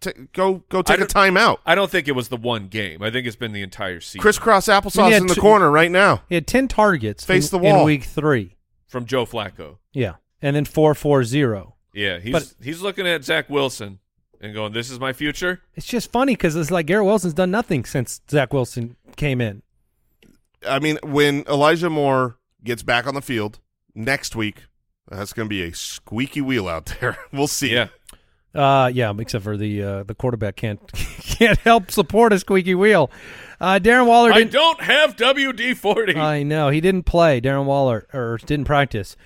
"T- 0.00 0.12
"Go, 0.32 0.64
go 0.70 0.80
take 0.82 1.00
a 1.00 1.04
timeout." 1.06 1.58
I 1.66 1.74
don't 1.74 1.90
think 1.90 2.08
it 2.08 2.12
was 2.12 2.28
the 2.28 2.36
one 2.38 2.68
game. 2.68 3.02
I 3.02 3.10
think 3.10 3.26
it's 3.26 3.36
been 3.36 3.52
the 3.52 3.62
entire 3.62 4.00
season. 4.00 4.20
Crisscross 4.22 4.68
I 4.68 4.72
mean, 4.74 4.80
applesauce 4.82 5.08
he 5.10 5.14
in 5.16 5.26
the 5.26 5.34
two- 5.34 5.40
corner 5.42 5.70
right 5.70 5.90
now. 5.90 6.22
He 6.28 6.34
had 6.36 6.46
10 6.46 6.68
targets 6.68 7.24
Face 7.24 7.52
in, 7.52 7.58
the 7.58 7.62
wall. 7.64 7.80
in 7.80 7.84
week 7.86 8.04
three. 8.04 8.56
from 8.86 9.04
Joe 9.04 9.26
Flacco. 9.26 9.76
Yeah. 9.92 10.14
And 10.40 10.56
then 10.56 10.64
440. 10.64 11.74
Yeah, 11.92 12.18
he's 12.20 12.32
But- 12.32 12.54
he's 12.62 12.80
looking 12.80 13.06
at 13.06 13.22
Zach 13.24 13.50
Wilson 13.50 13.98
and 14.40 14.54
going, 14.54 14.72
"This 14.72 14.90
is 14.90 14.98
my 14.98 15.12
future." 15.12 15.60
It's 15.74 15.86
just 15.86 16.10
funny 16.10 16.32
because 16.34 16.56
it's 16.56 16.70
like 16.70 16.86
Garrett 16.86 17.04
Wilson's 17.04 17.34
done 17.34 17.50
nothing 17.50 17.84
since 17.84 18.22
Zach 18.30 18.52
Wilson 18.54 18.96
came 19.16 19.42
in. 19.42 19.62
I 20.66 20.78
mean, 20.78 20.98
when 21.02 21.44
Elijah 21.48 21.90
Moore 21.90 22.38
gets 22.64 22.82
back 22.82 23.06
on 23.06 23.14
the 23.14 23.20
field 23.22 23.58
next 23.94 24.34
week, 24.34 24.64
that's 25.10 25.32
going 25.32 25.46
to 25.46 25.50
be 25.50 25.62
a 25.62 25.72
squeaky 25.74 26.40
wheel 26.40 26.68
out 26.68 26.94
there. 27.00 27.18
we'll 27.32 27.46
see. 27.48 27.72
Yeah, 27.74 27.88
Uh, 28.54 28.90
yeah, 28.92 29.12
except 29.18 29.44
for 29.44 29.56
the 29.56 29.82
uh, 29.82 30.02
the 30.04 30.14
quarterback 30.14 30.56
can't 30.56 30.80
can't 30.92 31.58
help 31.58 31.90
support 31.90 32.32
a 32.32 32.38
squeaky 32.38 32.74
wheel. 32.74 33.10
Uh, 33.60 33.78
Darren 33.82 34.06
Waller 34.06 34.32
I 34.32 34.38
didn't. 34.38 34.52
don't 34.52 34.80
have 34.82 35.16
WD 35.16 35.76
forty. 35.76 36.16
I 36.16 36.42
know 36.42 36.68
he 36.70 36.80
didn't 36.80 37.04
play. 37.04 37.40
Darren 37.40 37.64
Waller 37.64 38.06
or 38.12 38.38
didn't 38.44 38.66
practice. 38.66 39.16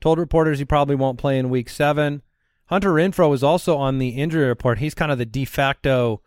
Told 0.00 0.18
reporters 0.18 0.58
he 0.58 0.64
probably 0.64 0.96
won't 0.96 1.18
play 1.18 1.38
in 1.38 1.48
Week 1.50 1.68
Seven. 1.68 2.22
Hunter 2.66 2.90
Renfrow 2.92 3.34
is 3.34 3.42
also 3.44 3.76
on 3.76 3.98
the 3.98 4.10
injury 4.10 4.46
report. 4.46 4.78
He's 4.78 4.94
kind 4.94 5.12
of 5.12 5.18
the 5.18 5.26
de 5.26 5.44
facto, 5.44 6.22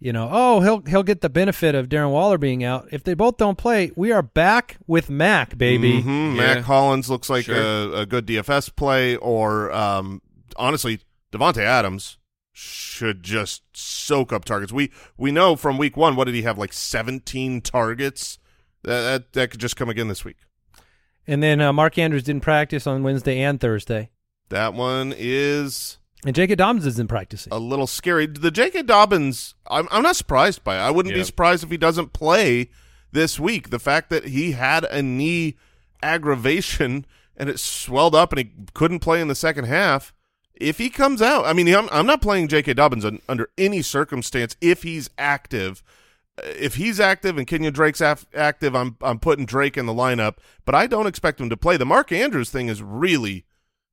you 0.00 0.12
know. 0.12 0.28
Oh, 0.32 0.60
he'll 0.60 0.80
he'll 0.86 1.02
get 1.04 1.20
the 1.20 1.28
benefit 1.30 1.74
of 1.74 1.88
Darren 1.88 2.10
Waller 2.10 2.38
being 2.38 2.64
out. 2.64 2.88
If 2.90 3.04
they 3.04 3.14
both 3.14 3.36
don't 3.36 3.56
play, 3.58 3.92
we 3.94 4.10
are 4.10 4.22
back 4.22 4.78
with 4.86 5.08
Mac, 5.10 5.56
baby. 5.56 6.02
Mhm. 6.02 6.36
Yeah. 6.36 6.54
Mack 6.54 6.64
Hollins 6.64 7.08
looks 7.08 7.30
like 7.30 7.44
Sure. 7.44 7.56
a, 7.56 8.00
a 8.00 8.06
good 8.06 8.26
DFS 8.26 8.74
play, 8.74 9.14
or 9.16 9.70
um, 9.72 10.20
honestly, 10.56 11.00
Davante 11.32 11.58
Adams 11.62 12.16
should 12.52 13.22
just 13.22 13.62
soak 13.72 14.32
up 14.32 14.44
targets. 14.44 14.72
We 14.72 14.90
we 15.16 15.30
know 15.30 15.54
from 15.56 15.78
week 15.78 15.96
one, 15.96 16.16
what 16.16 16.24
did 16.24 16.34
he 16.34 16.42
have? 16.42 16.58
Like 16.58 16.72
seventeen 16.72 17.60
targets. 17.60 18.38
That 18.82 19.00
that, 19.02 19.32
that 19.34 19.50
could 19.50 19.60
just 19.60 19.76
come 19.76 19.88
again 19.88 20.08
this 20.08 20.24
week. 20.24 20.38
And 21.26 21.42
then 21.42 21.60
uh, 21.60 21.72
Mark 21.72 21.96
Andrews 21.98 22.24
didn't 22.24 22.42
practice 22.42 22.86
on 22.86 23.02
Wednesday 23.04 23.40
and 23.40 23.60
Thursday, 23.60 24.10
That 24.48 24.74
one 24.74 25.14
is 25.16 25.98
and 26.26 26.34
J.K. 26.34 26.54
Dobbins 26.56 26.86
isn't 26.86 27.08
practicing. 27.08 27.52
a 27.52 27.58
little 27.58 27.86
scary. 27.86 28.26
The 28.26 28.50
J.K. 28.50 28.82
Dobbins, 28.82 29.54
I'm 29.68 29.88
I'm 29.90 30.02
not 30.02 30.16
surprised 30.16 30.62
by. 30.64 30.76
It. 30.76 30.80
I 30.80 30.90
wouldn't 30.90 31.14
be 31.14 31.24
surprised 31.24 31.64
if 31.64 31.70
he 31.70 31.76
doesn't 31.76 32.12
play 32.12 32.70
this 33.12 33.40
week. 33.40 33.70
The 33.70 33.78
fact 33.78 34.10
that 34.10 34.26
he 34.26 34.52
had 34.52 34.84
a 34.84 35.02
knee 35.02 35.56
aggravation 36.02 37.06
and 37.36 37.48
it 37.48 37.58
swelled 37.58 38.14
up 38.14 38.32
and 38.32 38.38
he 38.38 38.50
couldn't 38.74 38.98
play 39.00 39.20
in 39.20 39.28
the 39.28 39.34
second 39.34 39.64
half. 39.64 40.12
If 40.54 40.76
he 40.76 40.90
comes 40.90 41.22
out, 41.22 41.46
I 41.46 41.54
mean, 41.54 41.68
I'm, 41.74 41.88
I'm 41.90 42.04
not 42.06 42.20
playing 42.20 42.48
J.K. 42.48 42.74
Dobbins 42.74 43.04
un, 43.04 43.20
under 43.28 43.48
any 43.56 43.80
circumstance 43.80 44.56
if 44.60 44.82
he's 44.82 45.08
active. 45.16 45.82
Uh, 46.36 46.42
If 46.58 46.74
he's 46.74 47.00
active 47.00 47.38
and 47.38 47.46
Kenyan 47.46 47.72
Drake's 47.72 48.02
af- 48.02 48.26
active, 48.34 48.74
I'm 48.76 48.96
I'm 49.00 49.18
putting 49.18 49.46
Drake 49.46 49.78
in 49.78 49.86
the 49.86 49.94
lineup, 49.94 50.34
but 50.66 50.74
I 50.74 50.86
don't 50.86 51.06
expect 51.06 51.40
him 51.40 51.48
to 51.48 51.56
play. 51.56 51.78
The 51.78 51.86
Mark 51.86 52.12
Andrews 52.12 52.50
thing 52.50 52.68
is 52.68 52.82
really 52.82 53.46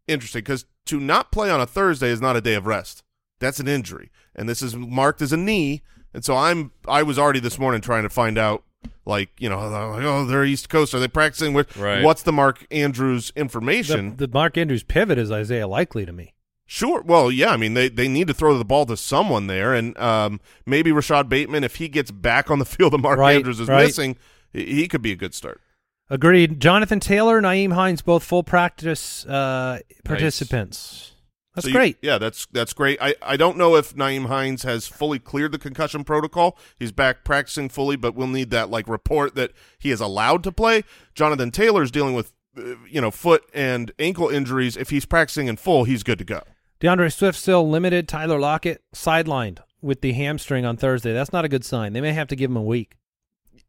interesting 0.08 0.41
because 0.41 0.65
to 0.86 1.00
not 1.00 1.32
play 1.32 1.50
on 1.50 1.60
a 1.62 1.65
Thursday 1.65 2.10
is 2.10 2.22
not 2.22 2.36
a 2.36 2.41
day 2.41 2.54
of 2.56 2.65
rest. 2.65 3.04
That's 3.39 3.60
an 3.60 3.67
injury, 3.67 4.10
and 4.36 4.48
this 4.50 4.62
is 4.62 4.76
marked 4.76 5.22
as 5.22 5.32
a 5.32 5.38
knee. 5.38 5.82
And 6.13 6.26
so 6.26 6.36
I'm 6.36 6.72
I 6.88 7.04
was 7.04 7.20
already 7.20 7.39
this 7.39 7.60
morning 7.60 7.82
trying 7.82 8.04
to 8.04 8.10
find 8.10 8.38
out, 8.38 8.63
like 9.06 9.30
you 9.39 9.50
know, 9.50 9.60
like, 9.70 10.04
oh, 10.04 10.26
they're 10.26 10.43
East 10.46 10.70
Coast. 10.70 10.93
Are 10.96 11.00
they 11.00 11.08
practicing 11.08 11.54
with 11.54 11.76
Right. 11.78 12.04
what's 12.04 12.24
the 12.24 12.32
Mark 12.34 12.65
Andrews 12.72 13.32
information? 13.36 14.15
the 14.17 14.28
Mark 14.28 14.58
Andrews 14.58 14.84
pivot 14.84 15.17
is 15.20 15.32
Isaiah 15.32 15.67
Likely 15.67 16.06
to 16.06 16.12
me. 16.12 16.34
Sure. 16.65 17.02
Well, 17.02 17.32
yeah. 17.32 17.52
I 17.52 17.58
mean, 17.58 17.76
they 17.76 17.89
they 17.89 18.08
need 18.08 18.28
to 18.28 18.34
throw 18.34 18.58
the 18.58 18.65
ball 18.65 18.86
to 18.88 18.98
someone 18.98 19.48
there, 19.48 19.74
and 19.74 19.98
um, 20.00 20.39
maybe 20.65 20.91
Rashod 20.91 21.30
Bateman, 21.30 21.63
if 21.63 21.76
he 21.76 21.88
gets 21.88 22.10
back 22.12 22.50
on 22.50 22.60
the 22.60 22.65
field, 22.74 22.93
that 22.93 22.98
Mark 22.98 23.20
Right, 23.20 23.36
Andrews 23.38 23.60
is 23.60 23.67
right. 23.67 23.84
missing, 23.86 24.17
he 24.52 24.65
he 24.65 24.88
could 24.88 25.02
be 25.04 25.12
a 25.12 25.15
good 25.15 25.34
start. 25.36 25.62
Agreed. 26.10 26.60
Jonathan 26.60 27.00
Taylor, 27.00 27.41
Nyheim 27.41 27.74
Hines, 27.74 28.02
both 28.02 28.24
full 28.24 28.43
practice 28.43 29.26
uh, 29.26 29.80
participants. 30.06 31.12
That's 31.54 31.65
So 31.65 31.70
you- 31.70 31.76
great. 31.76 31.98
yeah, 32.02 32.17
that's 32.17 32.46
that's 32.52 32.72
great. 32.74 32.98
I, 33.02 33.15
I 33.22 33.36
don't 33.36 33.58
know 33.58 33.76
if 33.76 33.96
Nyheim 33.96 34.28
Hines 34.28 34.63
has 34.63 34.88
fully 34.88 35.20
cleared 35.20 35.52
the 35.52 35.58
concussion 35.58 36.04
protocol. 36.04 36.58
He's 36.78 36.91
back 36.91 37.24
practicing 37.24 37.67
fully, 37.70 37.96
but 37.96 38.13
we'll 38.15 38.28
need 38.28 38.52
that 38.52 38.70
like 38.70 38.88
report 38.88 39.36
that 39.36 39.52
he 39.80 39.89
is 39.91 40.00
allowed 40.00 40.43
to 40.43 40.52
play. 40.52 40.84
Jonathan 41.15 41.50
Taylor's 41.52 41.89
dealing 41.91 42.13
with 42.13 42.32
uh, 42.58 42.76
you 42.88 43.02
know 43.02 43.12
foot 43.12 43.43
and 43.54 43.91
ankle 44.00 44.30
injuries. 44.30 44.78
If 44.78 44.91
he's 44.91 45.06
practicing 45.06 45.48
in 45.48 45.58
full, 45.58 45.84
he's 45.86 46.04
good 46.04 46.20
to 46.20 46.26
go. 46.26 46.41
D'Andre 46.80 47.10
Swift 47.10 47.39
still 47.39 47.67
limited. 47.67 48.08
Tyler 48.08 48.39
Lockett 48.39 48.84
sidelined 48.93 49.58
with 49.82 50.02
the 50.02 50.13
hamstring 50.13 50.63
on 50.63 50.78
Thursday. 50.78 51.12
That's 51.12 51.34
not 51.34 51.43
a 51.43 51.50
good 51.50 51.65
sign. 51.65 51.93
They 51.93 52.02
may 52.02 52.13
have 52.13 52.28
to 52.28 52.36
give 52.36 52.52
him 52.52 52.58
a 52.58 52.62
week. 52.62 52.98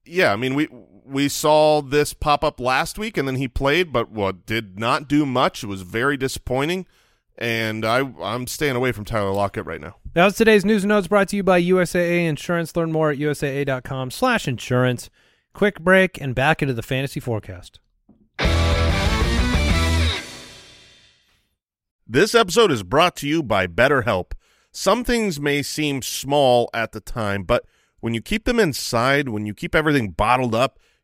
Yeah, 0.04 0.32
I 0.32 0.36
mean 0.36 0.54
we 0.54 0.68
we 1.08 1.28
saw 1.28 1.80
this 1.80 2.12
pop 2.12 2.44
up 2.44 2.60
last 2.60 2.98
week, 2.98 3.16
and 3.16 3.26
then 3.26 3.36
he 3.36 3.48
played, 3.48 3.92
but 3.92 4.10
what 4.10 4.46
did 4.46 4.78
not 4.78 5.08
do 5.08 5.24
much. 5.24 5.64
It 5.64 5.66
was 5.66 5.82
very 5.82 6.16
disappointing, 6.16 6.86
and 7.36 7.84
I 7.84 8.10
I'm 8.22 8.46
staying 8.46 8.76
away 8.76 8.92
from 8.92 9.04
Tyler 9.04 9.32
Lockett 9.32 9.66
right 9.66 9.80
now. 9.80 9.96
That 10.14 10.24
was 10.24 10.36
today's 10.36 10.64
news 10.64 10.84
and 10.84 10.88
notes 10.88 11.08
brought 11.08 11.28
to 11.28 11.36
you 11.36 11.42
by 11.42 11.62
USAA 11.62 12.26
Insurance. 12.26 12.74
Learn 12.76 12.92
more 12.92 13.10
at 13.10 13.18
usaa.com 13.18 14.10
slash 14.10 14.46
insurance. 14.48 15.10
Quick 15.54 15.80
break 15.80 16.20
and 16.20 16.34
back 16.34 16.62
into 16.62 16.74
the 16.74 16.82
fantasy 16.82 17.20
forecast. 17.20 17.80
This 22.10 22.34
episode 22.34 22.72
is 22.72 22.82
brought 22.82 23.16
to 23.16 23.28
you 23.28 23.42
by 23.42 23.66
BetterHelp. 23.66 24.32
Some 24.72 25.04
things 25.04 25.38
may 25.38 25.62
seem 25.62 26.00
small 26.00 26.70
at 26.72 26.92
the 26.92 27.00
time, 27.00 27.42
but 27.42 27.64
when 28.00 28.14
you 28.14 28.22
keep 28.22 28.44
them 28.44 28.58
inside, 28.58 29.28
when 29.28 29.44
you 29.44 29.52
keep 29.52 29.74
everything 29.74 30.10
bottled 30.10 30.54
up, 30.54 30.78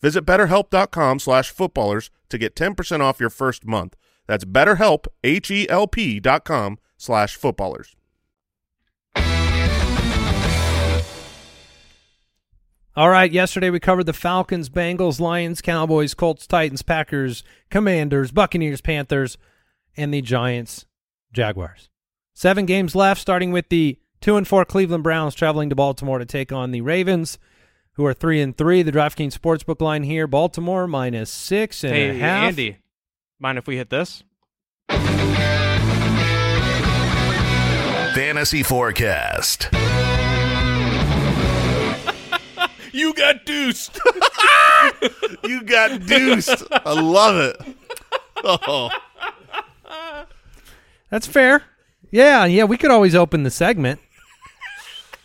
Visit 0.00 0.24
betterhelp.com 0.24 1.18
slash 1.18 1.50
footballers 1.50 2.10
to 2.28 2.38
get 2.38 2.54
10% 2.54 3.00
off 3.00 3.20
your 3.20 3.30
first 3.30 3.66
month. 3.66 3.96
That's 4.26 4.44
betterhelp, 4.44 5.06
H-E-L-P 5.24 6.20
dot 6.20 6.44
com 6.44 6.78
slash 6.96 7.36
footballers. 7.36 7.96
All 12.96 13.08
right, 13.08 13.30
yesterday 13.30 13.70
we 13.70 13.80
covered 13.80 14.04
the 14.04 14.12
Falcons, 14.12 14.68
Bengals, 14.68 15.20
Lions, 15.20 15.62
Cowboys, 15.62 16.12
Colts, 16.12 16.46
Titans, 16.46 16.82
Packers, 16.82 17.44
Commanders, 17.70 18.32
Buccaneers, 18.32 18.80
Panthers, 18.80 19.38
and 19.96 20.12
the 20.12 20.20
Giants, 20.20 20.86
Jaguars. 21.32 21.88
Seven 22.34 22.66
games 22.66 22.94
left, 22.94 23.20
starting 23.20 23.52
with 23.52 23.68
the 23.68 23.98
two 24.20 24.36
and 24.36 24.46
four 24.46 24.64
Cleveland 24.64 25.04
Browns 25.04 25.34
traveling 25.34 25.70
to 25.70 25.76
Baltimore 25.76 26.18
to 26.18 26.26
take 26.26 26.52
on 26.52 26.72
the 26.72 26.80
Ravens, 26.80 27.38
who 28.00 28.06
are 28.06 28.14
three 28.14 28.40
and 28.40 28.56
three. 28.56 28.82
The 28.82 28.92
DraftKings 28.92 29.38
Sportsbook 29.38 29.82
line 29.82 30.04
here: 30.04 30.26
Baltimore 30.26 30.86
minus 30.86 31.30
six 31.30 31.84
and 31.84 31.92
a 31.92 31.96
hey, 31.96 32.18
half. 32.18 32.48
Andy, 32.48 32.78
mind 33.38 33.58
if 33.58 33.66
we 33.66 33.76
hit 33.76 33.90
this? 33.90 34.24
Fantasy 38.14 38.62
Forecast. 38.62 39.68
You 42.92 43.14
got 43.14 43.46
deuced. 43.46 44.00
You 45.44 45.62
got 45.62 46.00
deuced. 46.00 46.66
I 46.84 47.00
love 47.00 47.36
it. 47.36 47.76
Oh, 48.42 48.90
That's 51.08 51.28
fair. 51.28 51.62
Yeah, 52.10 52.46
yeah. 52.46 52.64
We 52.64 52.76
could 52.76 52.90
always 52.90 53.14
open 53.14 53.44
the 53.44 53.50
segment. 53.52 54.00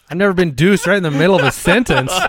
I've 0.09 0.17
never 0.17 0.33
been 0.33 0.51
deuced 0.51 0.85
right 0.87 0.97
in 0.97 1.03
the 1.03 1.11
middle 1.11 1.35
of 1.35 1.43
a 1.45 1.51
sentence. 1.51 2.11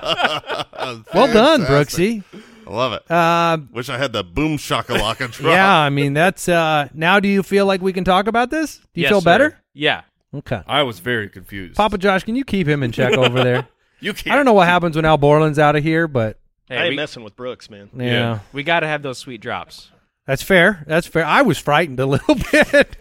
Well 1.15 1.33
done, 1.33 1.63
Brooksy. 1.63 2.23
I 2.67 2.71
love 2.71 2.93
it. 2.93 3.11
Uh, 3.11 3.59
Wish 3.73 3.89
I 3.89 3.99
had 3.99 4.13
the 4.13 4.23
boom 4.25 4.57
shakalaka 4.57 5.31
drop. 5.33 5.53
yeah, 5.53 5.77
I 5.79 5.91
mean 5.91 6.13
that's 6.15 6.49
uh 6.49 6.89
now 6.95 7.19
do 7.21 7.29
you 7.29 7.43
feel 7.43 7.67
like 7.67 7.81
we 7.81 7.93
can 7.93 8.05
talk 8.05 8.27
about 8.29 8.51
this? 8.51 8.77
Do 8.95 9.01
you 9.01 9.03
Yes, 9.03 9.11
feel 9.11 9.21
sir. 9.21 9.25
better? 9.25 9.61
Yeah. 9.75 10.03
Okay. 10.35 10.63
I 10.67 10.83
was 10.83 10.99
very 11.01 11.29
confused. 11.29 11.77
Papa 11.77 11.99
Josh, 11.99 12.25
can 12.25 12.37
you 12.37 12.45
keep 12.45 12.69
him 12.69 12.83
in 12.83 12.93
check 12.93 13.15
over 13.17 13.43
there? 13.43 13.67
you 14.01 14.13
can't. 14.13 14.33
I 14.33 14.37
don't 14.37 14.45
know 14.45 14.53
what 14.53 14.69
happens 14.69 14.97
when 14.97 15.05
Al 15.05 15.17
Borland's 15.19 15.59
out 15.59 15.77
of 15.77 15.83
here, 15.83 16.07
but 16.09 16.39
Hey, 16.69 16.77
I 16.77 16.83
ain't 16.85 16.91
we, 16.91 16.97
messing 16.97 17.23
with 17.25 17.35
Brooks, 17.37 17.69
man. 17.71 17.91
yeah, 17.97 18.05
Yeah. 18.05 18.39
we 18.53 18.63
got 18.63 18.81
to 18.81 18.87
have 18.87 19.03
those 19.03 19.19
sweet 19.19 19.41
drops. 19.41 19.91
That's 20.27 20.43
fair. 20.43 20.83
That's 20.87 21.07
fair. 21.07 21.25
I 21.25 21.43
was 21.43 21.59
frightened 21.59 22.01
a 22.01 22.07
little 22.07 22.35
bit. 22.53 22.97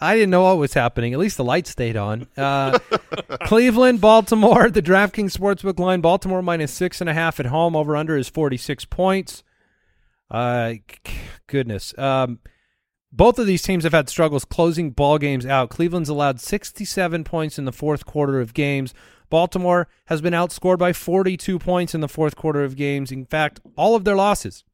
I 0.00 0.14
didn't 0.14 0.30
know 0.30 0.42
what 0.42 0.58
was 0.58 0.74
happening. 0.74 1.12
At 1.12 1.18
least 1.18 1.36
the 1.36 1.44
light 1.44 1.66
stayed 1.66 1.96
on. 1.96 2.26
Uh, 2.36 2.78
Cleveland, 3.44 4.00
Baltimore, 4.00 4.70
the 4.70 4.82
DraftKings 4.82 5.36
Sportsbook 5.36 5.78
line. 5.78 6.00
Baltimore 6.00 6.42
minus 6.42 6.72
six 6.72 7.00
and 7.00 7.10
a 7.10 7.14
half 7.14 7.38
at 7.38 7.46
home. 7.46 7.76
Over 7.76 7.96
under 7.96 8.16
is 8.16 8.28
46 8.28 8.86
points. 8.86 9.44
Uh, 10.30 10.74
goodness. 11.46 11.96
Um, 11.98 12.38
both 13.12 13.38
of 13.38 13.46
these 13.46 13.62
teams 13.62 13.84
have 13.84 13.92
had 13.92 14.08
struggles 14.08 14.44
closing 14.44 14.90
ball 14.90 15.18
games 15.18 15.44
out. 15.44 15.68
Cleveland's 15.68 16.08
allowed 16.08 16.40
67 16.40 17.24
points 17.24 17.58
in 17.58 17.64
the 17.64 17.72
fourth 17.72 18.06
quarter 18.06 18.40
of 18.40 18.54
games. 18.54 18.94
Baltimore 19.28 19.88
has 20.06 20.20
been 20.20 20.32
outscored 20.32 20.78
by 20.78 20.92
42 20.92 21.58
points 21.58 21.94
in 21.94 22.00
the 22.00 22.08
fourth 22.08 22.36
quarter 22.36 22.64
of 22.64 22.76
games. 22.76 23.12
In 23.12 23.26
fact, 23.26 23.60
all 23.76 23.94
of 23.94 24.04
their 24.04 24.16
losses 24.16 24.64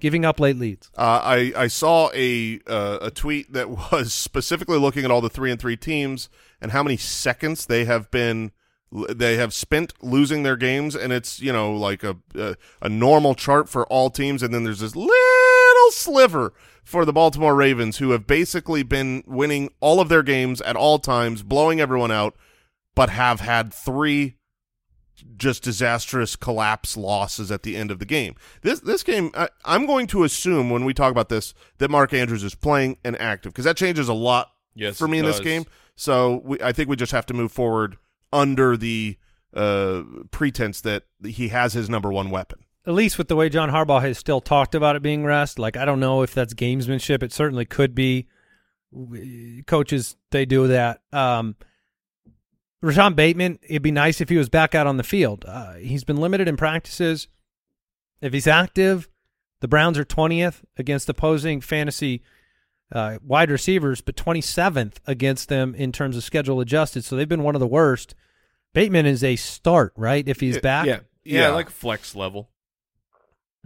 giving 0.00 0.24
up 0.24 0.40
late 0.40 0.56
leads. 0.56 0.90
Uh, 0.96 1.20
I 1.22 1.52
I 1.56 1.66
saw 1.68 2.10
a 2.14 2.60
uh, 2.66 2.98
a 3.02 3.10
tweet 3.10 3.52
that 3.52 3.70
was 3.92 4.12
specifically 4.12 4.78
looking 4.78 5.04
at 5.04 5.10
all 5.10 5.20
the 5.20 5.30
three 5.30 5.50
and 5.50 5.60
three 5.60 5.76
teams 5.76 6.28
and 6.60 6.72
how 6.72 6.82
many 6.82 6.96
seconds 6.96 7.66
they 7.66 7.84
have 7.84 8.10
been 8.10 8.52
they 8.92 9.36
have 9.36 9.52
spent 9.52 9.92
losing 10.02 10.42
their 10.42 10.56
games, 10.56 10.94
and 10.94 11.12
it's 11.12 11.40
you 11.40 11.52
know 11.52 11.72
like 11.72 12.02
a 12.04 12.16
a, 12.34 12.56
a 12.82 12.88
normal 12.88 13.34
chart 13.34 13.68
for 13.68 13.86
all 13.86 14.10
teams, 14.10 14.42
and 14.42 14.54
then 14.54 14.64
there's 14.64 14.80
this 14.80 14.96
little 14.96 15.90
sliver 15.90 16.52
for 16.84 17.04
the 17.04 17.12
Baltimore 17.12 17.54
Ravens 17.54 17.98
who 17.98 18.10
have 18.10 18.26
basically 18.26 18.84
been 18.84 19.24
winning 19.26 19.70
all 19.80 20.00
of 20.00 20.08
their 20.08 20.22
games 20.22 20.60
at 20.60 20.76
all 20.76 20.98
times, 21.00 21.42
blowing 21.42 21.80
everyone 21.80 22.12
out, 22.12 22.36
but 22.94 23.10
have 23.10 23.40
had 23.40 23.72
three 23.74 24.35
just 25.36 25.62
disastrous 25.62 26.36
collapse 26.36 26.96
losses 26.96 27.50
at 27.50 27.62
the 27.62 27.76
end 27.76 27.90
of 27.90 27.98
the 27.98 28.04
game. 28.04 28.34
This 28.62 28.80
this 28.80 29.02
game, 29.02 29.30
I, 29.34 29.48
I'm 29.64 29.86
going 29.86 30.06
to 30.08 30.24
assume 30.24 30.70
when 30.70 30.84
we 30.84 30.94
talk 30.94 31.10
about 31.10 31.28
this 31.28 31.54
that 31.78 31.90
Mark 31.90 32.12
Andrews 32.12 32.42
is 32.42 32.54
playing 32.54 32.98
and 33.04 33.20
active 33.20 33.52
because 33.52 33.64
that 33.64 33.76
changes 33.76 34.08
a 34.08 34.14
lot 34.14 34.52
Yes, 34.74 34.98
for 34.98 35.08
me 35.08 35.18
it 35.18 35.20
in 35.20 35.26
this 35.26 35.40
game. 35.40 35.64
So 35.94 36.42
we, 36.44 36.60
I 36.60 36.72
think 36.72 36.88
we 36.88 36.96
just 36.96 37.12
have 37.12 37.26
to 37.26 37.34
move 37.34 37.52
forward 37.52 37.96
under 38.32 38.76
the 38.76 39.16
uh, 39.54 40.02
pretense 40.30 40.80
that 40.82 41.04
he 41.24 41.48
has 41.48 41.72
his 41.72 41.88
number 41.88 42.12
one 42.12 42.30
weapon. 42.30 42.58
at 42.86 42.92
least 42.92 43.16
with 43.16 43.28
the 43.28 43.36
way 43.36 43.48
John 43.48 43.70
Harbaugh 43.70 44.02
has 44.02 44.18
still 44.18 44.40
talked 44.40 44.74
about 44.74 44.96
it 44.96 45.02
being 45.02 45.24
rest, 45.24 45.58
like 45.58 45.76
I 45.76 45.84
don't 45.84 46.00
know 46.00 46.22
if 46.22 46.34
that's 46.34 46.52
gamesmanship. 46.54 47.22
It 47.22 47.32
certainly 47.32 47.64
could 47.64 47.94
be. 47.94 48.26
Coaches 49.66 50.16
they 50.30 50.46
do 50.46 50.68
that. 50.68 51.00
Um, 51.12 51.56
Rashawn 52.84 53.16
Bateman, 53.16 53.58
it'd 53.62 53.82
be 53.82 53.90
nice 53.90 54.20
if 54.20 54.28
he 54.28 54.36
was 54.36 54.48
back 54.48 54.74
out 54.74 54.86
on 54.86 54.96
the 54.96 55.02
field. 55.02 55.44
Uh, 55.46 55.74
he's 55.74 56.04
been 56.04 56.18
limited 56.18 56.46
in 56.46 56.56
practices. 56.56 57.26
If 58.20 58.32
he's 58.32 58.46
active, 58.46 59.08
the 59.60 59.68
Browns 59.68 59.98
are 59.98 60.04
twentieth 60.04 60.64
against 60.76 61.08
opposing 61.08 61.60
fantasy 61.60 62.22
uh, 62.92 63.18
wide 63.22 63.50
receivers, 63.50 64.00
but 64.00 64.16
twenty 64.16 64.40
seventh 64.40 65.00
against 65.06 65.48
them 65.48 65.74
in 65.74 65.90
terms 65.92 66.16
of 66.16 66.24
schedule 66.24 66.60
adjusted. 66.60 67.04
So 67.04 67.16
they've 67.16 67.28
been 67.28 67.42
one 67.42 67.54
of 67.54 67.60
the 67.60 67.66
worst. 67.66 68.14
Bateman 68.74 69.06
is 69.06 69.24
a 69.24 69.36
start, 69.36 69.92
right? 69.96 70.26
If 70.28 70.40
he's 70.40 70.58
back, 70.58 70.86
Yeah. 70.86 71.00
yeah, 71.24 71.40
Yeah. 71.40 71.48
like 71.50 71.70
flex 71.70 72.14
level. 72.14 72.50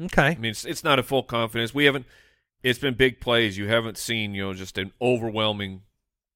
Okay. 0.00 0.22
I 0.28 0.34
mean, 0.36 0.52
it's, 0.52 0.64
it's 0.64 0.84
not 0.84 0.98
a 0.98 1.02
full 1.02 1.22
confidence. 1.24 1.74
We 1.74 1.84
haven't. 1.84 2.06
It's 2.62 2.78
been 2.78 2.94
big 2.94 3.20
plays. 3.20 3.58
You 3.58 3.66
haven't 3.68 3.98
seen 3.98 4.34
you 4.34 4.42
know 4.44 4.54
just 4.54 4.78
an 4.78 4.92
overwhelming 5.02 5.82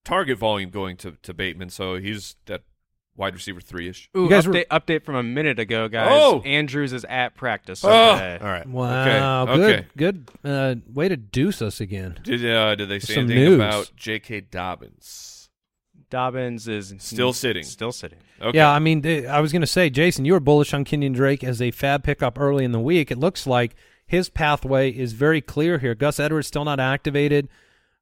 target 0.04 0.38
volume 0.38 0.70
going 0.70 0.96
to 0.98 1.12
to 1.22 1.34
Bateman. 1.34 1.70
So 1.70 1.96
he's 1.96 2.36
that 2.46 2.62
wide 3.16 3.34
receiver 3.34 3.60
three 3.60 3.88
ish. 3.88 4.10
Ooh, 4.16 4.24
You 4.24 4.28
guys 4.28 4.46
were- 4.46 4.54
update, 4.54 4.66
update 4.68 5.04
from 5.04 5.14
a 5.14 5.22
minute 5.22 5.58
ago, 5.58 5.88
guys. 5.88 6.08
Oh! 6.10 6.40
Andrews 6.42 6.92
is 6.92 7.04
at 7.04 7.34
practice. 7.36 7.84
Oh! 7.84 8.14
today. 8.14 8.38
All 8.40 8.48
right. 8.48 8.66
Wow, 8.66 9.42
Okay, 9.44 9.56
good, 9.56 9.70
okay. 9.74 9.86
good 9.96 10.30
uh, 10.44 10.74
way 10.92 11.08
to 11.08 11.16
deuce 11.16 11.62
us 11.62 11.80
again. 11.80 12.18
Did 12.22 12.44
uh, 12.44 12.74
did 12.74 12.88
they 12.88 12.98
say 12.98 13.14
Some 13.14 13.24
anything 13.24 13.44
news. 13.44 13.54
about 13.56 13.92
J.K. 13.96 14.40
Dobbins? 14.42 15.48
Dobbins 16.10 16.68
is 16.68 16.94
Still 16.98 17.32
sitting. 17.32 17.64
Still 17.64 17.92
sitting. 17.92 18.18
Okay. 18.40 18.56
Yeah, 18.58 18.70
I 18.70 18.78
mean, 18.78 19.02
th- 19.02 19.24
I 19.26 19.40
was 19.40 19.52
going 19.52 19.62
to 19.62 19.66
say, 19.66 19.90
Jason, 19.90 20.24
you 20.24 20.32
were 20.34 20.40
bullish 20.40 20.72
on 20.74 20.84
Kenyan 20.84 21.14
Drake 21.14 21.42
as 21.42 21.60
a 21.62 21.70
fab 21.70 22.04
pickup 22.04 22.38
early 22.38 22.64
in 22.64 22.72
the 22.72 22.78
week. 22.80 23.10
It 23.10 23.18
looks 23.18 23.46
like 23.46 23.74
his 24.06 24.28
pathway 24.28 24.90
is 24.90 25.12
very 25.12 25.40
clear 25.40 25.78
here. 25.78 25.94
Gus 25.94 26.20
Edwards 26.20 26.46
still 26.46 26.64
not 26.64 26.78
activated. 26.78 27.48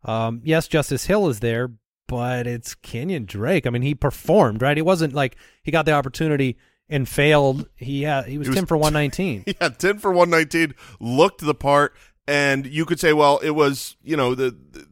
Um, 0.05 0.41
yes, 0.45 0.69
Justice 0.69 1.07
Hill 1.07 1.29
is 1.29 1.41
there, 1.41 1.71
but 2.09 2.47
it's 2.47 2.75
Kenyan 2.75 3.27
Drake. 3.27 3.67
I 3.67 3.71
mean, 3.71 3.83
he 3.83 3.95
performed 3.95 4.63
right. 4.63 4.77
He 4.77 4.83
wasn't 4.83 5.15
like 5.15 5.37
he 5.63 5.71
got 5.71 5.87
the 5.87 5.93
opportunity 5.93 6.59
and 6.89 7.09
failed. 7.09 7.69
He 7.77 8.03
had 8.03 8.27
he 8.27 8.39
was, 8.39 8.47
He 8.47 8.51
was 8.51 8.57
ten 8.57 8.67
for 8.67 8.77
one 8.87 8.93
nineteen. 8.93 9.45
Yeah, 9.61 9.69
ten 9.71 9.99
for 9.99 10.13
one 10.13 10.31
nineteen, 10.31 10.75
looked 11.01 11.41
the 11.41 11.55
part, 11.55 11.95
and 12.27 12.67
you 12.67 12.85
could 12.85 13.01
say, 13.01 13.13
well, 13.13 13.39
it 13.39 13.51
was 13.51 13.97
you 14.03 14.17
know 14.17 14.35
the 14.35 14.51
the, 14.51 14.87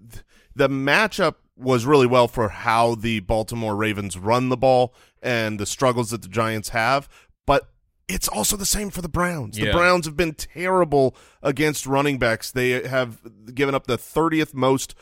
the 0.55 0.69
matchup 0.69 1.35
was 1.57 1.85
really 1.85 2.07
well 2.07 2.27
for 2.27 2.49
how 2.49 2.95
the 2.95 3.21
Baltimore 3.21 3.77
Ravens 3.77 4.17
run 4.17 4.49
the 4.49 4.57
ball 4.57 4.95
and 5.23 5.61
the 5.61 5.67
struggles 5.67 6.09
that 6.11 6.23
the 6.23 6.29
Giants 6.29 6.71
have, 6.71 7.07
but 7.47 7.69
it's 8.09 8.27
also 8.29 8.57
the 8.57 8.65
same 8.65 8.89
for 8.89 9.03
the 9.03 9.09
Browns. 9.11 9.57
The 9.57 9.67
Yeah. 9.67 9.73
Browns 9.73 10.07
have 10.07 10.17
been 10.17 10.33
terrible 10.35 11.15
against 11.43 11.87
running 11.87 12.19
backs. 12.19 12.51
They 12.51 12.89
have 12.89 13.19
given 13.55 13.75
up 13.75 13.87
the 13.87 13.99
30th 13.99 14.55
most 14.55 14.95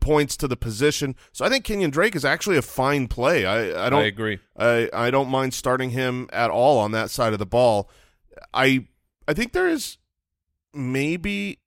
points 0.00 0.36
to 0.38 0.48
the 0.48 0.56
position. 0.56 1.14
So 1.32 1.44
I 1.44 1.48
think 1.48 1.64
Kenyan 1.64 1.90
Drake 1.90 2.16
is 2.16 2.24
actually 2.24 2.56
a 2.56 2.62
fine 2.62 3.06
play. 3.08 3.46
I, 3.46 3.86
I 3.86 3.90
don't 3.90 4.02
I 4.02 4.06
agree. 4.06 4.38
I 4.56 4.88
I 4.92 5.10
don't 5.10 5.28
mind 5.28 5.54
starting 5.54 5.90
him 5.90 6.28
at 6.32 6.50
all 6.50 6.78
on 6.78 6.92
that 6.92 7.10
side 7.10 7.32
of 7.32 7.38
the 7.38 7.46
ball. 7.46 7.90
I 8.52 8.86
I 9.28 9.34
think 9.34 9.52
there 9.52 9.68
is 9.68 9.98
maybe 10.72 11.60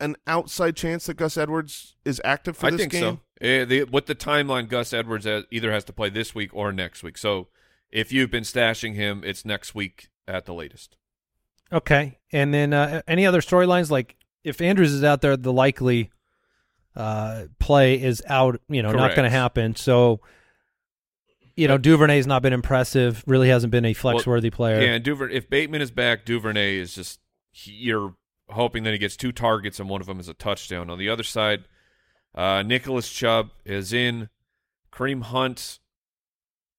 an 0.00 0.16
outside 0.26 0.76
chance 0.76 1.06
that 1.06 1.14
Gus 1.14 1.36
Edwards 1.36 1.96
is 2.04 2.20
active 2.24 2.56
for 2.56 2.66
I 2.66 2.70
this 2.70 2.80
think 2.80 2.92
game. 2.92 3.02
so. 3.02 3.20
Eh, 3.40 3.64
the, 3.64 3.84
with 3.84 4.06
the 4.06 4.14
timeline, 4.14 4.68
Gus 4.68 4.92
Edwards 4.92 5.24
has, 5.24 5.44
either 5.50 5.72
has 5.72 5.84
to 5.84 5.92
play 5.92 6.08
this 6.08 6.32
week 6.34 6.50
or 6.52 6.72
next 6.72 7.02
week. 7.02 7.18
So 7.18 7.48
if 7.90 8.12
you've 8.12 8.30
been 8.30 8.44
stashing 8.44 8.94
him, 8.94 9.22
it's 9.24 9.44
next 9.44 9.74
week 9.74 10.10
at 10.28 10.46
the 10.46 10.54
latest. 10.54 10.96
Okay, 11.72 12.18
and 12.32 12.52
then 12.52 12.72
uh, 12.72 13.02
any 13.08 13.24
other 13.26 13.40
storylines 13.40 13.90
like 13.90 14.16
if 14.44 14.60
Andrews 14.60 14.92
is 14.92 15.04
out 15.04 15.22
there, 15.22 15.36
the 15.36 15.52
likely 15.52 16.10
uh, 16.96 17.44
play 17.58 18.00
is 18.02 18.22
out. 18.26 18.60
You 18.68 18.82
know, 18.82 18.92
not 18.92 19.14
going 19.14 19.30
to 19.30 19.36
happen. 19.36 19.74
So. 19.76 20.20
You 21.54 21.68
know, 21.68 21.76
Duvernay's 21.76 22.26
not 22.26 22.40
been 22.40 22.54
impressive. 22.54 23.22
Really 23.26 23.50
hasn't 23.50 23.70
been 23.70 23.84
a 23.84 23.92
flex-worthy 23.92 24.48
player. 24.48 24.80
Yeah, 24.80 24.94
and 24.94 25.04
Duver- 25.04 25.30
if 25.30 25.50
Bateman 25.50 25.82
is 25.82 25.90
back, 25.90 26.24
Duvernay 26.24 26.78
is 26.78 26.94
just 26.94 27.20
he, 27.50 27.72
you're 27.72 28.14
hoping 28.48 28.84
that 28.84 28.92
he 28.92 28.98
gets 28.98 29.18
two 29.18 29.32
targets 29.32 29.78
and 29.78 29.86
one 29.86 30.00
of 30.00 30.06
them 30.06 30.18
is 30.18 30.28
a 30.28 30.34
touchdown. 30.34 30.88
On 30.88 30.98
the 30.98 31.10
other 31.10 31.22
side, 31.22 31.64
uh, 32.34 32.62
Nicholas 32.62 33.10
Chubb 33.10 33.50
is 33.66 33.92
in. 33.92 34.30
Kareem 34.92 35.22
Hunt, 35.22 35.78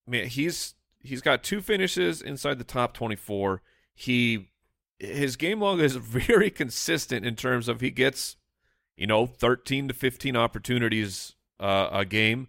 man, 0.08 0.28
he's 0.28 0.76
he's 0.99 1.21
got 1.21 1.43
two 1.43 1.62
finishes 1.62 2.21
inside 2.21 2.60
the 2.60 2.63
top 2.63 2.93
twenty 2.93 3.15
four. 3.15 3.62
He 3.95 4.49
his 4.99 5.36
game 5.36 5.60
log 5.60 5.80
is 5.80 5.95
very 5.97 6.49
consistent 6.49 7.26
in 7.26 7.36
terms 7.36 7.67
of 7.67 7.82
he 7.82 7.89
gets 7.89 8.38
you 8.95 9.08
know 9.08 9.25
thirteen 9.25 9.88
to 9.88 9.93
fifteen 9.93 10.36
opportunities 10.36 11.36
uh, 11.60 11.89
a 11.91 12.06
game, 12.06 12.47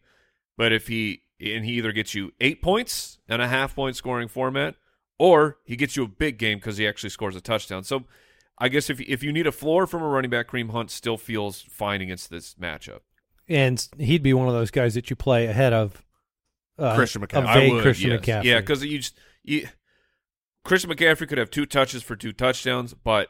but 0.56 0.72
if 0.72 0.88
he 0.88 1.22
and 1.40 1.64
he 1.64 1.72
either 1.72 1.92
gets 1.92 2.14
you 2.14 2.32
eight 2.40 2.62
points 2.62 3.18
and 3.28 3.42
a 3.42 3.48
half 3.48 3.74
point 3.74 3.96
scoring 3.96 4.28
format, 4.28 4.76
or 5.18 5.58
he 5.64 5.76
gets 5.76 5.96
you 5.96 6.04
a 6.04 6.08
big 6.08 6.38
game 6.38 6.58
because 6.58 6.76
he 6.76 6.86
actually 6.86 7.10
scores 7.10 7.36
a 7.36 7.40
touchdown. 7.40 7.84
So 7.84 8.04
I 8.58 8.68
guess 8.68 8.88
if 8.88 9.00
if 9.00 9.22
you 9.22 9.32
need 9.32 9.46
a 9.46 9.52
floor 9.52 9.86
from 9.86 10.02
a 10.02 10.08
running 10.08 10.30
back, 10.30 10.48
Kareem 10.48 10.70
Hunt 10.70 10.90
still 10.90 11.16
feels 11.16 11.62
fine 11.62 12.00
against 12.00 12.30
this 12.30 12.54
matchup. 12.54 13.00
and 13.48 13.86
he'd 13.98 14.22
be 14.22 14.32
one 14.32 14.48
of 14.48 14.54
those 14.54 14.70
guys 14.70 14.94
that 14.94 15.10
you 15.10 15.16
play 15.16 15.46
ahead 15.46 15.72
of 15.72 16.02
uh, 16.78 16.94
Christian 16.94 17.22
a 17.22 17.26
McCaffrey. 17.26 17.46
I 17.46 17.68
would, 17.72 17.82
Christian 17.82 18.10
yes. 18.10 18.20
McCaffrey. 18.20 18.44
Yeah, 18.44 18.60
because 18.60 18.84
you 18.84 18.98
just 18.98 19.18
you, 19.42 19.68
Christian 20.64 20.90
McCaffrey 20.90 21.28
could 21.28 21.38
have 21.38 21.50
two 21.50 21.66
touches 21.66 22.02
for 22.02 22.16
two 22.16 22.32
touchdowns, 22.32 22.94
but 22.94 23.28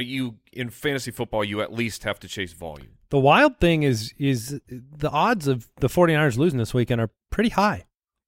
you 0.00 0.36
in 0.52 0.70
fantasy 0.70 1.10
football 1.10 1.44
you 1.44 1.60
at 1.60 1.72
least 1.72 2.04
have 2.04 2.18
to 2.20 2.28
chase 2.28 2.52
volume. 2.52 2.88
the 3.10 3.18
wild 3.18 3.58
thing 3.60 3.82
is 3.84 4.12
is 4.18 4.60
the 4.68 5.10
odds 5.10 5.46
of 5.46 5.68
the 5.80 5.88
49ers 5.88 6.36
losing 6.36 6.58
this 6.58 6.74
weekend 6.74 7.00
are 7.00 7.10
pretty 7.30 7.50
high, 7.50 7.84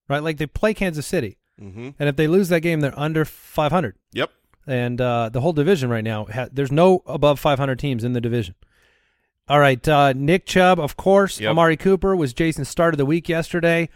right? 0.08 0.22
Like 0.22 0.36
they 0.38 0.46
play 0.46 0.74
Kansas 0.74 1.06
City, 1.06 1.38
Mm-hmm. 1.60 1.90
and 1.98 2.08
if 2.08 2.16
they 2.16 2.28
lose 2.28 2.48
that 2.50 2.60
game, 2.60 2.80
they're 2.80 2.98
under 2.98 3.24
500. 3.24 3.96
Yep. 4.12 4.30
and 4.66 5.00
uh, 5.00 5.28
the 5.30 5.40
whole 5.40 5.52
division 5.54 5.88
right 5.90 6.04
now. 6.04 6.26
Ha- 6.26 6.48
there's 6.52 6.70
no 6.72 7.02
above 7.06 7.40
500 7.40 7.78
teams 7.78 8.04
in 8.04 8.12
the 8.12 8.20
division. 8.20 8.54
All 9.48 9.58
right, 9.60 9.86
uh, 9.88 10.12
Nick 10.12 10.44
Chubb, 10.44 10.78
of 10.80 10.96
course. 10.96 11.40
Yep. 11.40 11.50
Amari 11.52 11.76
Cooper 11.76 12.14
was 12.16 12.32
Jason's 12.34 12.68
start 12.68 12.92
of 12.94 12.98
the 12.98 13.06
week 13.06 13.28
yesterday. 13.28 13.88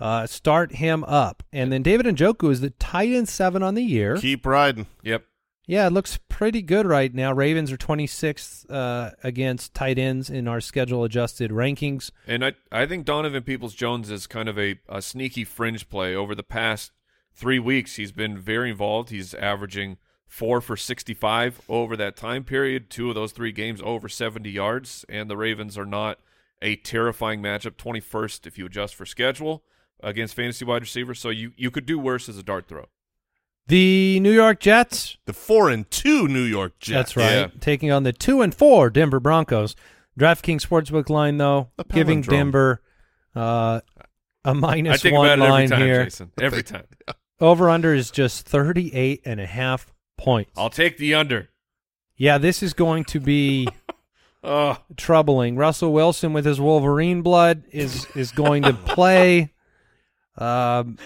Uh, 0.00 0.26
start 0.26 0.72
him 0.76 1.04
up, 1.04 1.42
and 1.52 1.70
then 1.70 1.82
David 1.82 2.06
and 2.06 2.18
Njoku 2.18 2.50
is 2.50 2.60
the 2.62 2.70
tight 2.70 3.10
end 3.10 3.28
seven 3.28 3.62
on 3.62 3.74
the 3.74 3.82
year. 3.84 4.16
Keep 4.16 4.44
riding. 4.46 4.86
Yep. 5.04 5.24
Yeah, 5.66 5.86
it 5.86 5.92
looks 5.92 6.18
pretty 6.28 6.60
good 6.60 6.86
right 6.86 7.12
now. 7.14 7.32
Ravens 7.32 7.72
are 7.72 7.78
26th 7.78 8.70
uh, 8.70 9.12
against 9.22 9.72
tight 9.72 9.98
ends 9.98 10.28
in 10.28 10.46
our 10.46 10.60
schedule 10.60 11.04
adjusted 11.04 11.50
rankings. 11.50 12.10
And 12.26 12.44
I 12.44 12.52
I 12.70 12.84
think 12.86 13.06
Donovan 13.06 13.42
Peoples 13.42 13.74
Jones 13.74 14.10
is 14.10 14.26
kind 14.26 14.48
of 14.48 14.58
a, 14.58 14.78
a 14.88 15.00
sneaky 15.00 15.44
fringe 15.44 15.88
play. 15.88 16.14
Over 16.14 16.34
the 16.34 16.42
past 16.42 16.92
three 17.34 17.58
weeks, 17.58 17.96
he's 17.96 18.12
been 18.12 18.36
very 18.38 18.70
involved. 18.70 19.08
He's 19.08 19.32
averaging 19.32 19.96
four 20.26 20.60
for 20.60 20.76
65 20.76 21.62
over 21.68 21.96
that 21.96 22.16
time 22.16 22.44
period. 22.44 22.90
Two 22.90 23.08
of 23.08 23.14
those 23.14 23.32
three 23.32 23.52
games 23.52 23.80
over 23.82 24.08
70 24.08 24.50
yards. 24.50 25.06
And 25.08 25.30
the 25.30 25.36
Ravens 25.36 25.78
are 25.78 25.86
not 25.86 26.18
a 26.60 26.76
terrifying 26.76 27.40
matchup. 27.40 27.76
21st 27.76 28.46
if 28.46 28.58
you 28.58 28.66
adjust 28.66 28.94
for 28.94 29.06
schedule 29.06 29.64
against 30.02 30.34
fantasy 30.34 30.66
wide 30.66 30.82
receivers. 30.82 31.20
So 31.20 31.30
you, 31.30 31.52
you 31.56 31.70
could 31.70 31.86
do 31.86 31.98
worse 31.98 32.28
as 32.28 32.36
a 32.36 32.42
dart 32.42 32.68
throw. 32.68 32.86
The 33.66 34.20
New 34.20 34.32
York 34.32 34.60
Jets, 34.60 35.16
The 35.24 35.32
four 35.32 35.70
and 35.70 35.90
two 35.90 36.28
New 36.28 36.42
York 36.42 36.78
Jets. 36.80 37.14
That's 37.14 37.16
right. 37.16 37.32
Yeah. 37.32 37.46
Taking 37.60 37.90
on 37.90 38.02
the 38.02 38.12
two 38.12 38.42
and 38.42 38.54
four 38.54 38.90
Denver 38.90 39.20
Broncos. 39.20 39.74
DraftKings 40.18 40.60
Sportsbook 40.66 41.08
line 41.08 41.38
though, 41.38 41.70
giving. 41.92 42.20
Denver 42.20 42.80
uh, 43.34 43.80
a 44.44 44.54
minus 44.54 45.02
one 45.04 45.14
about 45.14 45.24
it 45.26 45.32
every 45.42 45.48
line 45.50 45.68
time, 45.70 45.80
here. 45.80 46.04
Jason. 46.04 46.30
Every 46.40 46.62
time. 46.64 46.84
Over 47.40 47.68
under 47.68 47.94
is 47.94 48.10
just 48.10 48.46
38 48.46 49.22
and 49.24 49.40
a 49.40 49.46
half 49.46 49.92
points. 50.18 50.52
I'll 50.56 50.70
take 50.70 50.98
the 50.98 51.14
under. 51.14 51.48
yeah, 52.16 52.38
this 52.38 52.62
is 52.62 52.74
going 52.74 53.04
to 53.06 53.18
be 53.20 53.66
Oh, 54.46 54.76
troubling. 54.98 55.56
Russell 55.56 55.90
Wilson 55.92 56.34
with 56.34 56.44
his 56.44 56.60
Wolverine 56.60 57.22
blood 57.22 57.64
is 57.72 58.06
is 58.14 58.30
going 58.30 58.62
to 58.64 58.74
play. 58.74 59.50
Um, 60.36 60.98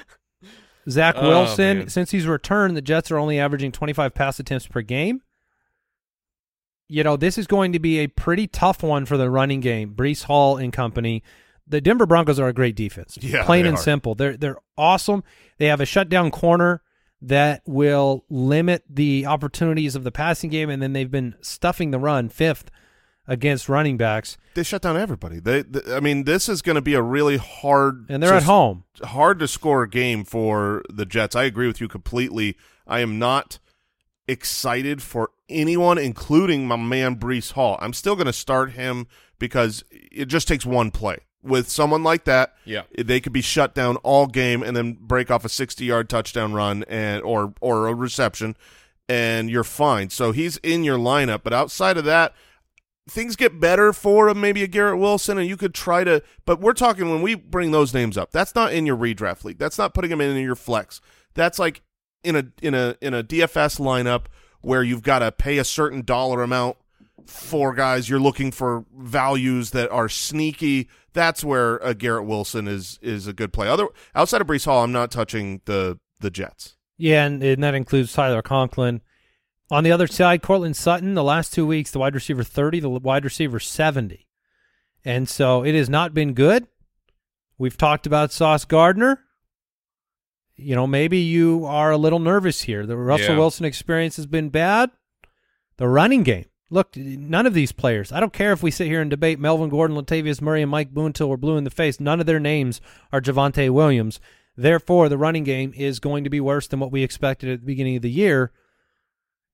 Zach 0.89 1.15
Oh, 1.19 1.29
Wilson, 1.29 1.79
man. 1.79 1.89
since 1.89 2.11
he's 2.11 2.27
returned, 2.27 2.77
the 2.77 2.81
Jets 2.83 3.11
are 3.11 3.19
only 3.19 3.39
averaging 3.39 3.73
25 3.73 4.15
pass 4.15 4.39
attempts 4.41 4.67
per 4.67 4.81
game. 4.83 5.23
You 6.89 7.05
know, 7.05 7.17
this 7.17 7.37
is 7.37 7.47
going 7.47 7.73
to 7.73 7.79
be 7.79 7.99
a 7.99 8.07
pretty 8.07 8.47
tough 8.47 8.83
one 8.83 9.05
for 9.05 9.17
the 9.19 9.29
running 9.31 9.61
game. 9.61 9.95
Breece 9.95 10.25
Hall 10.25 10.57
and 10.57 10.73
company. 10.73 11.23
The 11.67 11.83
Denver 11.83 12.07
Broncos 12.07 12.41
are 12.41 12.49
a 12.49 12.53
great 12.55 12.77
defense. 12.77 13.19
Yeah, 13.21 13.45
plain 13.45 13.67
and 13.67 13.77
are. 13.77 13.81
simple. 13.81 14.15
They're 14.15 14.39
they're 14.39 14.57
awesome. 14.79 15.23
They 15.59 15.67
have 15.67 15.83
a 15.83 15.87
shutdown 15.87 16.31
corner 16.31 16.83
that 17.21 17.61
will 17.67 18.25
limit 18.31 18.85
the 18.89 19.27
opportunities 19.27 19.95
of 19.95 20.05
the 20.05 20.13
passing 20.13 20.49
game, 20.49 20.71
and 20.71 20.81
then 20.83 20.95
they've 20.95 21.11
been 21.11 21.35
stuffing 21.43 21.91
the 21.91 21.99
run 21.99 22.31
fifth 22.31 22.71
against 23.29 23.69
running 23.69 23.97
backs, 23.97 24.37
They 24.55 24.63
shut 24.65 24.83
down 24.83 24.97
everybody. 24.97 25.39
They, 25.39 25.63
th 25.63 25.85
I 25.89 26.01
mean, 26.01 26.25
this 26.25 26.49
is 26.49 26.63
going 26.63 26.75
to 26.77 26.83
be 26.83 26.95
a 26.95 27.03
really 27.03 27.37
hard 27.37 28.07
and 28.09 28.21
they're 28.23 28.31
to 28.31 28.37
at 28.39 28.43
home. 28.45 28.85
hard 29.05 29.39
to 29.39 29.47
score 29.47 29.83
a 29.85 29.89
game 29.89 30.25
for 30.25 30.83
the 30.91 31.07
Jets. 31.07 31.37
I 31.37 31.45
agree 31.45 31.67
with 31.69 31.81
you 31.81 31.87
completely. 31.89 32.57
I 32.87 33.01
am 33.01 33.19
not 33.19 33.59
excited 34.27 35.03
for 35.03 35.31
anyone, 35.49 35.99
including 35.99 36.67
my 36.67 36.77
man 36.77 37.17
Breece 37.17 37.53
Hall. 37.53 37.79
I'm 37.81 37.93
still 37.93 38.15
going 38.15 38.27
to 38.27 38.33
start 38.33 38.73
him 38.73 39.07
because 39.39 39.85
it 39.91 40.27
just 40.27 40.49
takes 40.49 40.67
one 40.67 40.91
play. 40.91 41.19
With 41.43 41.69
someone 41.71 42.03
like 42.03 42.25
that, 42.25 42.55
Yeah. 42.65 42.83
they 42.99 43.21
could 43.21 43.33
be 43.33 43.41
shut 43.43 43.75
down 43.75 43.97
all 43.99 44.27
game 44.27 44.63
and 44.63 44.77
then 44.77 44.97
break 45.01 45.31
off 45.31 45.45
a 45.45 45.49
60 45.49 45.85
yard 45.85 46.09
touchdown 46.09 46.53
run 46.53 46.85
and 46.89 47.23
or 47.23 47.55
or 47.61 47.87
a 47.87 47.95
reception, 47.95 48.57
and 49.09 49.49
you're 49.49 49.65
fine. 49.65 50.11
So 50.11 50.33
he's 50.33 50.57
in 50.59 50.83
your 50.85 50.99
lineup. 50.99 51.43
But 51.45 51.53
outside 51.53 51.97
of 51.97 52.05
that, 52.07 52.35
things 53.09 53.37
get 53.37 53.59
better 53.61 53.93
for 53.93 54.33
maybe 54.35 54.63
a 54.63 54.67
Garrett 54.67 54.99
Wilson, 54.99 55.39
and 55.39 55.49
you 55.49 55.57
could 55.57 55.75
try 55.75 56.05
to. 56.05 56.23
But 56.45 56.61
we're 56.61 56.73
talking 56.73 57.11
when 57.11 57.23
we 57.23 57.35
bring 57.35 57.71
those 57.71 57.95
names 57.95 58.17
up, 58.17 58.31
that's 58.31 58.55
not 58.55 58.73
in 58.73 58.87
your 58.87 58.97
redraft 58.97 59.45
league. 59.45 59.59
That's 59.59 59.79
not 59.79 59.95
putting 59.95 60.11
them 60.11 60.21
in 60.21 60.37
your 60.37 60.55
flex. 60.55 61.01
That's 61.35 61.59
like 61.59 61.83
in 62.23 62.37
a 62.37 62.45
in 62.63 62.75
a 62.75 62.97
in 63.01 63.15
a 63.15 63.23
DFS 63.25 63.81
lineup 63.81 64.27
where 64.61 64.83
you've 64.83 65.03
got 65.03 65.21
to 65.21 65.33
pay 65.33 65.59
a 65.59 65.65
certain 65.65 66.03
dollar 66.03 66.43
amount 66.43 66.77
for 67.27 67.75
guys. 67.75 68.09
You're 68.09 68.21
looking 68.21 68.51
for 68.51 68.85
values 68.97 69.71
that 69.71 69.91
are 69.91 70.09
sneaky. 70.09 70.89
That's 71.13 71.45
where 71.45 71.77
a 71.79 71.95
Garrett 71.95 72.27
Wilson 72.27 72.69
is 72.69 72.99
is 73.03 73.27
a 73.27 73.33
good 73.33 73.53
play. 73.53 73.69
Other 73.69 73.89
outside 74.15 74.41
of 74.41 74.47
Breece 74.47 74.65
Hall, 74.65 74.85
I'm 74.85 74.93
not 74.93 75.11
touching 75.11 75.61
the 75.65 75.99
the 76.21 76.31
Jets. 76.31 76.77
Yeah, 76.97 77.25
and, 77.25 77.43
and 77.43 77.63
that 77.63 77.75
includes 77.75 78.13
Tyler 78.13 78.43
Conklin. 78.43 79.01
On 79.71 79.85
the 79.85 79.93
other 79.93 80.07
side, 80.07 80.43
Courtland 80.43 80.77
Sutton, 80.77 81.15
the 81.15 81.23
last 81.23 81.53
two 81.53 81.67
weeks, 81.67 81.91
the 81.91 81.99
wide 81.99 82.15
receiver 82.15 82.43
30, 82.43 82.81
the 82.81 82.89
wide 82.89 83.25
receiver 83.25 83.61
70. 83.61 84.27
And 85.05 85.29
so 85.29 85.63
it 85.63 85.75
has 85.75 85.89
not 85.91 86.15
been 86.15 86.33
good. 86.33 86.67
We've 87.59 87.77
talked 87.77 88.07
about 88.07 88.33
Sauce 88.33 88.65
Gardner. 88.65 89.21
You 90.57 90.75
know, 90.75 90.87
maybe 90.87 91.19
you 91.19 91.65
are 91.67 91.91
a 91.91 91.97
little 91.99 92.19
nervous 92.19 92.63
here. 92.63 92.87
The 92.87 92.97
Russell 92.97 93.35
Yeah. 93.35 93.39
Wilson 93.39 93.67
experience 93.67 94.17
has 94.17 94.27
been 94.27 94.49
bad. 94.49 94.91
The 95.77 95.89
running 95.89 96.23
game. 96.23 96.47
Look, 96.71 96.97
none 96.97 97.47
of 97.47 97.55
these 97.55 97.73
players. 97.73 98.13
I 98.13 98.21
don't 98.21 98.33
care 98.33 98.53
if 98.53 98.63
we 98.63 98.71
sit 98.71 98.89
here 98.89 99.01
and 99.01 99.09
debate 99.11 99.39
Melvin 99.39 99.71
Gordon, 99.71 99.97
Latavius 99.97 100.43
Murray, 100.43 100.63
and 100.63 100.71
Mike 100.71 100.91
Boone 100.93 101.13
till 101.13 101.31
we're 101.31 101.37
blue 101.37 101.57
in 101.57 101.65
the 101.65 101.71
face. 101.71 101.99
None 102.01 102.21
of 102.21 102.27
their 102.27 102.41
names 102.41 102.81
are 103.13 103.21
Javonte 103.23 103.71
Williams. 103.71 104.21
Therefore, 104.57 105.09
the 105.09 105.17
running 105.17 105.45
game 105.45 105.73
is 105.77 106.01
going 106.01 106.25
to 106.25 106.31
be 106.31 106.41
worse 106.41 106.67
than 106.67 106.81
what 106.81 106.93
we 106.93 107.03
expected 107.03 107.51
at 107.51 107.61
the 107.61 107.67
beginning 107.67 107.97
of 107.97 108.03
the 108.03 108.11
year. 108.11 108.53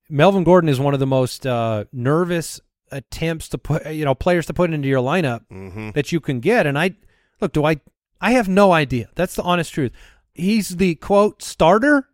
Melvin 0.09 0.43
Gordon 0.43 0.69
is 0.69 0.79
one 0.79 0.93
of 0.93 0.99
the 0.99 1.07
most 1.07 1.45
uh, 1.47 1.85
nervous 1.91 2.59
attempts 2.91 3.49
to 3.49 3.57
put, 3.57 3.85
you 3.91 4.05
know, 4.05 4.13
players 4.15 4.45
to 4.47 4.53
put 4.53 4.71
into 4.71 4.87
your 4.87 5.01
lineup 5.01 5.41
Mm-hmm. 5.51 5.91
that 5.91 6.11
you 6.11 6.19
can 6.19 6.39
get. 6.39 6.65
And 6.67 6.77
I 6.77 6.95
look, 7.41 7.53
do 7.53 7.65
I? 7.65 7.79
I 8.21 8.31
have 8.31 8.47
no 8.47 8.71
idea. 8.71 9.09
That's 9.15 9.35
the 9.35 9.43
honest 9.43 9.73
truth. 9.73 9.91
He's 10.33 10.69
the 10.77 10.95
quote 10.95 11.41
starter 11.41 12.07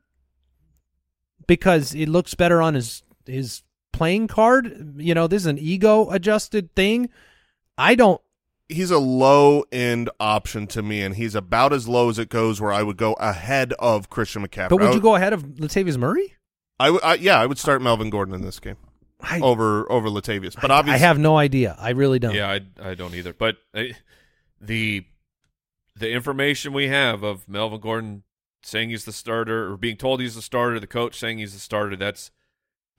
because 1.48 1.94
it 1.94 2.08
looks 2.10 2.34
better 2.34 2.62
on 2.62 2.74
his 2.76 3.04
his 3.26 3.64
playing 3.94 4.28
card. 4.28 4.96
You 4.98 5.14
know, 5.14 5.28
this 5.28 5.44
is 5.44 5.48
an 5.48 5.60
ego 5.60 6.10
adjusted 6.10 6.74
thing. 6.76 7.10
I 7.78 7.96
don't. 7.96 8.22
He's 8.70 8.92
a 8.92 9.00
low 9.00 9.64
end 9.72 10.10
option 10.20 10.66
to 10.68 10.82
me, 10.82 11.02
and 11.02 11.16
he's 11.16 11.36
about 11.36 11.74
as 11.74 11.88
low 11.89 12.10
as 12.10 12.18
it 12.18 12.30
goes. 12.30 12.62
Where 12.62 12.72
I 12.72 12.84
would 12.84 12.98
go 12.98 13.14
ahead 13.14 13.74
of 13.74 14.10
Christian 14.10 14.48
McCaffrey. 14.48 14.70
But 14.70 14.80
would 14.82 14.94
you 14.94 15.02
go 15.02 15.16
ahead 15.16 15.34
of 15.34 15.44
Latavius 15.44 15.98
Murray? 15.98 16.36
I 16.82 16.90
would- 16.90 17.22
yeah, 17.22 17.40
I 17.40 17.46
would 17.46 17.58
start 17.58 17.82
Melvin 17.82 18.10
Gordon 18.10 18.34
in 18.36 18.42
this 18.42 18.60
game 18.60 18.78
I, 19.22 19.40
over 19.40 19.90
over 19.92 20.10
Latavius. 20.10 20.56
But 20.60 20.72
I- 20.72 20.76
obviously, 20.76 21.04
I 21.04 21.08
have 21.08 21.20
no 21.20 21.38
idea. 21.38 21.76
I 21.80 21.92
really 21.92 22.20
don't. 22.20 22.34
Yeah, 22.36 22.50
I, 22.50 22.90
I 22.92 22.94
don't 22.96 23.14
either. 23.16 23.34
But 23.34 23.58
uh, 23.74 23.84
the 24.60 25.06
the 25.96 26.12
information 26.12 26.74
we 26.74 26.88
have 26.88 27.24
of 27.24 27.48
Melvin 27.48 27.80
Gordon 27.82 28.24
saying 28.64 28.90
he's 28.92 29.06
the 29.06 29.12
starter 29.14 29.72
or 29.72 29.78
being 29.78 29.98
told 29.98 30.22
he's 30.22 30.36
the 30.36 30.42
starter, 30.42 30.80
the 30.80 30.88
coach 30.88 31.18
saying 31.18 31.38
he's 31.40 31.54
the 31.54 31.60
starter, 31.60 31.96
that's 31.96 32.32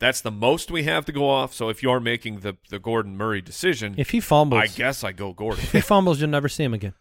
that's 0.00 0.20
the 0.20 0.30
most 0.32 0.70
we 0.70 0.82
have 0.84 1.04
to 1.04 1.12
go 1.12 1.28
off. 1.28 1.54
So 1.54 1.68
if 1.68 1.82
you're 1.82 2.00
making 2.00 2.40
the 2.40 2.56
the 2.70 2.78
Gordon 2.78 3.16
Murray 3.16 3.40
decision, 3.40 3.94
If 3.98 4.10
he 4.10 4.20
fumbles, 4.20 4.62
I 4.62 4.66
guess 4.66 5.04
I 5.04 5.12
go 5.12 5.32
Gordon. 5.32 5.62
if 5.64 5.72
he 5.72 5.80
fumbles, 5.80 6.20
you'll 6.20 6.30
never 6.30 6.48
see 6.48 6.64
him 6.64 6.74
again. 6.74 6.94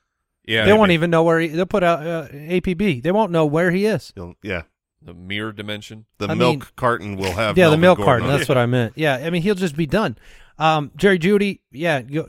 yeah, 0.45 0.65
they 0.65 0.73
won't 0.73 0.89
maybe 0.89 0.93
even 0.95 1.09
know 1.09 1.23
where 1.23 1.39
he. 1.39 1.47
They'll 1.47 1.65
put 1.65 1.83
out 1.83 2.05
uh, 2.05 2.27
APB. 2.29 3.01
They 3.03 3.11
won't 3.11 3.31
know 3.31 3.45
where 3.45 3.71
he 3.71 3.85
is. 3.85 4.13
You'll- 4.15 4.35
yeah, 4.43 4.63
the 5.01 5.13
mirror 5.13 5.51
dimension. 5.51 6.05
the 6.17 6.27
I 6.27 6.33
milk 6.35 6.59
mean- 6.59 6.67
carton 6.75 7.15
will 7.17 7.31
have 7.33 7.57
yeah, 7.57 7.69
the 7.69 7.77
milk 7.77 7.97
Gordon 7.97 8.05
carton. 8.23 8.27
That's 8.29 8.43
it. 8.43 8.49
what 8.49 8.57
I 8.57 8.65
meant. 8.65 8.93
Yeah, 8.95 9.15
I 9.15 9.29
mean 9.29 9.41
he'll 9.41 9.55
just 9.55 9.75
be 9.75 9.85
done. 9.87 10.17
Um, 10.59 10.91
Jerry 10.95 11.17
Jeudy, 11.17 11.59
yeah, 11.71 12.01
go, 12.01 12.21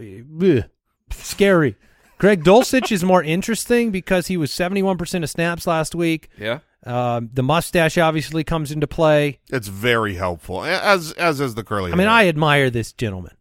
ugh, 0.42 0.64
scary. 1.10 1.76
Greg 2.18 2.44
Dulcich 2.44 2.92
is 2.92 3.02
more 3.04 3.22
interesting 3.22 3.90
because 3.90 4.28
he 4.28 4.36
was 4.36 4.52
seventy 4.52 4.82
one 4.82 4.96
percent 4.96 5.24
of 5.24 5.30
snaps 5.30 5.66
last 5.66 5.94
week. 5.94 6.28
Yeah, 6.38 6.60
Um, 6.86 7.30
the 7.32 7.42
mustache 7.42 7.98
obviously 7.98 8.44
comes 8.44 8.70
into 8.70 8.86
play. 8.86 9.40
It's 9.50 9.68
very 9.68 10.14
helpful, 10.14 10.64
as 10.64 11.12
as 11.12 11.40
is 11.40 11.54
the 11.56 11.64
curly. 11.64 11.92
I 11.92 11.96
mean. 11.96 12.06
I 12.08 12.28
admire 12.28 12.70
this 12.70 12.92
gentleman. 12.92 13.36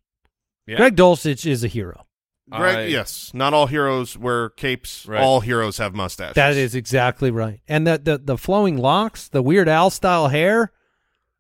yeah. 0.67 0.77
Greg 0.77 0.95
Dulcich 0.95 1.45
is 1.45 1.63
a 1.63 1.67
hero. 1.67 2.05
Greg, 2.49 2.75
I- 2.77 2.85
yes, 2.85 3.31
not 3.33 3.53
all 3.53 3.67
heroes 3.67 4.17
wear 4.17 4.49
capes. 4.49 5.05
Right. 5.05 5.21
All 5.21 5.39
heroes 5.39 5.77
have 5.77 5.93
mustaches. 5.93 6.35
That 6.35 6.55
is 6.57 6.75
exactly 6.75 7.31
right. 7.31 7.61
And 7.67 7.87
the, 7.87 7.97
the 7.97 8.17
the 8.17 8.37
flowing 8.37 8.77
locks, 8.77 9.27
the 9.29 9.41
Weird 9.41 9.69
Al 9.69 9.89
style 9.89 10.27
hair, 10.29 10.71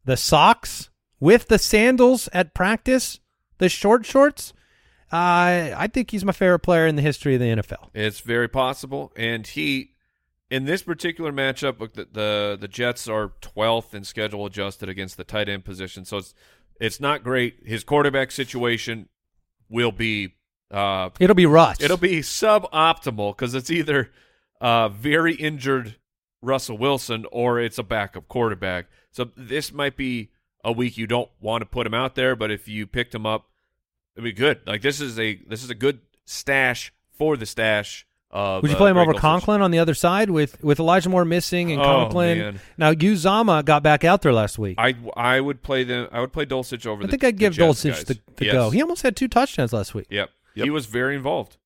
the 0.05 0.15
socks 0.17 0.89
with 1.19 1.47
the 1.47 1.57
sandals 1.59 2.29
at 2.33 2.53
practice, 2.53 3.19
the 3.57 3.69
short 3.69 4.05
shorts. 4.05 4.53
Uh, 5.11 5.75
I 5.75 5.89
think 5.91 6.11
he's 6.11 6.23
my 6.23 6.31
favorite 6.31 6.59
player 6.59 6.87
in 6.87 6.95
the 6.95 7.01
history 7.01 7.33
of 7.35 7.41
the 7.41 7.47
NFL. 7.47 7.89
It's 7.93 8.21
very 8.21 8.47
possible, 8.47 9.11
and 9.17 9.45
he, 9.45 9.91
in 10.49 10.63
this 10.63 10.83
particular 10.83 11.33
matchup, 11.33 11.81
look, 11.81 11.93
the 11.95 12.07
the, 12.09 12.57
the 12.61 12.67
Jets 12.69 13.09
are 13.09 13.33
12th 13.41 13.93
in 13.93 14.05
schedule 14.05 14.45
adjusted 14.45 14.87
against 14.87 15.17
the 15.17 15.25
tight 15.25 15.49
end 15.49 15.65
position, 15.65 16.05
so 16.05 16.17
it's 16.17 16.33
it's 16.79 17.01
not 17.01 17.23
great. 17.25 17.57
His 17.65 17.83
quarterback 17.83 18.31
situation 18.31 19.09
will 19.69 19.91
be 19.91 20.35
uh, 20.71 21.09
It'll 21.19 21.35
be 21.35 21.45
Russ. 21.45 21.81
it'll 21.81 21.97
be 21.97 22.21
suboptimal 22.21 23.35
because 23.35 23.53
it's 23.55 23.69
either 23.69 24.09
uh, 24.59 24.89
very 24.89 25.35
injured 25.35 25.95
Russell 26.41 26.77
Wilson 26.77 27.25
or 27.31 27.59
it's 27.59 27.77
a 27.77 27.83
backup 27.83 28.27
quarterback. 28.27 28.87
So 29.11 29.29
this 29.35 29.71
might 29.73 29.97
be 29.97 30.31
a 30.63 30.71
week 30.71 30.97
you 30.97 31.07
don't 31.07 31.29
want 31.39 31.61
to 31.61 31.65
put 31.65 31.85
him 31.85 31.93
out 31.93 32.15
there, 32.15 32.35
but 32.35 32.51
if 32.51 32.67
you 32.67 32.87
picked 32.87 33.13
him 33.13 33.25
up, 33.25 33.49
it'd 34.15 34.23
be 34.23 34.31
good. 34.31 34.61
Like 34.65 34.81
this 34.81 35.01
is 35.01 35.19
a 35.19 35.35
this 35.47 35.63
is 35.63 35.69
a 35.69 35.75
good 35.75 35.99
stash 36.25 36.93
for 37.17 37.35
the 37.37 37.45
stash. 37.45 38.05
Of, 38.33 38.61
Would 38.61 38.71
you 38.71 38.77
uh, 38.77 38.79
play 38.79 38.91
him 38.91 38.97
over. 38.97 39.13
Conklin 39.13 39.61
on 39.61 39.71
the 39.71 39.79
other 39.79 39.93
side 39.93 40.29
with 40.29 40.63
with 40.63 40.79
Elijah 40.79 41.09
Moore 41.09 41.25
missing 41.25 41.73
and 41.73 41.81
Oh, 41.81 41.83
Conklin? 41.83 42.37
man. 42.39 42.59
Now 42.77 42.93
Uzomah 42.93 43.65
got 43.65 43.83
back 43.83 44.05
out 44.05 44.21
there 44.21 44.31
last 44.31 44.57
week. 44.57 44.75
I, 44.77 44.95
I 45.17 45.35
I 45.35 45.41
would 45.41 45.61
play 45.61 45.83
them. 45.83 46.07
I 46.13 46.21
would 46.21 46.31
play 46.31 46.45
Dulcich 46.45 46.85
over. 46.85 47.01
the, 47.03 47.09
think 47.09 47.25
I'd 47.25 47.37
give 47.37 47.55
Dulcich 47.55 47.89
guys. 47.91 48.03
the, 48.05 48.19
the 48.37 48.45
Yes. 48.45 48.53
go. 48.53 48.69
He 48.69 48.81
almost 48.81 49.01
had 49.01 49.17
two 49.17 49.27
touchdowns 49.27 49.73
last 49.73 49.93
week. 49.93 50.07
Yep. 50.09 50.29
Yep. 50.55 50.63
He 50.65 50.69
was 50.69 50.85
very 50.85 51.15
involved. 51.15 51.57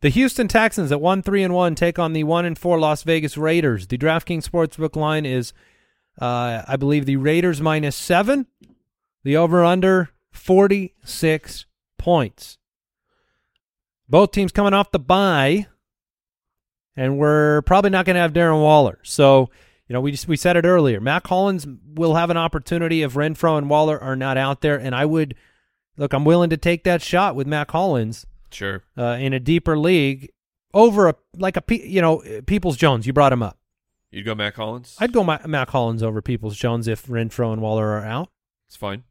The 0.00 0.10
Houston 0.10 0.46
Texans 0.46 0.92
at 0.92 1.00
one 1.00 1.22
three 1.22 1.42
and 1.42 1.52
one 1.52 1.74
take 1.74 1.98
on 1.98 2.12
the 2.12 2.24
one 2.24 2.44
and 2.44 2.56
four 2.56 2.78
Las 2.78 3.02
Vegas 3.02 3.36
Raiders. 3.36 3.88
The 3.88 3.98
DraftKings 3.98 4.48
Sportsbook 4.48 4.94
line 4.94 5.26
is, 5.26 5.52
uh, 6.20 6.62
I 6.68 6.76
believe, 6.76 7.04
the 7.04 7.16
Raiders 7.16 7.60
minus 7.60 7.96
seven. 7.96 8.46
The 9.24 9.36
over 9.36 9.64
under 9.64 10.10
forty 10.30 10.94
six 11.02 11.66
points. 11.98 12.58
Both 14.08 14.30
teams 14.30 14.52
coming 14.52 14.72
off 14.72 14.92
the 14.92 15.00
bye, 15.00 15.66
and 16.96 17.18
we're 17.18 17.62
probably 17.62 17.90
not 17.90 18.06
going 18.06 18.14
to 18.14 18.20
have 18.20 18.32
Darren 18.32 18.62
Waller. 18.62 19.00
So, 19.02 19.50
you 19.88 19.92
know, 19.94 20.00
we 20.00 20.12
just 20.12 20.28
we 20.28 20.36
said 20.36 20.56
it 20.56 20.64
earlier. 20.64 21.00
Mack 21.00 21.26
Hollins 21.26 21.66
will 21.94 22.14
have 22.14 22.30
an 22.30 22.36
opportunity 22.36 23.02
if 23.02 23.14
Renfrow 23.14 23.58
and 23.58 23.68
Waller 23.68 24.00
are 24.00 24.16
not 24.16 24.38
out 24.38 24.60
there, 24.60 24.76
and 24.76 24.94
I 24.94 25.04
would 25.04 25.34
look. 25.98 26.12
I'm 26.14 26.24
willing 26.24 26.48
to 26.50 26.56
take 26.56 26.84
that 26.84 27.02
shot 27.02 27.34
with 27.36 27.46
Mack 27.46 27.70
Hollins 27.72 28.24
Sure. 28.50 28.82
uh, 28.96 29.18
in 29.20 29.32
a 29.34 29.40
deeper 29.40 29.76
league 29.78 30.30
over 30.72 31.08
a 31.08 31.14
like 31.36 31.56
a 31.56 31.62
you 31.86 32.00
know 32.00 32.22
Peoples 32.46 32.76
Jones. 32.78 33.06
You 33.06 33.12
brought 33.12 33.32
him 33.32 33.42
up. 33.42 33.58
You'd 34.10 34.24
go 34.24 34.34
Mack 34.34 34.54
Hollins. 34.56 34.96
I'd 34.98 35.12
go 35.12 35.22
Ma- 35.22 35.46
Mack 35.46 35.68
Hollins 35.70 36.02
over 36.02 36.22
Peoples 36.22 36.56
Jones 36.56 36.88
if 36.88 37.06
Renfrow 37.06 37.52
and 37.52 37.60
Waller 37.60 37.88
are 37.88 38.04
out. 38.04 38.30
It's 38.66 38.76
fine. 38.76 39.04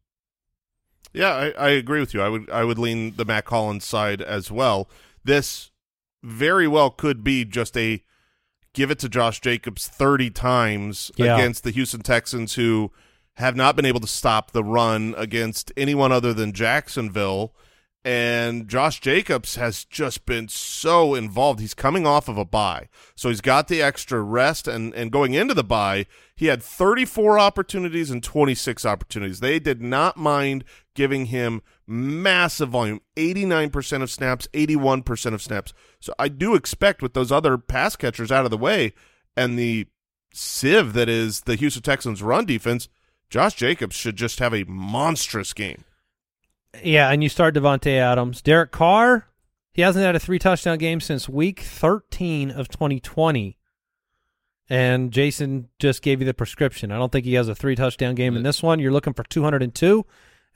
Yeah, 1.13 1.29
I, 1.33 1.49
I 1.51 1.69
agree 1.69 1.99
with 1.99 2.13
you. 2.13 2.21
I 2.21 2.29
would 2.29 2.49
I 2.49 2.63
would 2.63 2.77
lean 2.79 3.15
the 3.15 3.25
Mack 3.25 3.47
Hollins 3.49 3.85
side 3.85 4.21
as 4.21 4.51
well. 4.51 4.89
This 5.23 5.71
very 6.23 6.67
well 6.67 6.89
could 6.89 7.23
be 7.23 7.45
just 7.45 7.77
a 7.77 8.03
give 8.73 8.91
it 8.91 8.99
to 8.99 9.09
Josh 9.09 9.39
Jacobs 9.39 9.87
30 9.87 10.29
times 10.31 11.11
Yeah. 11.15 11.35
against 11.35 11.63
the 11.63 11.71
Houston 11.71 12.01
Texans 12.01 12.55
who 12.55 12.91
have 13.37 13.55
not 13.55 13.75
been 13.75 13.85
able 13.85 13.99
to 13.99 14.07
stop 14.07 14.51
the 14.51 14.63
run 14.63 15.13
against 15.15 15.71
anyone 15.77 16.11
other 16.11 16.33
than 16.33 16.53
Jacksonville. 16.53 17.53
And 18.03 18.67
Josh 18.67 18.99
Jacobs 18.99 19.55
has 19.57 19.83
just 19.83 20.25
been 20.25 20.47
so 20.47 21.13
involved. 21.13 21.59
He's 21.59 21.73
coming 21.73 22.07
off 22.07 22.29
of 22.29 22.37
a 22.37 22.45
bye. 22.45 22.87
So 23.15 23.29
he's 23.29 23.41
got 23.41 23.67
the 23.67 23.81
extra 23.81 24.21
rest 24.21 24.67
and, 24.67 24.93
and 24.95 25.11
going 25.11 25.33
into 25.33 25.53
the 25.53 25.63
bye, 25.63 26.05
he 26.35 26.47
had 26.47 26.63
34 26.63 27.37
opportunities 27.37 28.09
and 28.09 28.23
26 28.23 28.85
opportunities. 28.85 29.39
They 29.39 29.59
did 29.59 29.81
not 29.81 30.17
mind 30.17 30.63
giving 30.95 31.27
him 31.27 31.61
massive 31.85 32.69
volume, 32.69 33.01
89% 33.17 34.01
of 34.01 34.09
snaps, 34.09 34.47
81% 34.53 35.33
of 35.33 35.41
snaps. 35.41 35.73
So 35.99 36.13
I 36.17 36.27
do 36.29 36.55
expect 36.55 37.01
with 37.01 37.13
those 37.13 37.31
other 37.31 37.57
pass 37.57 37.95
catchers 37.95 38.31
out 38.31 38.45
of 38.45 38.51
the 38.51 38.57
way 38.57 38.93
and 39.35 39.59
the 39.59 39.85
sieve 40.33 40.93
that 40.93 41.09
is 41.09 41.41
the 41.41 41.55
Houston 41.55 41.83
Texans 41.83 42.23
run 42.23 42.45
defense, 42.45 42.87
Josh 43.29 43.55
Jacobs 43.55 43.95
should 43.95 44.15
just 44.15 44.39
have 44.39 44.53
a 44.53 44.63
monstrous 44.65 45.53
game. 45.53 45.83
Yeah, 46.83 47.09
and 47.09 47.23
you 47.23 47.29
start 47.29 47.55
Davante 47.55 47.97
Adams, 47.97 48.41
Derek 48.41 48.71
Carr. 48.71 49.27
He 49.73 49.81
hasn't 49.81 50.05
had 50.05 50.15
a 50.15 50.19
three 50.19 50.39
touchdown 50.39 50.77
game 50.77 50.99
since 50.99 51.29
week 51.29 51.59
13 51.59 52.51
of 52.51 52.67
2020. 52.67 53.57
And 54.69 55.11
Jason 55.11 55.69
just 55.79 56.01
gave 56.01 56.19
you 56.19 56.25
the 56.25 56.33
prescription. 56.33 56.91
I 56.91 56.97
don't 56.97 57.11
think 57.11 57.25
he 57.25 57.35
has 57.35 57.47
a 57.47 57.55
three 57.55 57.75
touchdown 57.75 58.15
game 58.15 58.35
in 58.35 58.41
uh, 58.45 58.49
this 58.49 58.61
one. 58.61 58.79
You're 58.79 58.91
looking 58.91 59.13
for 59.13 59.23
202 59.23 60.05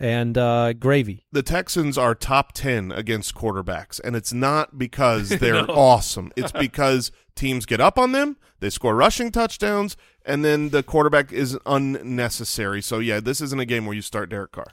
and 0.01 0.37
uh, 0.37 0.73
gravy. 0.73 1.25
the 1.31 1.43
Texans 1.43 1.97
are 1.97 2.13
top 2.15 2.51
10 2.53 2.91
against 2.91 3.35
quarterbacks, 3.35 3.99
and 4.03 4.15
it's 4.15 4.33
not 4.33 4.77
because 4.77 5.29
they're 5.39 5.65
No. 5.65 5.73
awesome. 5.73 6.31
It's 6.35 6.51
because 6.51 7.11
teams 7.35 7.65
get 7.65 7.79
up 7.79 7.97
on 7.99 8.11
them, 8.11 8.37
they 8.59 8.69
score 8.69 8.95
rushing 8.95 9.31
touchdowns, 9.31 9.95
and 10.25 10.43
then 10.43 10.69
the 10.69 10.83
quarterback 10.83 11.31
is 11.31 11.57
unnecessary. 11.65 12.81
So, 12.81 12.99
yeah, 12.99 13.19
this 13.19 13.41
isn't 13.41 13.59
a 13.59 13.65
game 13.65 13.85
where 13.85 13.95
you 13.95 14.01
start 14.01 14.29
Derek 14.29 14.51
Carr. 14.51 14.67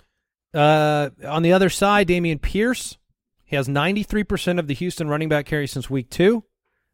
Uh, 0.55 1.11
on 1.27 1.43
the 1.43 1.53
other 1.53 1.69
side, 1.71 2.09
Dameon 2.09 2.41
Pierce. 2.41 2.97
He 3.45 3.57
has 3.57 3.69
93% 3.69 4.59
of 4.59 4.67
the 4.67 4.75
Houston 4.75 5.09
running 5.09 5.29
back 5.29 5.47
carries 5.47 5.73
since 5.73 5.89
week 5.89 6.11
two. 6.11 6.45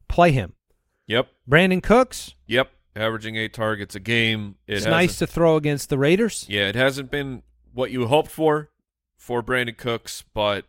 Play 0.09 0.33
him. 0.33 0.55
Yep. 1.07 1.29
Brandin 1.49 1.83
Cooks. 1.83 2.35
Yep. 2.47 2.71
Averaging 2.97 3.35
eight 3.37 3.53
targets 3.53 3.95
a 3.97 4.01
game. 4.01 4.55
It 4.69 4.75
it's 4.75 4.85
hasn't- 4.85 4.93
nice 4.93 5.19
to 5.19 5.27
throw 5.27 5.57
against 5.57 5.89
the 5.89 5.99
Raiders. 5.99 6.47
Yeah, 6.49 6.69
it 6.69 6.77
hasn't 6.77 7.11
been 7.11 7.43
what 7.75 7.91
you 7.91 8.07
hoped 8.07 8.31
for 8.31 8.71
for 9.17 9.43
Brandin 9.43 9.77
Cooks, 9.77 10.25
but 10.33 10.65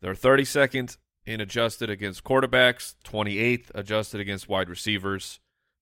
they're 0.00 0.14
32nd 0.14 0.96
in 1.26 1.40
adjusted 1.40 1.90
against 1.90 2.24
quarterbacks, 2.24 2.94
28th 3.04 3.70
adjusted 3.74 4.20
against 4.20 4.48
wide 4.48 4.68
receivers, 4.68 5.38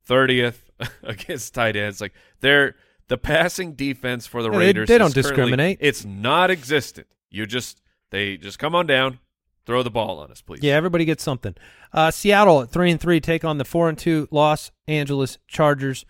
30th 0.09 0.57
against 1.03 1.55
tight 1.55 1.77
ends. 1.77 2.01
Like 2.01 2.13
they're 2.41 2.75
the 3.09 3.19
passing 3.19 3.73
defense 3.75 4.27
for 4.27 4.43
the 4.43 4.51
Yeah, 4.51 4.59
Raiders. 4.59 4.89
they 4.89 4.95
is 4.95 4.99
don't 4.99 5.15
discriminate. 5.15 5.79
It's 5.81 6.05
not 6.05 6.51
existent. 6.51 7.07
You 7.31 7.47
just 7.47 7.81
they 8.11 8.37
just 8.37 8.59
come 8.59 8.75
on 8.75 8.87
down, 8.87 9.19
throw 9.67 9.83
the 9.83 9.91
ball 9.91 10.19
on 10.19 10.31
us, 10.31 10.41
please. 10.43 10.61
Yeah, 10.63 10.75
everybody 10.75 11.05
gets 11.05 11.23
something. 11.23 11.55
Uh, 11.93 12.11
Seattle 12.11 12.63
at 12.63 12.71
three 12.71 12.91
and 12.91 13.01
three 13.01 13.21
take 13.21 13.45
on 13.45 13.59
the 13.59 13.65
four 13.65 13.89
and 13.89 13.97
two 13.99 14.29
Los 14.31 14.71
Angeles 14.87 15.39
Chargers 15.47 16.05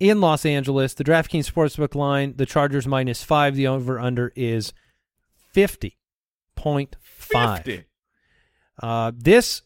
in 0.00 0.20
Los 0.20 0.44
Angeles. 0.44 0.94
The 0.94 1.04
DraftKings 1.04 1.50
Sportsbook 1.50 1.94
line: 1.94 2.34
the 2.36 2.46
Chargers 2.46 2.88
minus 2.88 3.22
five. 3.22 3.54
The 3.54 3.68
over 3.68 4.00
under 4.00 4.32
is 4.34 4.72
fifty 5.52 5.98
point 6.56 6.96
five. 7.00 7.64
50. 7.64 7.84
Uh, 8.82 9.12
this 9.14 9.62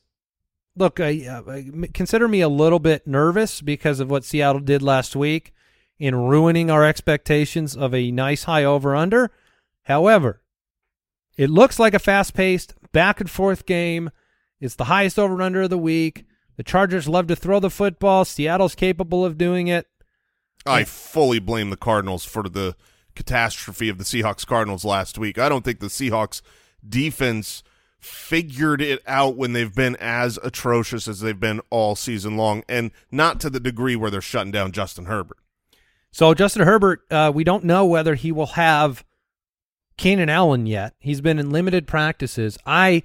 look, 0.76 1.00
I, 1.00 1.24
uh, 1.26 1.86
consider 1.92 2.28
me 2.28 2.40
a 2.40 2.48
little 2.48 2.80
bit 2.80 3.06
nervous 3.06 3.60
because 3.60 4.00
of 4.00 4.10
what 4.10 4.24
Seattle 4.24 4.60
did 4.60 4.82
last 4.82 5.14
week 5.14 5.52
in 5.98 6.14
ruining 6.14 6.70
our 6.70 6.84
expectations 6.84 7.76
of 7.76 7.94
a 7.94 8.10
nice 8.10 8.44
high 8.44 8.64
over 8.64 8.94
under. 8.96 9.30
However, 9.84 10.42
it 11.36 11.50
looks 11.50 11.78
like 11.78 11.94
a 11.94 11.98
fast 11.98 12.34
paced 12.34 12.74
back 12.92 13.20
and 13.20 13.30
forth 13.30 13.66
game. 13.66 14.10
It's 14.60 14.74
the 14.74 14.84
highest 14.84 15.18
over 15.18 15.40
under 15.40 15.62
of 15.62 15.70
the 15.70 15.78
week. 15.78 16.24
The 16.56 16.62
Chargers 16.62 17.08
love 17.08 17.26
to 17.28 17.36
throw 17.36 17.60
the 17.60 17.70
football. 17.70 18.24
Seattle's 18.24 18.74
capable 18.74 19.24
of 19.24 19.38
doing 19.38 19.68
it. 19.68 19.86
I 20.66 20.84
fully 20.84 21.38
blame 21.38 21.70
the 21.70 21.76
Cardinals 21.76 22.24
for 22.24 22.44
the 22.44 22.76
catastrophe 23.14 23.88
of 23.88 23.98
the 23.98 24.04
Seahawks 24.04 24.46
Cardinals 24.46 24.84
last 24.84 25.18
week. 25.18 25.38
I 25.38 25.48
don't 25.48 25.64
think 25.64 25.80
the 25.80 25.86
Seahawks 25.86 26.42
defense 26.86 27.62
figured 27.98 28.82
it 28.82 29.00
out 29.06 29.36
when 29.36 29.52
they've 29.52 29.74
been 29.74 29.96
as 29.96 30.38
atrocious 30.42 31.08
as 31.08 31.20
they've 31.20 31.40
been 31.40 31.60
all 31.70 31.96
season 31.96 32.36
long, 32.36 32.62
and 32.68 32.90
not 33.10 33.40
to 33.40 33.50
the 33.50 33.60
degree 33.60 33.96
where 33.96 34.10
they're 34.10 34.20
shutting 34.20 34.52
down 34.52 34.72
Justin 34.72 35.06
Herbert. 35.06 35.38
So 36.10 36.34
Justin 36.34 36.62
Herbert, 36.62 37.02
uh, 37.10 37.32
we 37.34 37.44
don't 37.44 37.64
know 37.64 37.84
whether 37.86 38.14
he 38.14 38.30
will 38.30 38.46
have 38.46 39.04
Keenan 39.96 40.28
Allen 40.28 40.66
yet. 40.66 40.94
He's 40.98 41.20
been 41.20 41.38
in 41.38 41.50
limited 41.50 41.86
practices. 41.86 42.58
I 42.66 43.02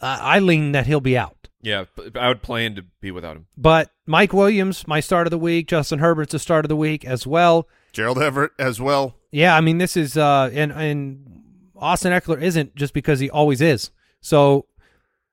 I 0.00 0.36
I 0.36 0.38
lean 0.38 0.72
that 0.72 0.86
he'll 0.86 1.00
be 1.00 1.16
out. 1.16 1.48
Yeah, 1.64 1.84
I 2.14 2.28
would 2.28 2.42
plan 2.42 2.74
to 2.76 2.84
be 3.00 3.10
without 3.10 3.36
him. 3.36 3.46
But 3.56 3.90
Mike 4.06 4.32
Williams, 4.32 4.86
my 4.86 5.00
start 5.00 5.26
of 5.26 5.30
the 5.30 5.38
week. 5.38 5.68
Justin 5.68 5.98
Herbert's 5.98 6.32
the 6.32 6.38
start 6.38 6.64
of 6.64 6.68
the 6.68 6.76
week 6.76 7.04
as 7.04 7.26
well. 7.26 7.68
Gerald 7.92 8.18
Everett 8.18 8.52
as 8.58 8.80
well. 8.80 9.14
Yeah, 9.32 9.56
I 9.56 9.60
mean 9.60 9.78
this 9.78 9.96
is 9.96 10.16
uh 10.16 10.50
and 10.52 10.70
and 10.72 11.42
Austin 11.76 12.12
Ekeler 12.12 12.40
isn't 12.42 12.74
just 12.76 12.92
because 12.94 13.18
he 13.20 13.28
always 13.30 13.60
is. 13.60 13.90
So 14.20 14.66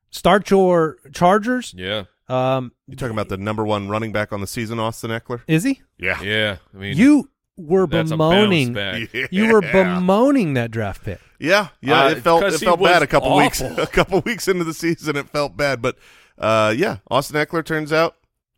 start 0.09 0.49
your 0.49 0.97
Chargers. 1.13 1.73
Yeah, 1.77 2.03
Um 2.29 2.71
You 2.88 2.95
talking 2.95 3.13
about 3.13 3.29
the 3.29 3.38
number 3.38 3.65
one 3.65 3.89
running 3.89 4.11
back 4.11 4.32
on 4.32 4.41
the 4.41 4.47
season, 4.47 4.79
Austin 4.79 5.11
Ekeler? 5.11 5.41
is 5.47 5.63
he? 5.63 5.82
Yeah. 5.97 6.21
yeah. 6.21 6.57
I 6.73 6.77
mean, 6.77 6.97
You 6.97 7.29
were 7.57 7.86
bemoaning 7.88 8.69
a 8.69 8.73
bounce 8.73 9.11
back. 9.11 9.32
you 9.32 9.51
were 9.53 9.61
bemoaning 9.61 10.53
that 10.55 10.71
draft 10.71 11.03
pick. 11.03 11.19
Yeah, 11.39 11.69
yeah, 11.82 12.05
Uh, 12.05 12.09
it 12.09 12.21
felt 12.21 12.43
it 12.43 12.57
felt 12.59 12.82
bad 12.82 13.01
a 13.03 13.07
couple 13.07 13.36
weeks 13.38 13.61
a 13.61 13.88
couple 13.88 14.21
weeks 14.21 14.47
into 14.47 14.63
the 14.63 14.73
season. 14.73 15.15
It 15.15 15.29
felt 15.29 15.57
bad, 15.57 15.82
but 15.82 15.97
uh, 16.42 16.74
yeah, 16.76 16.98
Austin 17.10 17.38
Ekeler 17.38 17.64
turns 17.66 17.94
out 17.94 18.16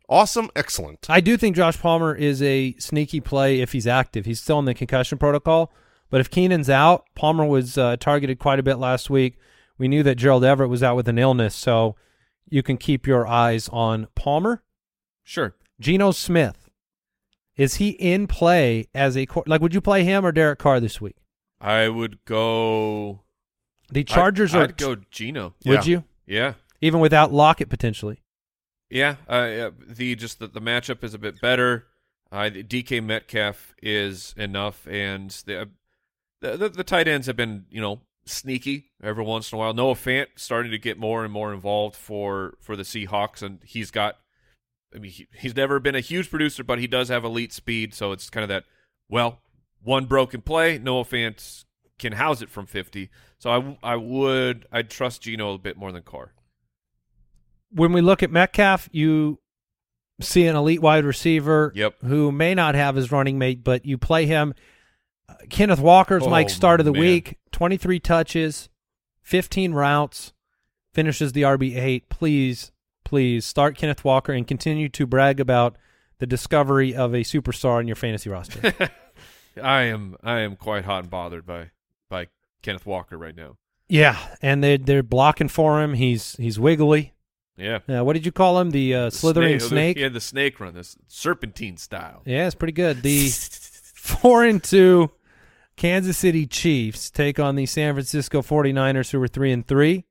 awesome, 0.08 0.50
excellent. 0.54 1.06
I 1.08 1.20
do 1.20 1.36
think 1.36 1.56
Josh 1.56 1.80
Palmer 1.80 2.14
is 2.14 2.42
a 2.42 2.74
sneaky 2.78 3.20
play 3.20 3.60
if 3.60 3.72
he's 3.72 3.86
active. 3.86 4.26
He's 4.26 4.40
still 4.40 4.58
in 4.58 4.64
the 4.64 4.74
concussion 4.74 5.18
protocol, 5.18 5.72
but 6.10 6.20
if 6.20 6.30
Keenan's 6.30 6.68
out, 6.70 7.04
Palmer 7.14 7.44
was 7.44 7.78
uh, 7.78 7.96
targeted 7.98 8.38
quite 8.38 8.58
a 8.58 8.62
bit 8.62 8.76
last 8.76 9.08
week. 9.10 9.38
We 9.78 9.88
knew 9.88 10.02
that 10.02 10.16
Gerald 10.16 10.44
Everett 10.44 10.70
was 10.70 10.82
out 10.82 10.96
with 10.96 11.08
an 11.08 11.18
illness, 11.18 11.54
so 11.54 11.96
you 12.48 12.62
can 12.62 12.76
keep 12.76 13.06
your 13.06 13.26
eyes 13.26 13.68
on 13.70 14.06
Palmer. 14.14 14.62
Sure. 15.22 15.56
Geno 15.80 16.10
Smith, 16.12 16.68
is 17.56 17.76
he 17.76 17.90
in 17.90 18.26
play 18.26 18.86
as 18.94 19.16
a 19.16 19.26
quar- 19.26 19.44
like? 19.46 19.60
Would 19.60 19.74
you 19.74 19.80
play 19.80 20.04
him 20.04 20.24
or 20.24 20.30
Derek 20.32 20.58
Carr 20.58 20.80
this 20.80 21.00
week? 21.00 21.16
I 21.60 21.88
would 21.88 22.24
go. 22.24 23.22
The 23.90 24.04
Chargers 24.04 24.54
I'd, 24.54 24.58
are. 24.58 24.64
I'd 24.64 24.76
go 24.76 24.96
Geno. 25.10 25.54
Would 25.64 25.86
Yeah. 25.86 25.90
you 25.90 26.04
Yeah, 26.26 26.54
even 26.80 27.00
without 27.00 27.32
Lockett 27.32 27.68
potentially? 27.68 28.20
yeah. 28.90 29.16
Uh, 29.28 29.70
the 29.86 30.14
just 30.14 30.38
the, 30.38 30.46
the 30.46 30.60
matchup 30.60 31.02
is 31.02 31.14
a 31.14 31.18
bit 31.18 31.40
better. 31.40 31.86
Uh, 32.30 32.50
DK 32.50 33.02
Metcalf 33.02 33.74
is 33.82 34.34
enough, 34.36 34.86
and 34.88 35.30
the, 35.46 35.68
the 36.40 36.56
the 36.56 36.68
the 36.68 36.84
tight 36.84 37.08
ends 37.08 37.26
have 37.26 37.36
been 37.36 37.66
you 37.70 37.80
know 37.80 38.00
sneaky 38.26 38.90
every 39.02 39.24
once 39.24 39.52
in 39.52 39.56
a 39.56 39.58
while. 39.58 39.74
Noah 39.74 39.94
Fant 39.94 40.26
starting 40.36 40.72
to 40.72 40.78
get 40.78 40.98
more 40.98 41.24
and 41.24 41.32
more 41.32 41.52
involved 41.52 41.96
for 41.96 42.54
for 42.60 42.76
the 42.76 42.82
Seahawks, 42.82 43.42
and 43.42 43.60
he's 43.64 43.90
got. 43.90 44.16
I 44.94 44.98
mean, 44.98 45.10
he, 45.10 45.26
he's 45.36 45.56
never 45.56 45.80
been 45.80 45.96
a 45.96 46.00
huge 46.00 46.30
producer, 46.30 46.62
but 46.62 46.78
he 46.78 46.86
does 46.86 47.08
have 47.08 47.24
elite 47.24 47.52
speed. 47.52 47.94
So 47.94 48.12
it's 48.12 48.30
kind 48.30 48.44
of 48.44 48.48
that. 48.48 48.64
Well, 49.08 49.40
one 49.82 50.04
broken 50.04 50.40
play, 50.40 50.78
Noah 50.78 51.04
Fant 51.04 51.64
can 51.98 52.12
house 52.12 52.42
it 52.42 52.50
from 52.50 52.66
fifty. 52.66 53.10
So 53.38 53.50
I 53.82 53.92
I 53.94 53.96
would 53.96 54.66
I'd 54.70 54.90
trust 54.90 55.22
Geno 55.22 55.54
a 55.54 55.58
bit 55.58 55.76
more 55.76 55.90
than 55.90 56.02
Carr. 56.02 56.33
When 57.74 57.92
we 57.92 58.00
look 58.00 58.22
at 58.22 58.30
Metcalf, 58.30 58.88
you 58.92 59.38
see 60.20 60.46
an 60.46 60.56
elite 60.56 60.80
wide 60.80 61.04
receiver 61.04 61.72
Yep. 61.74 61.96
who 62.04 62.30
may 62.32 62.54
not 62.54 62.74
have 62.74 62.94
his 62.96 63.10
running 63.12 63.38
mate, 63.38 63.64
but 63.64 63.84
you 63.84 63.98
play 63.98 64.26
him. 64.26 64.54
Uh, 65.28 65.34
Kenneth 65.50 65.80
Walker's 65.80 66.22
Oh, 66.24 66.30
Mike's 66.30 66.52
start 66.54 66.80
of 66.80 66.86
the 66.86 66.92
man. 66.92 67.00
week, 67.00 67.38
23 67.52 67.98
touches, 67.98 68.68
15 69.22 69.72
routes, 69.72 70.32
finishes 70.92 71.32
the 71.32 71.42
RB8. 71.42 72.08
Please, 72.08 72.70
please 73.04 73.44
start 73.44 73.76
Kenneth 73.76 74.04
Walker 74.04 74.32
and 74.32 74.46
continue 74.46 74.88
to 74.90 75.06
brag 75.06 75.40
about 75.40 75.76
the 76.18 76.26
discovery 76.26 76.94
of 76.94 77.12
a 77.12 77.20
superstar 77.22 77.80
in 77.80 77.86
your 77.88 77.96
fantasy 77.96 78.30
roster. 78.30 78.72
I 79.62 79.82
am 79.82 80.16
I 80.22 80.40
am 80.40 80.56
quite 80.56 80.84
hot 80.84 81.00
and 81.04 81.10
bothered 81.10 81.46
by 81.46 81.70
by 82.08 82.26
Kenneth 82.62 82.86
Walker 82.86 83.16
right 83.16 83.36
now. 83.36 83.56
yeah, 83.88 84.18
and 84.42 84.62
they 84.62 84.76
they're 84.76 85.02
blocking 85.02 85.48
for 85.48 85.82
him. 85.82 85.94
He's 85.94 86.34
he's 86.36 86.58
wiggly. 86.58 87.13
Yeah. 87.56 87.78
Uh, 87.88 88.04
what 88.04 88.14
did 88.14 88.26
you 88.26 88.32
call 88.32 88.58
him? 88.60 88.70
The 88.70 88.94
uh, 88.94 89.04
The 89.06 89.10
slithering 89.12 89.60
snake. 89.60 89.96
He 89.96 90.02
had 90.02 90.12
the 90.12 90.20
snake 90.20 90.58
run, 90.60 90.74
this 90.74 90.96
serpentine 91.06 91.76
style. 91.76 92.22
Yeah, 92.24 92.46
it's 92.46 92.54
pretty 92.54 92.72
good. 92.72 93.02
The 93.02 93.28
four 93.94 94.44
and 94.44 94.62
two 94.62 95.10
Kansas 95.76 96.18
City 96.18 96.46
Chiefs 96.46 97.10
take 97.10 97.38
on 97.38 97.56
the 97.56 97.66
San 97.66 97.94
Francisco 97.94 98.42
49ers 98.42 99.10
who 99.10 99.20
were 99.20 99.28
three 99.28 99.52
and 99.52 99.66
three. 99.66 100.04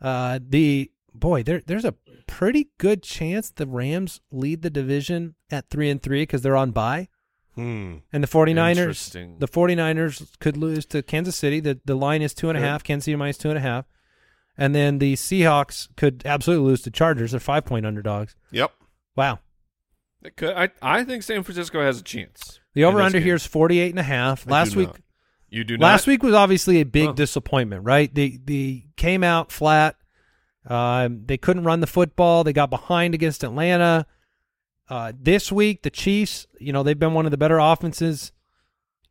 Uh 0.00 0.38
the 0.44 0.90
boy, 1.14 1.42
there 1.42 1.62
there's 1.66 1.84
a 1.84 1.94
pretty 2.26 2.70
good 2.78 3.02
chance 3.02 3.50
the 3.50 3.66
Rams 3.66 4.20
lead 4.32 4.62
the 4.62 4.70
division 4.70 5.34
at 5.50 5.68
three 5.70 5.90
and 5.90 6.02
three 6.02 6.22
because 6.22 6.42
they're 6.42 6.56
on 6.56 6.72
bye. 6.72 7.08
Hmm. 7.54 7.96
And 8.12 8.24
the 8.24 8.28
49ers 8.28 9.38
the 9.38 9.46
49ers 9.48 10.38
could 10.40 10.56
lose 10.56 10.86
to 10.86 11.02
Kansas 11.02 11.36
City. 11.36 11.60
The 11.60 11.78
the 11.84 11.94
line 11.94 12.22
is 12.22 12.34
two 12.34 12.48
and 12.48 12.58
a 12.58 12.60
half, 12.60 12.82
Kansas 12.82 13.04
City 13.04 13.14
minus 13.16 13.38
two 13.38 13.50
and 13.50 13.58
a 13.58 13.60
half. 13.60 13.84
And 14.58 14.74
then 14.74 14.98
the 14.98 15.14
Seahawks 15.14 15.88
could 15.96 16.22
absolutely 16.26 16.66
lose 16.66 16.82
to 16.82 16.90
Chargers. 16.90 17.30
They're 17.30 17.40
five 17.40 17.64
point 17.64 17.86
underdogs. 17.86 18.34
Yep. 18.50 18.72
Wow. 19.16 19.38
It 20.22 20.36
could, 20.36 20.54
I 20.54 20.68
I 20.80 21.04
think 21.04 21.22
San 21.22 21.42
Francisco 21.42 21.80
has 21.82 21.98
a 21.98 22.02
chance. 22.02 22.60
The 22.74 22.84
over 22.84 23.00
under 23.00 23.18
game. 23.18 23.24
here 23.26 23.34
is 23.34 23.46
48 23.46 23.90
and 23.90 23.98
a 23.98 24.02
half. 24.04 24.46
I 24.46 24.50
Last 24.52 24.76
week 24.76 24.88
not. 24.88 25.00
You 25.50 25.64
do 25.64 25.76
not. 25.76 25.84
last 25.86 26.06
week 26.06 26.22
was 26.22 26.34
obviously 26.34 26.80
a 26.80 26.84
big 26.84 27.06
Huh. 27.08 27.12
disappointment, 27.12 27.84
right? 27.84 28.14
They 28.14 28.38
they 28.42 28.86
came 28.96 29.24
out 29.24 29.50
flat. 29.52 29.96
Um, 30.66 31.22
they 31.26 31.36
couldn't 31.38 31.64
run 31.64 31.80
the 31.80 31.86
football. 31.86 32.44
They 32.44 32.52
got 32.52 32.70
behind 32.70 33.14
against 33.14 33.42
Atlanta. 33.42 34.06
Uh, 34.88 35.12
this 35.18 35.50
week, 35.50 35.82
the 35.82 35.90
Chiefs, 35.90 36.46
you 36.60 36.72
know, 36.72 36.82
they've 36.82 36.98
been 36.98 37.14
one 37.14 37.24
of 37.24 37.30
the 37.32 37.36
better 37.38 37.58
offenses 37.58 38.30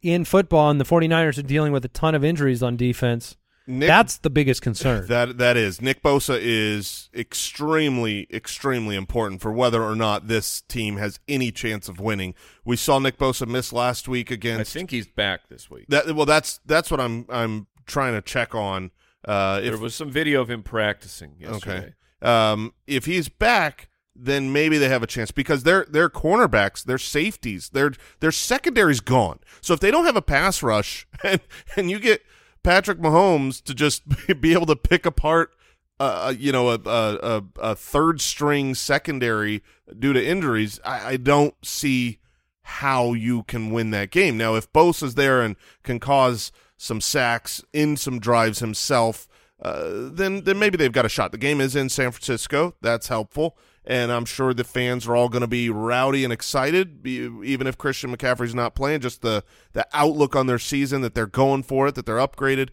in 0.02 0.24
football, 0.26 0.70
and 0.70 0.80
the 0.80 0.86
49ers 0.86 1.38
are 1.38 1.42
dealing 1.44 1.72
with 1.74 1.84
a 1.84 1.90
ton 1.90 2.16
of 2.16 2.24
injuries 2.24 2.64
on 2.64 2.78
defense. 2.78 3.36
Nick, 3.68 3.88
That's 3.88 4.18
the 4.18 4.30
biggest 4.30 4.62
concern. 4.62 5.06
that 5.10 5.38
that 5.38 5.56
is 5.56 5.82
Nick 5.82 6.02
Bosa 6.02 6.38
is 6.42 7.10
extremely 7.14 8.28
extremely 8.32 8.96
important 8.96 9.42
for 9.42 9.52
whether 9.52 9.84
or 9.84 9.96
not 9.96 10.28
this 10.28 10.62
team 10.62 10.98
has 10.98 11.20
any 11.28 11.52
chance 11.52 11.88
of 11.88 12.00
winning. 12.00 12.34
We 12.66 12.76
saw 12.76 13.00
Nick 13.00 13.18
Bosa 13.18 13.48
miss 13.48 13.72
last 13.72 14.08
week 14.08 14.32
against. 14.32 14.76
I 14.76 14.80
think 14.80 14.92
he's 14.92 15.08
back 15.08 15.50
this 15.50 15.70
week. 15.70 15.86
that. 15.90 16.14
Well, 16.16 16.26
that's 16.26 16.60
that's 16.66 16.90
what 16.90 17.00
I'm 17.00 17.26
I'm 17.30 17.68
trying 17.86 18.14
to 18.14 18.22
check 18.22 18.56
on. 18.56 18.92
Uh, 19.24 19.60
there 19.60 19.78
was 19.78 19.94
some 19.94 20.10
video 20.10 20.42
of 20.42 20.50
him 20.50 20.64
practicing 20.64 21.36
yesterday. 21.40 21.78
Okay. 21.78 21.94
Um, 22.24 22.74
if 22.88 23.06
he's 23.06 23.30
back, 23.30 23.90
then 24.16 24.52
maybe 24.52 24.78
they 24.78 24.90
have 24.90 25.04
a 25.04 25.08
chance 25.08 25.32
because 25.32 25.64
their 25.64 25.86
their 25.86 26.10
cornerbacks, 26.10 26.84
their 26.84 26.98
safeties, 26.98 27.70
their 27.70 27.94
their 28.20 28.32
secondary's 28.32 29.00
gone. 29.00 29.40
So 29.62 29.74
if 29.74 29.80
they 29.80 29.92
don't 29.92 30.06
have 30.06 30.16
a 30.16 30.22
pass 30.22 30.62
rush 30.62 31.08
and 31.24 31.42
and 31.76 31.90
you 31.90 32.00
get 32.00 32.24
Patrick 32.64 33.00
Mahomes 33.00 33.62
to 33.64 33.74
just 33.74 34.04
be 34.42 34.54
able 34.54 34.66
to 34.68 34.76
pick 34.76 35.06
apart, 35.06 35.52
uh, 36.00 36.34
you 36.38 36.52
know, 36.52 36.70
a 36.70 36.80
a, 36.86 37.20
a, 37.22 37.44
a 37.60 37.76
third 37.76 38.22
string 38.22 38.76
secondary 38.76 39.64
due 39.98 40.14
to 40.14 40.26
injuries, 40.26 40.80
I, 40.84 41.12
I 41.12 41.18
don't 41.18 41.56
see 41.64 42.20
how 42.64 43.14
you 43.14 43.44
can 43.44 43.72
win 43.72 43.92
that 43.92 44.12
game. 44.12 44.38
Now, 44.38 44.56
if 44.56 44.72
Bosa's 44.72 45.16
there 45.16 45.42
and 45.42 45.56
can 45.84 46.00
cause 46.00 46.52
some 46.78 47.02
sacks 47.02 47.64
in 47.74 47.98
some 47.98 48.20
drives 48.20 48.60
himself, 48.60 49.28
uh, 49.62 50.10
then 50.12 50.44
then 50.44 50.58
maybe 50.58 50.78
they've 50.78 50.92
got 50.92 51.06
a 51.06 51.10
shot. 51.10 51.32
The 51.32 51.38
game 51.38 51.62
is 51.62 51.76
in 51.76 51.90
San 51.90 52.12
Francisco. 52.12 52.76
That's 52.82 53.08
helpful. 53.08 53.58
And 53.84 54.12
I'm 54.12 54.26
sure 54.26 54.54
the 54.54 54.64
fans 54.64 55.08
are 55.08 55.16
all 55.16 55.28
going 55.28 55.42
to 55.42 55.48
be 55.48 55.70
rowdy 55.70 56.24
and 56.24 56.32
excited, 56.32 57.06
even 57.08 57.66
if 57.66 57.78
Christian 57.80 58.16
McCaffrey's 58.16 58.54
not 58.54 58.76
playing. 58.76 59.02
Just 59.02 59.22
the 59.22 59.44
the 59.74 59.88
outlook 59.92 60.36
on 60.36 60.46
their 60.46 60.60
season 60.60 61.02
that 61.02 61.16
they're 61.16 61.26
going 61.26 61.64
for 61.64 61.88
it, 61.88 61.96
that 61.96 62.06
they're 62.06 62.18
upgraded. 62.18 62.70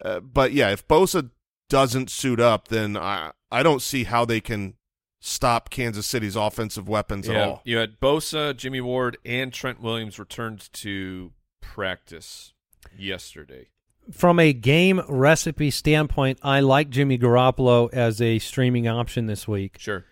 Uh, 0.00 0.20
but 0.20 0.52
yeah, 0.52 0.70
if 0.70 0.86
Bosa 0.86 1.30
doesn't 1.68 2.10
suit 2.10 2.38
up, 2.38 2.68
then 2.68 2.96
I 2.96 3.32
I 3.50 3.62
don't 3.64 3.82
see 3.82 4.04
how 4.04 4.24
they 4.24 4.40
can 4.40 4.74
stop 5.18 5.70
Kansas 5.70 6.06
City's 6.06 6.36
offensive 6.36 6.88
weapons 6.88 7.28
at 7.28 7.36
all. 7.36 7.62
you 7.64 7.76
had 7.78 7.98
Bosa, 8.00 8.56
Jimmy 8.56 8.80
Ward, 8.80 9.16
and 9.24 9.52
Trent 9.52 9.80
Williams 9.80 10.18
returned 10.18 10.72
to 10.74 11.32
practice 11.60 12.52
yesterday. 12.96 13.68
From 14.10 14.40
a 14.40 14.52
game 14.52 15.00
recipe 15.08 15.70
standpoint, 15.70 16.40
I 16.42 16.60
like 16.60 16.90
Jimmy 16.90 17.18
Garoppolo 17.18 17.92
as 17.92 18.20
a 18.20 18.40
streaming 18.40 18.88
option 18.88 19.26
this 19.26 19.46
week 19.46 19.76
Sure. 19.78 20.04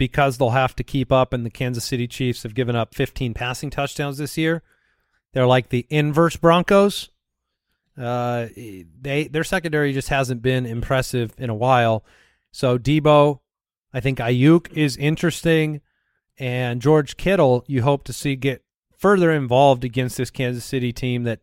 Because 0.00 0.38
they'll 0.38 0.48
have 0.48 0.74
to 0.76 0.82
keep 0.82 1.12
up, 1.12 1.34
and 1.34 1.44
the 1.44 1.50
Kansas 1.50 1.84
City 1.84 2.08
Chiefs 2.08 2.42
have 2.42 2.54
given 2.54 2.74
up 2.74 2.94
15 2.94 3.34
passing 3.34 3.68
touchdowns 3.68 4.16
this 4.16 4.38
year. 4.38 4.62
They're 5.34 5.46
like 5.46 5.68
the 5.68 5.86
inverse 5.90 6.36
Broncos. 6.36 7.10
Uh, 7.98 8.46
they 8.56 9.28
their 9.30 9.44
secondary 9.44 9.92
just 9.92 10.08
hasn't 10.08 10.40
been 10.40 10.64
impressive 10.64 11.34
in 11.36 11.50
a 11.50 11.54
while. 11.54 12.02
So 12.50 12.78
Deebo, 12.78 13.40
I 13.92 14.00
think 14.00 14.20
Aiyuk 14.20 14.72
is 14.72 14.96
interesting, 14.96 15.82
and 16.38 16.80
George 16.80 17.18
Kittle. 17.18 17.62
You 17.66 17.82
hope 17.82 18.04
to 18.04 18.14
see 18.14 18.36
get 18.36 18.64
further 18.96 19.30
involved 19.30 19.84
against 19.84 20.16
this 20.16 20.30
Kansas 20.30 20.64
City 20.64 20.94
team 20.94 21.24
that 21.24 21.40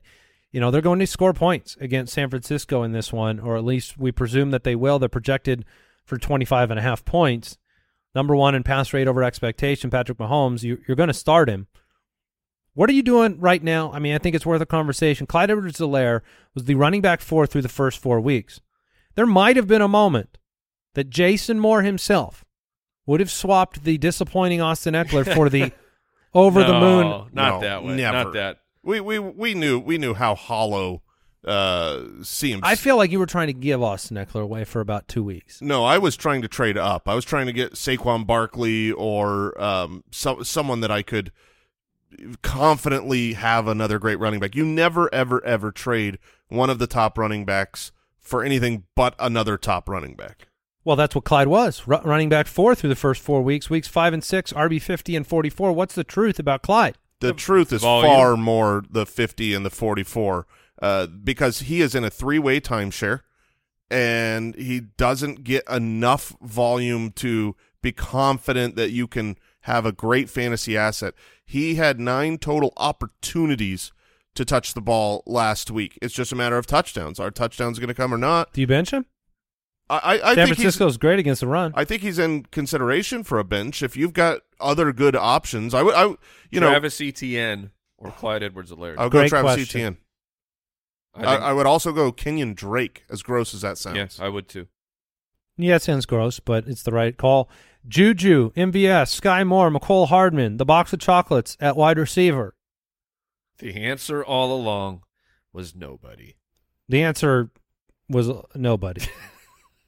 you 0.51 0.59
know 0.59 0.71
they're 0.71 0.81
going 0.81 0.97
to 0.97 1.05
score 1.05 1.31
points 1.31 1.77
against 1.79 2.13
San 2.13 2.31
Francisco 2.31 2.81
in 2.81 2.91
this 2.91 3.13
one, 3.13 3.39
or 3.39 3.55
at 3.55 3.63
least 3.63 3.99
we 3.99 4.11
presume 4.11 4.49
that 4.49 4.63
they 4.63 4.75
will. 4.75 4.97
They're 4.97 5.09
projected 5.09 5.63
for 6.03 6.17
25 6.17 6.71
and 6.71 6.79
a 6.79 6.81
half 6.81 7.05
points. 7.05 7.59
Number 8.15 8.35
one 8.35 8.55
in 8.55 8.63
pass 8.63 8.93
rate 8.93 9.07
over 9.07 9.23
expectation, 9.23 9.89
Patrick 9.89 10.17
Mahomes. 10.17 10.63
You, 10.63 10.79
you're 10.87 10.95
going 10.97 11.07
to 11.07 11.13
start 11.13 11.49
him. 11.49 11.67
What 12.73 12.89
are 12.89 12.93
you 12.93 13.03
doing 13.03 13.39
right 13.39 13.63
now? 13.63 13.91
I 13.91 13.99
mean, 13.99 14.13
I 14.13 14.17
think 14.19 14.35
it's 14.35 14.45
worth 14.45 14.61
a 14.61 14.65
conversation. 14.65 15.25
Clyde 15.27 15.49
Edwards-Helaire 15.51 16.21
was 16.53 16.65
the 16.65 16.75
running 16.75 17.01
back 17.01 17.21
four 17.21 17.47
through 17.47 17.63
the 17.63 17.69
first 17.69 17.99
four 17.99 18.19
weeks. 18.21 18.61
There 19.15 19.25
might 19.25 19.55
have 19.55 19.67
been 19.67 19.81
a 19.81 19.87
moment 19.87 20.37
that 20.93 21.09
Jason 21.09 21.59
Moore 21.59 21.81
himself 21.81 22.45
would 23.07 23.19
have 23.19 23.31
swapped 23.31 23.83
the 23.83 23.97
disappointing 23.97 24.61
Austin 24.61 24.93
Ekeler 24.93 25.33
for 25.33 25.49
the 25.49 25.71
over 26.33 26.61
the 26.63 26.73
No, 26.73 26.79
moon. 26.79 27.07
Not 27.33 27.53
No, 27.55 27.59
that 27.61 27.83
way. 27.83 27.95
never. 27.95 28.23
Not 28.25 28.33
that. 28.33 28.57
We 28.83 28.99
we 28.99 29.17
we 29.19 29.53
knew 29.53 29.79
we 29.79 29.97
knew 29.97 30.13
how 30.13 30.35
hollow 30.35 31.01
uh 31.45 32.03
seems. 32.23 32.61
I 32.63 32.75
feel 32.75 32.97
like 32.97 33.11
you 33.11 33.19
were 33.19 33.25
trying 33.25 33.47
to 33.47 33.53
give 33.53 33.81
Austin 33.81 34.17
Ekeler 34.17 34.41
away 34.41 34.63
for 34.63 34.79
about 34.81 35.07
two 35.07 35.23
weeks. 35.23 35.61
no, 35.61 35.85
I 35.85 35.97
was 35.97 36.15
trying 36.17 36.41
to 36.41 36.47
trade 36.47 36.77
up. 36.77 37.07
I 37.07 37.15
was 37.15 37.23
trying 37.25 37.45
to 37.45 37.53
get 37.53 37.73
Saquon 37.73 38.25
Barkley 38.25 38.91
or 38.91 39.59
um 39.61 40.03
so, 40.11 40.43
someone 40.43 40.81
that 40.81 40.91
I 40.91 41.01
could 41.03 41.31
confidently 42.41 43.33
have 43.33 43.67
another 43.67 43.99
great 43.99 44.19
running 44.19 44.39
back. 44.39 44.55
You 44.55 44.65
never 44.65 45.13
ever 45.13 45.43
ever 45.45 45.71
trade 45.71 46.19
one 46.49 46.69
of 46.69 46.79
the 46.79 46.87
top 46.87 47.17
running 47.17 47.45
backs 47.45 47.91
for 48.19 48.43
anything 48.43 48.83
but 48.95 49.15
another 49.19 49.57
top 49.57 49.87
running 49.89 50.15
back. 50.15 50.47
Well, 50.83 50.95
that's 50.95 51.15
what 51.15 51.25
Clyde 51.25 51.49
was, 51.49 51.85
Ru- 51.85 51.99
running 52.03 52.29
back 52.29 52.47
four 52.47 52.73
through 52.73 52.89
the 52.89 52.95
first 52.95 53.21
four 53.21 53.41
weeks, 53.41 53.69
weeks 53.69 53.87
five 53.89 54.13
and 54.13 54.23
six, 54.23 54.53
RB 54.53 54.81
fifty 54.81 55.15
and 55.15 55.27
forty 55.27 55.49
four. 55.49 55.73
What's 55.73 55.95
the 55.95 56.03
truth 56.03 56.39
about 56.39 56.61
Clyde? 56.61 56.97
The 57.19 57.33
truth 57.33 57.73
is 57.73 57.81
volume. 57.81 58.13
far 58.13 58.37
more 58.37 58.83
the 58.87 59.07
50 59.07 59.55
and 59.55 59.65
the 59.65 59.71
44 59.71 60.45
uh, 60.81 61.07
because 61.07 61.59
he 61.59 61.81
is 61.81 61.95
in 61.95 62.03
a 62.03 62.09
three-way 62.09 62.59
timeshare 62.59 63.21
and 63.89 64.55
he 64.55 64.79
doesn't 64.79 65.43
get 65.43 65.63
enough 65.69 66.35
volume 66.41 67.11
to 67.11 67.55
be 67.81 67.91
confident 67.91 68.75
that 68.75 68.91
you 68.91 69.07
can 69.07 69.37
have 69.61 69.85
a 69.85 69.91
great 69.91 70.29
fantasy 70.29 70.77
asset. 70.77 71.13
He 71.45 71.75
had 71.75 71.99
nine 71.99 72.37
total 72.37 72.73
opportunities 72.77 73.91
to 74.35 74.45
touch 74.45 74.73
the 74.73 74.81
ball 74.81 75.23
last 75.25 75.71
week. 75.71 75.97
It's 76.01 76.13
just 76.13 76.31
a 76.31 76.35
matter 76.35 76.57
of 76.57 76.67
touchdowns. 76.67 77.19
Are 77.19 77.31
touchdowns 77.31 77.79
going 77.79 77.87
to 77.87 77.93
come 77.93 78.13
or 78.13 78.17
not? 78.17 78.53
Do 78.53 78.61
you 78.61 78.67
bench 78.67 78.91
him? 78.91 79.05
I, 79.89 79.97
I, 79.97 80.13
I 80.13 80.17
San 80.17 80.35
think 80.35 80.47
he's, 80.49 80.57
Francisco's 80.57 80.97
great 80.97 81.17
against 81.17 81.41
the 81.41 81.47
run. 81.47 81.71
I 81.73 81.85
think 81.85 82.01
he's 82.01 82.19
in 82.19 82.43
consideration 82.43 83.23
for 83.23 83.39
a 83.39 83.45
bench. 83.45 83.81
If 83.81 83.95
you've 83.95 84.13
got 84.13 84.41
other 84.59 84.91
good 84.91 85.15
options, 85.15 85.73
I 85.73 85.81
would, 85.81 85.95
I, 85.95 86.15
you 86.51 86.59
know, 86.59 86.69
Travis 86.69 86.99
Etienne 86.99 87.71
or 87.97 88.11
Clyde 88.11 88.43
Edwards-Helaire. 88.43 88.95
I'll 88.97 89.09
go 89.09 89.19
Great 89.19 89.29
Travis 89.29 89.55
question. 89.55 89.79
Etienne. 89.79 89.97
I 91.17 91.21
I, 91.21 91.31
think- 91.35 91.43
I 91.43 91.53
would 91.53 91.65
also 91.67 91.91
go 91.91 92.11
Kenyan 92.11 92.55
Drake, 92.55 93.03
as 93.09 93.21
gross 93.23 93.53
as 93.53 93.61
that 93.61 93.77
sounds. 93.77 93.95
yes, 93.97 94.19
I 94.19 94.29
would 94.29 94.47
too. 94.47 94.67
Yeah, 95.57 95.75
it 95.75 95.81
sounds 95.81 96.05
gross, 96.05 96.39
but 96.39 96.67
it's 96.67 96.83
the 96.83 96.91
right 96.91 97.17
call. 97.17 97.49
Juju, 97.87 98.51
MVS, 98.53 99.09
Sky 99.09 99.43
Moore, 99.43 99.71
Mecole 99.71 100.07
Hardman, 100.09 100.57
the 100.57 100.65
box 100.65 100.93
of 100.93 100.99
chocolates 100.99 101.57
at 101.59 101.75
wide 101.75 101.97
receiver. 101.97 102.53
The 103.59 103.73
answer 103.75 104.23
all 104.23 104.53
along 104.55 105.01
was 105.53 105.75
nobody. 105.75 106.35
The 106.87 107.01
answer 107.01 107.49
was 108.07 108.29
nobody. 108.53 109.01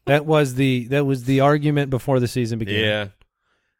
that 0.06 0.26
was 0.26 0.56
the 0.56 0.88
that 0.88 1.06
was 1.06 1.26
the 1.26 1.40
argument 1.40 1.90
before 1.92 2.20
the 2.20 2.28
season 2.28 2.58
began. 2.60 2.84
Yeah. 2.84 3.08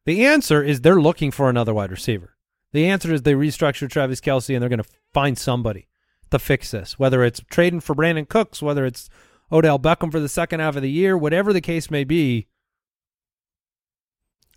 The 0.06 0.26
answer 0.26 0.64
is 0.64 0.82
they're 0.82 1.02
looking 1.02 1.32
for 1.32 1.50
another 1.50 1.74
wide 1.74 1.92
receiver. 1.92 2.36
The 2.72 2.86
answer 2.88 3.12
is 3.14 3.24
they 3.24 3.34
restructured 3.34 3.90
Travis 3.90 4.22
Kelce 4.22 4.54
and 4.54 4.62
they're 4.62 4.70
going 4.70 4.84
to 4.84 4.90
find 5.14 5.38
somebody 5.38 5.88
to 6.32 6.40
fix 6.40 6.72
this. 6.72 6.98
Whether 7.00 7.24
it's 7.24 7.42
trading 7.50 7.80
for 7.80 7.96
Brandin 7.96 8.28
Cooks, 8.28 8.62
whether 8.62 8.86
it's 8.86 9.10
Odell 9.52 9.80
Beckham 9.80 10.12
for 10.12 10.20
the 10.20 10.30
second 10.30 10.60
half 10.60 10.76
of 10.76 10.82
the 10.82 10.92
year, 10.92 11.18
whatever 11.18 11.54
the 11.54 11.62
case 11.62 11.90
may 11.90 12.04
be. 12.04 12.48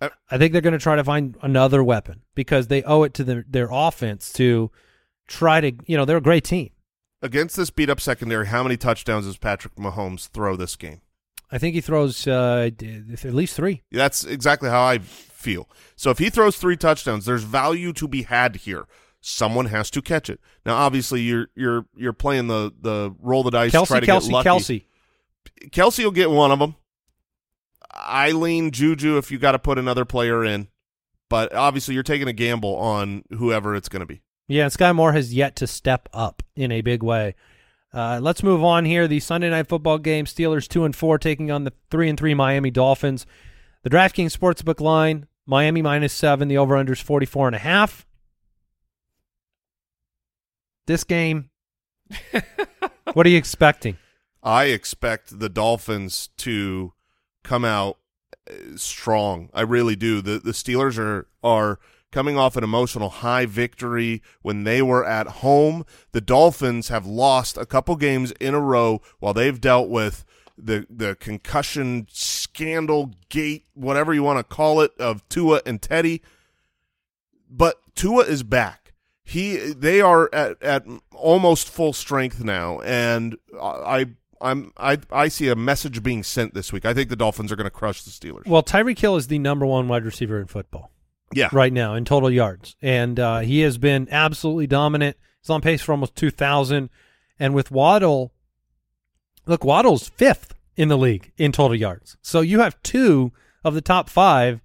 Uh, 0.01 0.09
I 0.29 0.37
think 0.37 0.51
they're 0.51 0.61
going 0.61 0.73
to 0.73 0.79
try 0.79 0.95
to 0.95 1.03
find 1.03 1.37
another 1.41 1.83
weapon 1.83 2.23
because 2.35 2.67
they 2.67 2.83
owe 2.83 3.03
it 3.03 3.13
to 3.15 3.23
the, 3.23 3.45
their 3.47 3.69
offense 3.71 4.33
to 4.33 4.71
try 5.27 5.61
to, 5.61 5.71
you 5.85 5.97
know, 5.97 6.05
they're 6.05 6.17
a 6.17 6.21
great 6.21 6.43
team. 6.43 6.71
Against 7.21 7.55
this 7.55 7.69
beat 7.69 7.89
up 7.89 8.01
secondary, 8.01 8.47
how 8.47 8.63
many 8.63 8.75
touchdowns 8.75 9.25
does 9.25 9.37
Patrick 9.37 9.75
Mahomes 9.75 10.27
throw 10.27 10.55
this 10.55 10.75
game? 10.75 11.01
I 11.51 11.57
think 11.57 11.75
he 11.75 11.81
throws 11.81 12.27
uh, 12.27 12.71
at 12.81 13.23
least 13.25 13.55
three. 13.55 13.83
That's 13.91 14.25
exactly 14.25 14.69
how 14.69 14.83
I 14.83 14.97
feel. 14.97 15.69
So 15.95 16.09
if 16.09 16.17
he 16.17 16.29
throws 16.29 16.57
three 16.57 16.75
touchdowns, 16.75 17.25
there's 17.25 17.43
value 17.43 17.93
to 17.93 18.07
be 18.07 18.23
had 18.23 18.57
here. 18.57 18.85
Someone 19.25 19.67
has 19.67 19.89
to 19.91 20.01
catch 20.01 20.29
it. 20.29 20.41
Now, 20.65 20.75
obviously, 20.75 21.21
you're 21.21 21.47
you're 21.55 21.85
you're 21.95 22.11
playing 22.11 22.47
the 22.47 22.73
the 22.81 23.15
roll 23.21 23.41
the 23.41 23.51
dice, 23.51 23.71
Kelce, 23.71 23.87
try 23.87 23.99
to 24.01 24.05
Kelce, 24.05 24.23
get 24.23 24.31
lucky. 24.31 24.49
Kelce. 24.49 24.85
Kelce 25.69 26.03
will 26.03 26.11
get 26.11 26.29
one 26.29 26.51
of 26.51 26.59
them. 26.59 26.75
I 27.93 28.31
lean 28.31 28.71
Juju 28.71 29.17
if 29.17 29.31
you 29.31 29.39
got 29.39 29.53
to 29.53 29.59
put 29.59 29.77
another 29.77 30.03
player 30.03 30.43
in, 30.43 30.67
but 31.29 31.53
obviously 31.53 31.93
you're 31.93 32.03
taking 32.03 32.27
a 32.27 32.33
gamble 32.33 32.75
on 32.75 33.23
whoever 33.29 33.75
it's 33.75 33.87
going 33.87 34.01
to 34.01 34.05
be. 34.05 34.21
Yeah, 34.49 34.67
Sky 34.67 34.91
Moore 34.91 35.13
has 35.13 35.33
yet 35.33 35.55
to 35.57 35.67
step 35.67 36.09
up 36.11 36.43
in 36.57 36.71
a 36.73 36.81
big 36.81 37.01
way. 37.01 37.35
Uh, 37.93 38.19
let's 38.21 38.43
move 38.43 38.61
on 38.61 38.83
here. 38.83 39.07
The 39.07 39.21
Sunday 39.21 39.49
night 39.49 39.69
football 39.69 39.99
game: 39.99 40.25
Steelers 40.25 40.67
two 40.67 40.83
and 40.83 40.93
four 40.93 41.17
taking 41.17 41.49
on 41.49 41.63
the 41.63 41.71
three 41.89 42.09
and 42.09 42.19
three 42.19 42.33
Miami 42.33 42.71
Dolphins. 42.71 43.25
The 43.83 43.89
DraftKings 43.89 44.37
sportsbook 44.37 44.81
line: 44.81 45.27
Miami 45.45 45.81
minus 45.81 46.11
seven. 46.11 46.49
The 46.49 46.57
over/under 46.57 46.91
is 46.91 46.99
forty 46.99 47.25
four 47.25 47.47
and 47.47 47.55
a 47.55 47.59
half. 47.59 48.05
This 50.85 51.03
game, 51.03 51.49
what 53.13 53.25
are 53.25 53.29
you 53.29 53.37
expecting? 53.37 53.97
I 54.43 54.65
expect 54.65 55.39
the 55.39 55.49
Dolphins 55.49 56.29
to 56.37 56.93
come 57.43 57.63
out 57.63 57.97
uh, 58.49 58.75
strong. 58.75 59.49
I 59.53 59.61
really 59.61 59.95
do. 59.95 60.21
The 60.21 60.39
the 60.39 60.51
Steelers 60.51 60.97
are 60.97 61.27
are 61.41 61.79
coming 62.11 62.37
off 62.37 62.57
an 62.57 62.63
emotional 62.63 63.09
high 63.09 63.45
victory 63.45 64.21
when 64.41 64.65
they 64.65 64.81
were 64.81 65.05
at 65.05 65.27
home. 65.27 65.85
The 66.11 66.21
Dolphins 66.21 66.89
have 66.89 67.05
lost 67.05 67.57
a 67.57 67.65
couple 67.65 67.95
games 67.95 68.31
in 68.33 68.53
a 68.53 68.59
row 68.59 69.01
while 69.19 69.33
they've 69.33 69.59
dealt 69.59 69.89
with 69.89 70.25
the 70.57 70.85
the 70.89 71.15
concussion 71.15 72.07
scandal 72.11 73.11
gate, 73.29 73.65
whatever 73.73 74.13
you 74.13 74.23
want 74.23 74.37
to 74.37 74.55
call 74.55 74.81
it, 74.81 74.91
of 74.99 75.27
Tua 75.29 75.61
and 75.65 75.81
Teddy. 75.81 76.21
But 77.49 77.77
Tua 77.95 78.25
is 78.25 78.43
back. 78.43 78.82
He 79.23 79.55
they 79.57 80.01
are 80.01 80.29
at 80.33 80.61
at 80.61 80.85
almost 81.13 81.69
full 81.69 81.93
strength 81.93 82.43
now, 82.43 82.81
and 82.81 83.37
I 83.61 84.07
I'm 84.41 84.73
I 84.77 84.97
I 85.11 85.29
see 85.29 85.47
a 85.47 85.55
message 85.55 86.03
being 86.03 86.23
sent 86.23 86.53
this 86.53 86.73
week. 86.73 86.85
I 86.85 86.93
think 86.93 87.09
the 87.09 87.15
Dolphins 87.15 87.51
are 87.51 87.55
going 87.55 87.65
to 87.65 87.71
crush 87.71 88.03
the 88.03 88.11
Steelers. 88.11 88.45
Well, 88.45 88.63
Tyreek 88.63 88.99
Hill 88.99 89.15
is 89.15 89.27
the 89.27 89.39
number 89.39 89.65
one 89.65 89.87
wide 89.87 90.03
receiver 90.03 90.39
in 90.41 90.47
football. 90.47 90.91
yeah, 91.33 91.47
right 91.53 91.71
now 91.71 91.93
in 91.95 92.03
total 92.03 92.29
yards, 92.29 92.75
and 92.81 93.17
uh, 93.19 93.39
he 93.39 93.61
has 93.61 93.77
been 93.77 94.09
absolutely 94.11 94.67
dominant. 94.67 95.15
He's 95.41 95.49
on 95.49 95.61
pace 95.61 95.81
for 95.81 95.93
almost 95.93 96.15
two 96.15 96.29
thousand, 96.29 96.89
and 97.39 97.53
with 97.55 97.71
Waddle, 97.71 98.33
look, 99.45 99.63
Waddle's 99.63 100.09
fifth 100.09 100.53
in 100.75 100.89
the 100.89 100.97
league 100.97 101.31
in 101.37 101.53
total 101.53 101.75
yards. 101.75 102.17
So 102.21 102.41
you 102.41 102.59
have 102.59 102.81
two 102.83 103.31
of 103.63 103.73
the 103.73 103.81
top 103.81 104.09
five. 104.09 104.61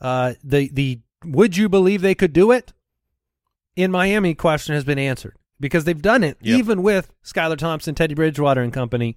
Uh, 0.00 0.34
the 0.42 0.68
the 0.72 1.00
would 1.24 1.56
you 1.56 1.68
believe 1.68 2.02
they 2.02 2.16
could 2.16 2.32
do 2.32 2.50
it 2.50 2.72
in 3.76 3.90
Miami? 3.90 4.34
Question 4.34 4.74
has 4.74 4.84
been 4.84 4.98
answered 4.98 5.36
because 5.60 5.84
they've 5.84 6.02
done 6.02 6.24
it 6.24 6.36
Yep. 6.40 6.58
even 6.58 6.82
with 6.82 7.12
Skylar 7.24 7.56
Thompson, 7.56 7.94
Teddy 7.94 8.14
Bridgewater, 8.14 8.62
and 8.62 8.72
company. 8.72 9.16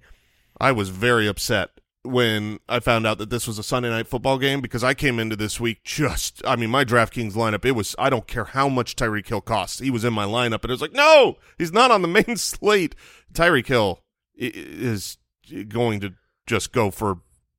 I 0.60 0.72
was 0.72 0.88
very 0.90 1.26
upset 1.26 1.70
when 2.02 2.60
I 2.68 2.78
found 2.80 3.04
out 3.06 3.18
that 3.18 3.30
this 3.30 3.48
was 3.48 3.58
a 3.58 3.62
Sunday 3.64 3.90
night 3.90 4.06
football 4.06 4.38
game 4.38 4.60
because 4.60 4.84
I 4.84 4.94
came 4.94 5.18
into 5.18 5.34
this 5.34 5.58
week 5.58 5.82
just, 5.82 6.40
I 6.46 6.54
mean, 6.54 6.70
my 6.70 6.84
DraftKings 6.84 7.32
lineup, 7.32 7.64
it 7.64 7.72
was, 7.72 7.96
I 7.98 8.10
don't 8.10 8.26
care 8.28 8.44
how 8.44 8.68
much 8.68 8.94
Tyreek 8.94 9.26
Hill 9.26 9.40
costs. 9.40 9.80
He 9.80 9.90
was 9.90 10.04
in 10.04 10.12
my 10.14 10.24
lineup, 10.24 10.62
and 10.62 10.66
it 10.66 10.70
was 10.70 10.80
like, 10.80 10.92
no, 10.92 11.36
he's 11.58 11.72
not 11.72 11.90
on 11.90 12.02
the 12.02 12.08
main 12.26 12.36
slate. 12.36 12.94
Tyreek 13.32 13.66
Hill 13.66 14.02
is 14.36 15.18
going 15.68 16.00
to 16.00 16.14
just 16.46 16.72
go 16.72 16.90
for 16.90 17.18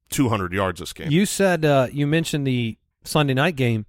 200 0.09 0.53
yards 0.53 0.79
this 0.79 0.93
game. 0.93 1.11
You 1.11 1.25
said 1.25 1.65
uh, 1.65 1.87
you 1.91 2.07
mentioned 2.07 2.47
the 2.47 2.77
Sunday 3.03 3.33
night 3.33 3.55
game. 3.57 3.85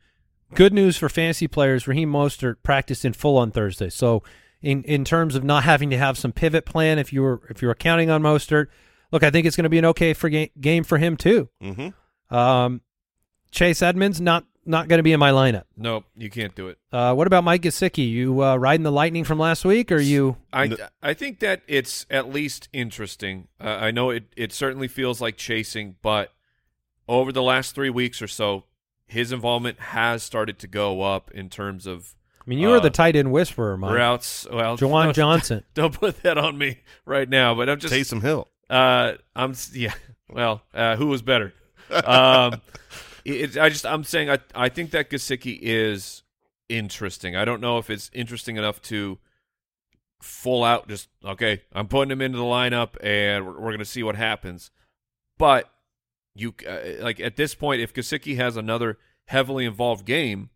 Good 0.55 0.73
news 0.73 0.97
for 0.97 1.09
fantasy 1.09 1.47
players. 1.47 1.87
Raheem 1.87 2.11
Mostert 2.11 2.57
practiced 2.63 3.05
in 3.05 3.13
full 3.13 3.37
on 3.37 3.51
Thursday. 3.51 3.91
So, 3.91 4.23
in 4.63 4.83
in 4.85 5.05
terms 5.05 5.35
of 5.35 5.45
not 5.45 5.65
having 5.65 5.91
to 5.91 5.99
have 5.99 6.19
some 6.19 6.33
pivot 6.33 6.65
plan, 6.65 6.99
if 6.99 7.13
you 7.13 7.23
were 7.23 7.43
if 7.51 7.63
you 7.63 7.69
were 7.69 7.75
counting 7.75 8.11
on 8.11 8.23
Mostert, 8.23 8.67
look, 9.13 9.23
I 9.23 9.31
think 9.31 9.47
it's 9.47 9.57
going 9.57 9.65
to 9.65 9.71
be 9.71 9.79
an 9.79 9.85
okay 9.87 10.15
for 10.15 10.29
ga- 10.29 10.53
game 10.61 10.85
for 10.85 10.99
him 10.99 11.17
too. 11.17 11.49
mm-hmm. 11.63 12.35
Um, 12.35 12.83
Chase 13.51 13.81
Edmonds 13.81 14.21
not 14.21 14.45
not 14.69 14.87
going 14.87 14.99
to 14.99 15.03
be 15.03 15.13
in 15.13 15.21
my 15.21 15.31
lineup. 15.31 15.65
Nope, 15.77 16.05
you 16.15 16.29
can't 16.29 16.55
do 16.55 16.69
it. 16.69 16.79
Uh, 16.93 17.15
what 17.15 17.27
about 17.27 17.43
Mike 17.43 17.63
Gesicki? 17.63 18.09
You 18.09 18.45
uh, 18.45 18.57
riding 18.57 18.85
the 18.85 18.93
lightning 18.93 19.25
from 19.25 19.39
last 19.39 19.65
week, 19.65 19.91
or 19.91 19.99
you? 19.99 20.37
I 20.53 20.77
I 21.03 21.15
think 21.15 21.41
that 21.41 21.63
it's 21.67 22.05
at 22.11 22.31
least 22.31 22.69
interesting. 22.73 23.49
Uh, 23.61 23.69
I 23.69 23.91
know 23.91 24.11
it 24.11 24.25
it 24.37 24.53
certainly 24.53 24.89
feels 24.89 25.21
like 25.21 25.37
chasing, 25.37 25.97
but 26.03 26.33
over 27.09 27.33
the 27.33 27.43
last 27.43 27.75
three 27.75 27.91
weeks 27.91 28.21
or 28.21 28.29
so, 28.29 28.65
his 29.09 29.33
involvement 29.33 29.81
has 29.81 30.23
started 30.23 30.59
to 30.61 30.67
go 30.67 31.03
up 31.03 31.31
in 31.33 31.49
terms 31.49 31.87
of 31.87 32.15
I 32.41 32.49
mean, 32.49 32.59
you 32.61 32.69
were 32.69 32.81
the 32.81 32.87
Uh, 32.87 32.91
tight 32.91 33.17
end 33.17 33.31
whisperer, 33.33 33.77
Mike. 33.77 33.95
routes. 33.95 34.47
Well, 34.51 34.79
Juwan 34.79 35.07
no, 35.07 35.13
Johnson. 35.25 35.65
Don't 35.75 35.93
put 35.93 36.23
that 36.23 36.39
on 36.39 36.57
me 36.57 36.81
right 37.05 37.29
now. 37.29 37.55
But 37.55 37.69
I'm 37.69 37.79
just 37.79 37.93
Taysom 37.93 38.23
Hill. 38.23 38.49
Uh, 38.71 39.15
I'm 39.37 39.55
yeah. 39.73 39.93
Well, 40.31 40.63
uh, 40.73 40.97
who 40.97 41.07
was 41.09 41.21
better? 41.23 41.53
Um, 41.91 42.61
it, 43.25 43.57
I 43.59 43.69
just 43.69 43.85
I'm 43.87 44.05
saying 44.05 44.31
I 44.31 44.39
I 44.55 44.69
think 44.69 44.91
that 44.93 45.11
Gesicki 45.11 45.59
is 45.61 46.23
interesting. 46.69 47.35
I 47.37 47.45
don't 47.45 47.61
know 47.61 47.79
if 47.79 47.89
it's 47.91 48.11
interesting 48.15 48.57
enough 48.57 48.81
to 48.83 49.19
full 50.21 50.65
out 50.65 50.89
just 50.89 51.09
okay. 51.25 51.63
I'm 51.73 51.89
putting 51.89 52.11
him 52.11 52.21
into 52.23 52.39
the 52.39 52.45
lineup 52.45 52.97
and 53.03 53.47
we're, 53.47 53.53
we're 53.55 53.69
going 53.71 53.79
to 53.79 53.85
see 53.85 54.03
what 54.03 54.17
happens. 54.17 54.71
But 55.39 55.71
you 56.41 56.55
uh, 56.69 57.03
like 57.03 57.21
at 57.21 57.37
this 57.37 57.55
point, 57.55 57.81
if 57.81 57.93
Gesicki 57.93 58.37
has 58.37 58.57
another 58.57 58.99
heavily 59.27 59.65
involved 59.65 60.05
game, 60.05 60.51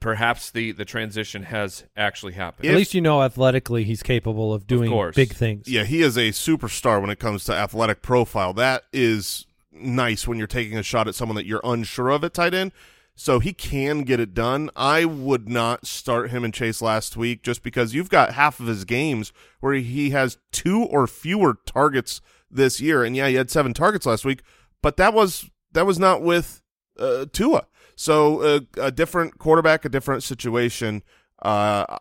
perhaps 0.00 0.50
the 0.50 0.72
the 0.72 0.84
transition 0.84 1.44
has 1.44 1.84
actually 1.96 2.34
happened. 2.34 2.68
At 2.68 2.74
least 2.74 2.94
you 2.94 3.00
know 3.00 3.22
athletically 3.22 3.84
he's 3.84 4.02
capable 4.02 4.52
of 4.52 4.66
doing 4.66 4.90
course. 4.90 5.16
big 5.16 5.32
things. 5.32 5.68
Yeah, 5.68 5.84
he 5.84 6.02
is 6.02 6.16
a 6.16 6.30
superstar 6.30 7.00
when 7.00 7.10
it 7.10 7.18
comes 7.18 7.44
to 7.44 7.54
athletic 7.54 8.02
profile. 8.02 8.52
That 8.52 8.84
is 8.92 9.46
nice 9.72 10.28
when 10.28 10.38
you're 10.38 10.46
taking 10.46 10.78
a 10.78 10.82
shot 10.82 11.08
at 11.08 11.14
someone 11.14 11.36
that 11.36 11.46
you're 11.46 11.60
unsure 11.64 12.10
of 12.10 12.24
at 12.24 12.34
tight 12.34 12.54
end. 12.54 12.72
So 13.16 13.38
he 13.38 13.52
can 13.52 14.02
get 14.02 14.18
it 14.18 14.34
done. 14.34 14.70
I 14.74 15.04
would 15.04 15.48
not 15.48 15.86
start 15.86 16.30
him 16.30 16.42
and 16.42 16.52
Chase 16.52 16.82
last 16.82 17.16
week 17.16 17.44
just 17.44 17.62
because 17.62 17.94
you've 17.94 18.08
got 18.08 18.34
half 18.34 18.58
of 18.58 18.66
his 18.66 18.84
games 18.84 19.32
where 19.60 19.74
he 19.74 20.10
has 20.10 20.38
two 20.50 20.82
or 20.82 21.06
fewer 21.06 21.56
targets 21.64 22.20
this 22.50 22.80
year. 22.80 23.04
And 23.04 23.14
yeah, 23.14 23.28
he 23.28 23.36
had 23.36 23.50
seven 23.50 23.72
targets 23.72 24.04
last 24.04 24.24
week, 24.24 24.42
but 24.84 24.98
that 24.98 25.14
was 25.14 25.50
that 25.72 25.86
was 25.86 25.98
not 25.98 26.20
with 26.22 26.62
uh, 26.98 27.24
Tua. 27.32 27.66
So 27.96 28.42
uh, 28.42 28.60
a 28.78 28.92
different 28.92 29.38
quarterback, 29.38 29.86
a 29.86 29.88
different 29.88 30.22
situation. 30.22 31.02
Uh, 31.40 31.96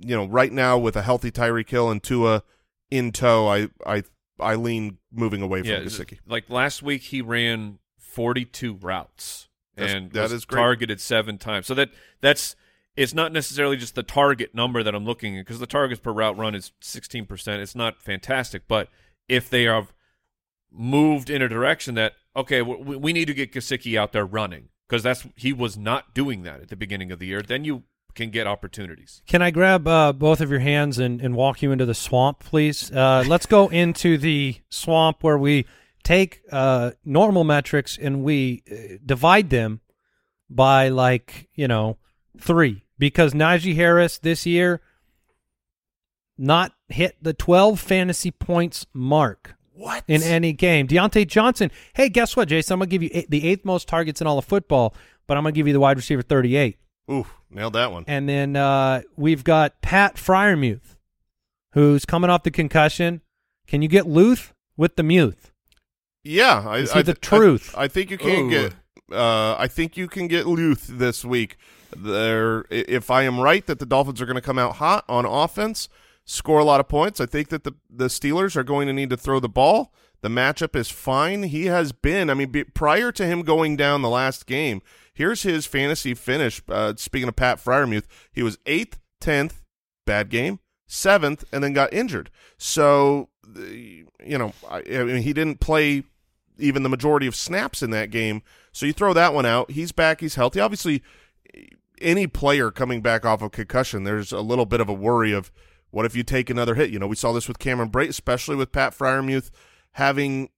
you 0.00 0.14
know, 0.14 0.26
right 0.26 0.52
now 0.52 0.76
with 0.76 0.96
a 0.96 1.02
healthy 1.02 1.30
Tyreek 1.30 1.70
Hill 1.70 1.90
and 1.90 2.02
Tua 2.02 2.42
in 2.90 3.10
tow, 3.10 3.48
I 3.48 3.68
I 3.86 4.02
I 4.38 4.54
lean 4.54 4.98
moving 5.10 5.40
away 5.40 5.60
from 5.62 5.70
yeah, 5.70 5.80
Gesicki. 5.80 6.18
like 6.26 6.50
last 6.50 6.82
week 6.82 7.04
he 7.04 7.22
ran 7.22 7.78
42 7.98 8.74
routes 8.74 9.48
That's- 9.74 9.94
and 9.94 10.12
that 10.12 10.30
is 10.30 10.44
great. 10.44 10.60
targeted 10.60 11.00
seven 11.00 11.38
times. 11.38 11.66
So 11.66 11.74
that 11.74 11.88
that's 12.20 12.54
it's 12.96 13.14
not 13.14 13.32
necessarily 13.32 13.78
just 13.78 13.94
the 13.94 14.02
target 14.02 14.54
number 14.54 14.82
that 14.82 14.94
I'm 14.94 15.06
looking 15.06 15.38
at 15.38 15.46
because 15.46 15.58
the 15.58 15.66
targets 15.66 16.00
per 16.00 16.12
route 16.12 16.36
run 16.36 16.54
is 16.54 16.72
16%. 16.82 17.58
It's 17.60 17.74
not 17.74 18.02
fantastic, 18.02 18.68
but 18.68 18.88
if 19.26 19.48
they 19.48 19.66
are 19.66 19.86
moved 20.70 21.30
in 21.30 21.42
a 21.42 21.48
direction 21.48 21.94
that 21.94 22.14
okay, 22.36 22.62
we, 22.62 22.96
we 22.96 23.12
need 23.12 23.26
to 23.26 23.34
get 23.34 23.52
Gesicki 23.52 23.98
out 23.98 24.12
there 24.12 24.26
running 24.26 24.68
because 24.88 25.02
that's 25.02 25.26
he 25.34 25.52
was 25.52 25.76
not 25.76 26.14
doing 26.14 26.42
that 26.42 26.60
at 26.60 26.68
the 26.68 26.76
beginning 26.76 27.10
of 27.10 27.18
the 27.18 27.26
year, 27.26 27.42
then 27.42 27.64
you 27.64 27.84
can 28.14 28.30
get 28.30 28.46
opportunities. 28.46 29.22
Can 29.26 29.42
I 29.42 29.50
grab 29.50 29.86
uh, 29.86 30.12
both 30.12 30.40
of 30.40 30.50
your 30.50 30.60
hands 30.60 30.98
and, 30.98 31.20
and 31.20 31.34
walk 31.34 31.62
you 31.62 31.72
into 31.72 31.84
the 31.84 31.94
swamp, 31.94 32.40
please? 32.40 32.90
Uh, 32.90 33.24
let's 33.26 33.46
go 33.46 33.68
into 33.68 34.16
the 34.16 34.56
swamp 34.70 35.22
where 35.22 35.38
we 35.38 35.66
take 36.02 36.40
uh, 36.52 36.92
normal 37.04 37.44
metrics 37.44 37.98
and 37.98 38.22
we 38.22 38.62
uh, 38.70 38.96
divide 39.04 39.50
them 39.50 39.80
by 40.48 40.88
like 40.88 41.48
you 41.54 41.66
know 41.66 41.98
three 42.38 42.84
because 42.98 43.34
Najee 43.34 43.74
Harris 43.74 44.18
this 44.18 44.46
year 44.46 44.80
not 46.38 46.72
hit 46.88 47.16
the 47.20 47.32
12 47.32 47.80
fantasy 47.80 48.30
points 48.30 48.86
mark 48.92 49.55
What 49.76 50.04
in 50.08 50.22
any 50.22 50.52
game. 50.52 50.88
Diontae 50.88 51.26
Johnson, 51.26 51.70
hey, 51.94 52.08
guess 52.08 52.34
what, 52.34 52.48
Jason? 52.48 52.72
I'm 52.72 52.78
going 52.78 52.88
to 52.88 52.90
give 52.90 53.02
you 53.02 53.10
eight, 53.12 53.30
the 53.30 53.46
eighth 53.46 53.64
most 53.64 53.86
targets 53.88 54.20
in 54.20 54.26
all 54.26 54.38
of 54.38 54.44
football, 54.46 54.94
but 55.26 55.36
I'm 55.36 55.42
going 55.42 55.52
to 55.52 55.58
give 55.58 55.66
you 55.66 55.72
the 55.74 55.80
wide 55.80 55.96
receiver 55.98 56.22
38. 56.22 56.78
Ooh, 57.10 57.26
nailed 57.50 57.74
that 57.74 57.92
one. 57.92 58.04
And 58.06 58.28
then 58.28 58.56
uh, 58.56 59.02
we've 59.16 59.44
got 59.44 59.80
Pat 59.82 60.16
Freiermuth, 60.16 60.96
who's 61.72 62.04
coming 62.04 62.30
off 62.30 62.42
the 62.42 62.50
concussion. 62.50 63.20
Can 63.66 63.82
you 63.82 63.88
get 63.88 64.06
Luth 64.06 64.54
with 64.76 64.96
the 64.96 65.02
Muth? 65.02 65.52
Yeah, 66.24 66.64
I, 66.66 66.78
Is 66.78 66.92
he 66.92 67.00
I, 67.00 67.02
the 67.02 67.12
I- 67.12 67.14
truth? 67.20 67.74
I, 67.76 67.86
think 67.88 68.10
you 68.10 68.18
can 68.18 68.46
Ooh. 68.46 68.50
get. 68.50 68.74
Uh, 69.12 69.54
I 69.56 69.68
think 69.68 69.96
you 69.96 70.08
can 70.08 70.26
get 70.26 70.46
Luth 70.46 70.86
this 70.88 71.24
week. 71.24 71.56
There, 71.96 72.64
if 72.70 73.10
I 73.10 73.22
am 73.22 73.38
right 73.38 73.64
that 73.66 73.78
the 73.78 73.86
Dolphins 73.86 74.20
are 74.20 74.26
going 74.26 74.34
to 74.34 74.40
come 74.40 74.58
out 74.58 74.76
hot 74.76 75.04
on 75.08 75.24
offense, 75.24 75.88
score 76.26 76.58
a 76.58 76.64
lot 76.64 76.80
of 76.80 76.88
points. 76.88 77.20
I 77.20 77.26
think 77.26 77.48
that 77.48 77.64
the 77.64 77.72
the 77.88 78.08
Steelers 78.08 78.56
are 78.56 78.64
going 78.64 78.86
to 78.88 78.92
need 78.92 79.08
to 79.10 79.16
throw 79.16 79.40
the 79.40 79.48
ball. 79.48 79.94
The 80.20 80.28
matchup 80.28 80.74
is 80.76 80.90
fine. 80.90 81.44
He 81.44 81.66
has 81.66 81.92
been. 81.92 82.28
I 82.28 82.34
mean, 82.34 82.50
be, 82.50 82.64
prior 82.64 83.12
to 83.12 83.26
him 83.26 83.42
going 83.42 83.76
down 83.76 84.02
the 84.02 84.08
last 84.08 84.46
game, 84.46 84.82
here's 85.14 85.42
his 85.42 85.66
fantasy 85.66 86.14
finish. 86.14 86.60
Uh, 86.68 86.94
speaking 86.96 87.28
of 87.28 87.36
Pat 87.36 87.58
Freiermuth, 87.58 88.06
he 88.32 88.42
was 88.42 88.58
eighth, 88.66 88.98
tenth, 89.20 89.62
bad 90.04 90.28
game, 90.28 90.58
seventh, 90.86 91.44
and 91.52 91.62
then 91.62 91.74
got 91.74 91.92
injured. 91.92 92.30
So, 92.58 93.28
you 93.54 94.06
know, 94.38 94.52
I, 94.68 94.78
I 94.78 95.04
mean, 95.04 95.22
he 95.22 95.32
didn't 95.32 95.60
play 95.60 96.02
even 96.58 96.82
the 96.82 96.88
majority 96.88 97.26
of 97.26 97.36
snaps 97.36 97.82
in 97.82 97.90
that 97.90 98.10
game. 98.10 98.42
So 98.72 98.86
you 98.86 98.94
throw 98.94 99.12
that 99.12 99.34
one 99.34 99.46
out. 99.46 99.70
He's 99.70 99.92
back. 99.92 100.20
He's 100.20 100.34
healthy. 100.34 100.60
Obviously, 100.60 101.02
any 102.00 102.26
player 102.26 102.70
coming 102.70 103.00
back 103.00 103.24
off 103.24 103.42
of 103.42 103.52
concussion, 103.52 104.04
there's 104.04 104.32
a 104.32 104.40
little 104.40 104.66
bit 104.66 104.80
of 104.80 104.88
a 104.88 104.94
worry 104.94 105.32
of 105.32 105.52
what 105.96 106.04
if 106.04 106.14
you 106.14 106.22
take 106.22 106.50
another 106.50 106.74
hit. 106.74 106.90
You 106.90 106.98
know, 106.98 107.06
we 107.06 107.16
saw 107.16 107.32
this 107.32 107.48
with 107.48 107.58
Cameron 107.58 107.88
Brate, 107.88 108.10
especially 108.10 108.54
with 108.54 108.70
Pat 108.70 108.92
Freiermuth 108.92 109.48
having 109.92 110.50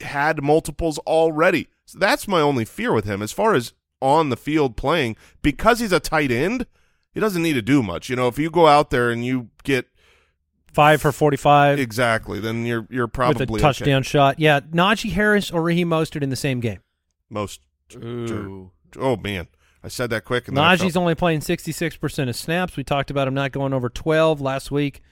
had 0.00 0.40
multiples 0.40 0.98
already. 0.98 1.66
So 1.84 1.98
that's 1.98 2.28
my 2.28 2.40
only 2.40 2.64
fear 2.64 2.92
with 2.92 3.04
him 3.04 3.20
as 3.20 3.32
far 3.32 3.54
as 3.54 3.72
on 4.00 4.28
the 4.28 4.36
field 4.36 4.76
playing 4.76 5.16
because 5.42 5.80
he's 5.80 5.90
a 5.90 5.98
tight 5.98 6.30
end. 6.30 6.66
He 7.12 7.18
doesn't 7.18 7.42
need 7.42 7.54
to 7.54 7.62
do 7.62 7.82
much. 7.82 8.08
You 8.08 8.14
know, 8.14 8.28
if 8.28 8.38
you 8.38 8.50
go 8.50 8.68
out 8.68 8.90
there 8.90 9.10
and 9.10 9.26
you 9.26 9.48
get 9.64 9.88
Five 10.72 11.02
for 11.02 11.10
45 11.10 11.80
exactly, 11.80 12.38
then 12.38 12.64
you're 12.64 12.86
you're 12.88 13.06
with 13.06 13.14
probably 13.14 13.46
a 13.46 13.50
okay. 13.50 13.62
touchdown 13.62 14.04
shot. 14.04 14.38
Yeah, 14.38 14.60
Najee 14.60 15.10
Harris 15.10 15.50
or 15.50 15.60
Raheem 15.62 15.88
Mostert 15.88 16.22
in 16.22 16.30
the 16.30 16.36
same 16.36 16.60
game. 16.60 16.78
Most. 17.28 17.62
Ooh. 17.96 18.70
Oh 18.96 19.16
man, 19.16 19.48
I 19.84 19.88
said 19.88 20.08
that 20.10 20.24
quick. 20.24 20.48
And 20.48 20.56
Najee's 20.56 20.80
felt- 20.80 20.96
only 20.96 21.14
playing 21.14 21.40
66% 21.40 22.28
of 22.30 22.34
snaps. 22.36 22.76
We 22.76 22.84
talked 22.84 23.10
about 23.10 23.28
him 23.28 23.34
not 23.34 23.52
going 23.52 23.72
over 23.74 23.88
12 23.90 24.40
last 24.40 24.70
week. 24.70 25.02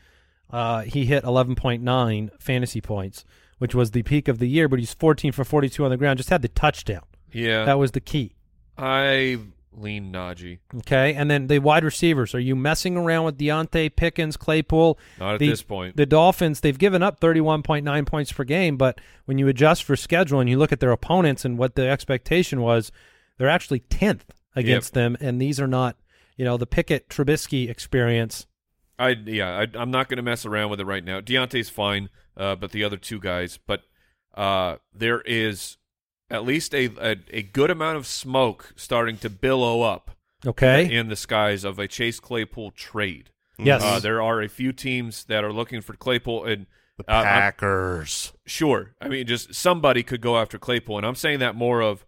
Uh, 0.50 0.80
he 0.82 1.04
hit 1.06 1.24
11.9 1.24 2.30
fantasy 2.40 2.80
points, 2.80 3.24
which 3.58 3.74
was 3.74 3.90
the 3.90 4.02
peak 4.02 4.28
of 4.28 4.38
the 4.38 4.46
year, 4.48 4.68
but 4.68 4.78
he's 4.78 4.94
14 4.94 5.32
for 5.32 5.44
42 5.44 5.84
on 5.84 5.90
the 5.90 5.96
ground. 5.96 6.16
Just 6.16 6.30
had 6.30 6.42
the 6.42 6.48
touchdown. 6.48 7.02
Yeah. 7.32 7.64
That 7.64 7.78
was 7.78 7.90
the 7.92 8.00
key. 8.00 8.34
I 8.78 9.38
lean 9.74 10.12
Najee. 10.12 10.58
Okay, 10.78 11.14
and 11.14 11.30
then 11.30 11.46
the 11.46 11.58
wide 11.58 11.84
receivers. 11.84 12.34
Are 12.34 12.40
you 12.40 12.54
messing 12.54 12.96
around 12.96 13.24
with 13.24 13.38
Diontae 13.38 13.94
Pickens, 13.96 14.36
Claypool? 14.36 14.98
Not 15.18 15.34
at 15.34 15.38
The- 15.40 15.48
this 15.48 15.62
point. 15.62 15.96
The 15.96 16.04
Dolphins, 16.06 16.60
they've 16.60 16.78
given 16.78 17.02
up 17.02 17.20
31.9 17.20 18.04
points 18.06 18.32
per 18.32 18.44
game, 18.44 18.76
but 18.76 19.00
when 19.24 19.38
you 19.38 19.48
adjust 19.48 19.84
for 19.84 19.96
schedule 19.96 20.40
and 20.40 20.48
you 20.50 20.58
look 20.58 20.72
at 20.72 20.80
their 20.80 20.92
opponents 20.92 21.44
and 21.44 21.56
what 21.56 21.74
the 21.74 21.88
expectation 21.88 22.60
was, 22.60 22.92
they're 23.38 23.48
actually 23.48 23.80
10th 23.80 24.24
against 24.54 24.94
them, 24.94 25.16
and 25.20 25.40
these 25.40 25.60
are 25.60 25.66
not, 25.66 25.96
you 26.36 26.44
know, 26.44 26.56
the 26.56 26.66
Pickett 26.66 27.08
Trubisky 27.08 27.68
experience. 27.70 28.46
I 28.98 29.10
yeah, 29.24 29.58
I, 29.58 29.66
I'm 29.78 29.90
not 29.90 30.08
going 30.08 30.18
to 30.18 30.22
mess 30.22 30.44
around 30.46 30.70
with 30.70 30.80
it 30.80 30.84
right 30.86 31.04
now. 31.04 31.20
Diontae's 31.20 31.70
fine, 31.70 32.08
uh, 32.36 32.54
but 32.56 32.72
the 32.72 32.84
other 32.84 32.96
two 32.96 33.18
guys. 33.18 33.58
But 33.66 33.82
uh, 34.34 34.76
there 34.94 35.20
is 35.22 35.76
at 36.30 36.44
least 36.44 36.74
a, 36.74 36.86
a 37.00 37.16
a 37.30 37.42
good 37.42 37.70
amount 37.70 37.96
of 37.96 38.06
smoke 38.06 38.72
starting 38.76 39.16
to 39.18 39.30
billow 39.30 39.82
up 39.82 40.10
Okay. 40.46 40.92
in 40.94 41.08
the 41.08 41.16
skies 41.16 41.64
of 41.64 41.78
a 41.78 41.86
Chase 41.88 42.20
Claypool 42.20 42.72
trade. 42.72 43.30
yes. 43.58 43.82
Uh, 43.82 43.98
there 44.00 44.20
are 44.22 44.40
a 44.42 44.48
few 44.48 44.72
teams 44.72 45.24
that 45.24 45.44
are 45.44 45.52
looking 45.52 45.80
for 45.80 45.94
Claypool, 45.94 46.44
and 46.44 46.66
The 46.98 47.04
Uh, 47.10 47.22
Packers. 47.22 48.32
Sure. 48.46 48.94
I 49.00 49.08
mean, 49.08 49.26
just 49.26 49.54
somebody 49.54 50.02
could 50.02 50.20
go 50.20 50.36
after 50.38 50.58
Claypool, 50.58 50.98
and 50.98 51.06
I'm 51.06 51.14
saying 51.14 51.38
that 51.40 51.54
more 51.54 51.80
of, 51.80 52.04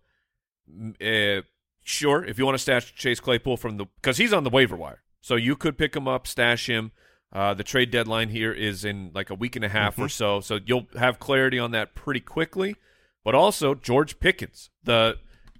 uh, 1.00 1.42
sure, 1.84 2.24
if 2.24 2.38
you 2.38 2.44
want 2.44 2.54
to 2.56 2.58
stash 2.62 2.92
Chase 2.96 3.20
Claypool 3.20 3.56
from 3.56 3.76
the 3.76 3.86
because 3.96 4.16
he's 4.16 4.32
on 4.32 4.42
the 4.42 4.50
waiver 4.50 4.74
wire, 4.76 5.02
so 5.20 5.36
you 5.36 5.54
could 5.54 5.78
pick 5.78 5.94
him 5.94 6.08
up, 6.08 6.26
stash 6.26 6.68
him. 6.68 6.90
Uh, 7.32 7.52
the 7.54 7.64
trade 7.64 7.90
deadline 7.90 8.28
here 8.30 8.52
is 8.52 8.84
in 8.84 9.10
like 9.14 9.28
a 9.30 9.34
week 9.34 9.54
and 9.56 9.64
a 9.64 9.68
half 9.68 9.98
or 9.98 10.08
so, 10.08 10.40
so 10.40 10.58
you'll 10.66 10.86
have 10.98 11.18
clarity 11.18 11.58
on 11.58 11.70
that 11.72 11.94
pretty 11.94 12.20
quickly. 12.20 12.74
But 13.24 13.34
also 13.34 13.74
George 13.74 14.20
Pickens, 14.20 14.70
the 14.84 15.16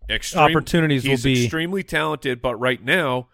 extreme, 0.09 0.43
Opportunities 0.57 1.03
will 1.05 1.11
he's 1.13 1.25
be- 1.25 1.43
extremely 1.45 1.83
talented, 1.83 2.41
but 2.43 2.57
right 2.57 2.83
now 2.83 3.29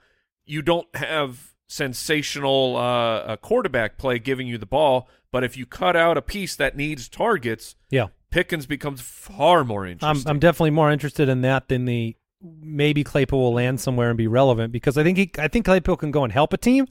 you 0.46 0.62
don't 0.62 0.86
have 0.96 1.52
sensational 1.68 2.76
uh, 2.76 3.36
quarterback 3.36 3.98
play 3.98 4.18
giving 4.18 4.46
you 4.46 4.56
the 4.58 4.66
ball. 4.66 5.08
But 5.32 5.44
if 5.44 5.56
you 5.56 5.66
cut 5.66 5.94
out 5.94 6.16
a 6.16 6.22
piece 6.22 6.56
that 6.56 6.76
needs 6.76 7.08
targets, 7.08 7.76
Yeah. 7.90 8.06
Pickens 8.30 8.64
becomes 8.66 9.00
far 9.00 9.64
more 9.64 9.84
I'm 9.84 9.92
interesting. 9.92 10.30
I'm 10.30 10.38
definitely 10.38 10.70
more 10.70 10.90
interested 10.90 11.28
in 11.28 11.40
that 11.42 11.68
than 11.68 11.84
the 11.84 12.16
maybe 12.42 13.04
Claypool 13.04 13.38
will 13.40 13.52
land 13.54 13.80
somewhere 13.80 14.08
and 14.08 14.16
be 14.18 14.26
relevant 14.26 14.72
because 14.72 14.96
I 14.96 15.02
think 15.02 15.18
he 15.18 15.30
I 15.38 15.48
think 15.48 15.64
Claypool 15.64 15.96
can 15.96 16.10
go 16.10 16.24
and 16.24 16.32
help 16.32 16.52
a 16.52 16.56
team, 16.56 16.86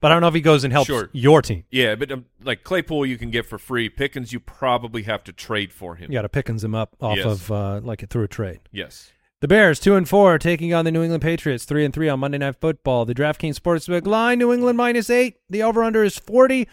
but 0.00 0.10
I 0.10 0.14
don't 0.14 0.20
know 0.22 0.28
if 0.28 0.34
he 0.34 0.40
goes 0.40 0.62
and 0.64 0.72
helps 0.72 0.86
Sure. 0.86 1.10
your 1.12 1.42
team. 1.42 1.64
yeah, 1.70 1.94
but 1.94 2.10
um, 2.12 2.26
like 2.42 2.62
Claypool, 2.64 3.06
you 3.06 3.18
can 3.18 3.30
get 3.30 3.46
for 3.46 3.58
free. 3.58 3.88
Pickens, 3.88 4.32
you 4.32 4.40
probably 4.40 5.02
have 5.02 5.24
to 5.24 5.32
trade 5.32 5.72
for 5.72 5.96
him. 5.96 6.10
You 6.10 6.18
got 6.18 6.22
to 6.22 6.28
Pickens 6.28 6.62
him 6.64 6.74
up 6.74 6.94
off 7.00 7.16
Yes. 7.16 7.26
of 7.26 7.50
uh, 7.50 7.80
like 7.82 8.08
through 8.08 8.24
a 8.24 8.28
trade. 8.28 8.60
Yes. 8.72 9.12
The 9.40 9.48
Bears 9.48 9.80
two 9.80 9.94
and 9.96 10.06
four 10.08 10.38
taking 10.38 10.74
on 10.74 10.84
the 10.84 10.92
New 10.92 11.02
England 11.02 11.22
Patriots 11.22 11.64
three 11.64 11.84
and 11.84 11.94
three 11.94 12.08
on 12.08 12.20
Monday 12.20 12.38
Night 12.38 12.56
Football. 12.60 13.06
The 13.06 13.14
DraftKings 13.14 13.58
Sportsbook 13.58 14.06
line 14.06 14.38
New 14.38 14.52
England 14.52 14.76
minus 14.76 15.08
eight. 15.10 15.36
The 15.48 15.62
over 15.62 15.82
under 15.82 16.04
is 16.04 16.18
forty. 16.18 16.68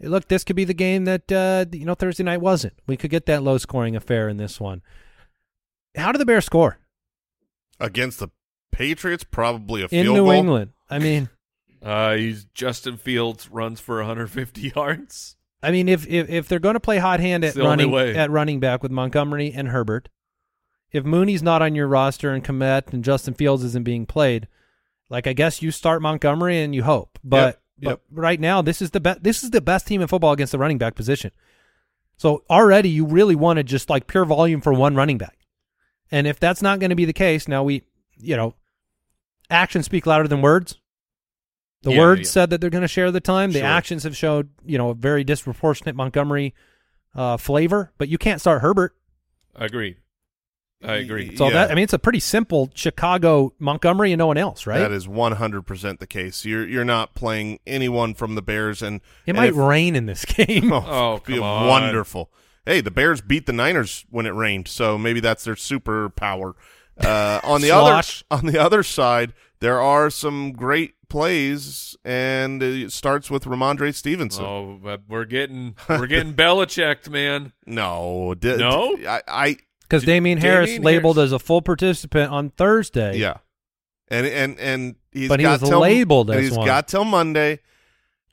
Look, 0.00 0.28
this 0.28 0.44
could 0.44 0.56
be 0.56 0.64
the 0.64 0.74
game 0.74 1.04
that 1.06 1.30
uh, 1.32 1.64
you 1.72 1.84
know 1.84 1.94
Thursday 1.94 2.22
night 2.22 2.40
wasn't. 2.40 2.74
We 2.86 2.96
could 2.96 3.10
get 3.10 3.26
that 3.26 3.42
low 3.42 3.58
scoring 3.58 3.96
affair 3.96 4.28
in 4.28 4.36
this 4.36 4.60
one. 4.60 4.82
How 5.96 6.12
do 6.12 6.18
the 6.18 6.24
Bears 6.26 6.44
score 6.44 6.78
Against 7.80 8.20
the 8.20 8.28
Patriots, 8.72 9.24
probably 9.24 9.82
a 9.82 9.84
in 9.84 9.88
field 10.04 10.16
New 10.16 10.24
goal. 10.24 10.30
England? 10.32 10.72
I 10.90 10.98
mean, 10.98 11.28
Uh, 11.82 12.14
he's 12.16 12.46
Justin 12.54 12.96
Fields 12.96 13.50
runs 13.50 13.78
for 13.78 13.98
150 13.98 14.72
yards. 14.74 15.36
I 15.62 15.70
mean, 15.70 15.86
if 15.86 16.06
if, 16.06 16.30
if 16.30 16.48
they're 16.48 16.58
going 16.58 16.74
to 16.74 16.80
play 16.80 16.96
hot 16.96 17.20
hand 17.20 17.44
at 17.44 17.48
It's 17.48 17.56
the 17.56 17.62
only 17.62 17.84
running 17.84 17.90
way. 17.90 18.16
at 18.16 18.30
running 18.30 18.58
back 18.58 18.82
with 18.82 18.90
Montgomery 18.90 19.52
and 19.54 19.68
Herbert, 19.68 20.08
if 20.92 21.04
Mooney's 21.04 21.42
not 21.42 21.60
on 21.60 21.74
your 21.74 21.86
roster 21.86 22.32
and 22.32 22.42
Kmet 22.42 22.92
and 22.94 23.04
Justin 23.04 23.34
Fields 23.34 23.62
isn't 23.64 23.84
being 23.84 24.06
played, 24.06 24.48
like 25.10 25.26
I 25.26 25.34
guess 25.34 25.60
you 25.60 25.70
start 25.70 26.00
Montgomery 26.00 26.62
and 26.62 26.74
you 26.74 26.84
hope. 26.84 27.18
But 27.22 27.60
Yep, 27.80 28.00
but 28.10 28.18
right 28.22 28.40
now, 28.40 28.62
this 28.62 28.80
is 28.80 28.92
the 28.92 29.00
best. 29.00 29.22
This 29.22 29.44
is 29.44 29.50
the 29.50 29.60
best 29.60 29.86
team 29.86 30.00
in 30.00 30.06
football 30.08 30.32
against 30.32 30.52
the 30.52 30.58
running 30.58 30.78
back 30.78 30.94
position. 30.94 31.32
So 32.16 32.44
already, 32.48 32.88
you 32.88 33.04
really 33.04 33.34
want 33.34 33.58
to 33.58 33.62
just 33.62 33.90
like 33.90 34.06
pure 34.06 34.24
volume 34.24 34.62
for 34.62 34.72
one 34.72 34.94
running 34.94 35.18
back, 35.18 35.36
and 36.10 36.26
if 36.26 36.38
that's 36.40 36.62
not 36.62 36.78
going 36.80 36.90
to 36.90 36.96
be 36.96 37.04
the 37.04 37.12
case, 37.12 37.48
now 37.48 37.62
we, 37.62 37.82
you 38.16 38.36
know, 38.36 38.54
actions 39.50 39.86
speak 39.86 40.06
louder 40.06 40.28
than 40.28 40.42
words. 40.42 40.78
The 41.82 41.92
Yeah, 41.92 41.98
words 41.98 42.20
yeah. 42.22 42.26
said 42.26 42.50
that 42.50 42.60
they're 42.60 42.70
going 42.70 42.82
to 42.82 42.88
share 42.88 43.10
the 43.10 43.20
time. 43.20 43.52
The 43.52 43.58
Sure. 43.60 43.68
actions 43.68 44.04
have 44.04 44.16
showed, 44.16 44.48
you 44.64 44.78
know, 44.78 44.90
a 44.90 44.94
very 44.94 45.22
disproportionate 45.24 45.94
Montgomery 45.94 46.54
uh, 47.14 47.36
flavor. 47.36 47.92
But 47.98 48.08
you 48.08 48.16
can't 48.18 48.40
start 48.40 48.62
Herbert. 48.62 48.94
Agreed. 49.54 49.98
I 50.82 50.94
agree. 50.96 51.34
So 51.36 51.46
Yeah. 51.46 51.52
that 51.54 51.70
I 51.70 51.74
mean, 51.74 51.84
it's 51.84 51.92
a 51.92 51.98
pretty 51.98 52.20
simple 52.20 52.70
Chicago 52.74 53.54
Montgomery 53.58 54.12
and 54.12 54.18
no 54.18 54.26
one 54.26 54.36
else, 54.36 54.66
right? 54.66 54.78
That 54.80 54.92
is 54.92 55.06
100% 55.06 55.98
the 55.98 56.06
case. 56.06 56.44
You're 56.44 56.66
you're 56.68 56.84
not 56.84 57.14
playing 57.14 57.60
anyone 57.66 58.12
from 58.14 58.34
the 58.34 58.42
Bears, 58.42 58.82
and 58.82 58.96
it 59.24 59.30
and 59.30 59.36
might 59.38 59.50
if- 59.50 59.56
rain 59.56 59.96
in 59.96 60.06
this 60.06 60.24
game. 60.26 60.72
Oh, 60.72 61.20
be 61.24 61.34
come 61.34 61.42
on. 61.42 61.68
wonderful. 61.68 62.30
Hey, 62.66 62.80
the 62.80 62.90
Bears 62.90 63.20
beat 63.20 63.46
the 63.46 63.52
Niners 63.52 64.04
when 64.10 64.26
it 64.26 64.30
rained, 64.30 64.68
so 64.68 64.96
maybe 64.96 65.20
that's 65.20 65.44
their 65.44 65.54
superpower. 65.54 66.54
Uh, 66.98 67.40
on 67.44 67.60
the 67.60 67.68
Slosh. 67.68 68.24
other 68.30 68.40
on 68.40 68.46
the 68.52 68.58
other 68.58 68.82
side, 68.82 69.34
there 69.60 69.80
are 69.80 70.08
some 70.10 70.52
great 70.52 70.94
plays, 71.08 71.96
and 72.04 72.62
it 72.62 72.92
starts 72.92 73.30
with 73.30 73.44
Rhamondre 73.44 73.94
Stevenson. 73.94 74.44
Oh, 74.44 74.78
but 74.82 75.02
we're 75.08 75.24
getting 75.26 75.74
we're 75.88 76.06
getting 76.06 76.34
Belichicked, 76.36 77.08
man. 77.10 77.52
No, 77.66 78.34
di- 78.38 78.56
No? 78.56 78.96
I, 79.06 79.22
I 79.28 79.56
Because 79.82 80.04
Damien 80.04 80.38
Harris 80.38 80.68
Damien 80.70 80.82
labeled 80.84 81.16
Harris. 81.16 81.28
as 81.28 81.32
a 81.32 81.38
full 81.38 81.62
participant 81.62 82.30
on 82.32 82.50
Thursday. 82.50 83.18
yeah, 83.18 83.38
and 84.08 84.26
and 84.26 84.58
and 84.58 84.94
he's 85.12 85.28
But 85.28 85.40
he 85.40 85.44
got 85.44 85.60
was 85.60 85.68
till, 85.70 85.80
labeled 85.80 86.30
and 86.30 86.38
as 86.38 86.48
he's 86.48 86.56
one. 86.56 86.66
got 86.66 86.88
till 86.88 87.04
Monday. 87.04 87.60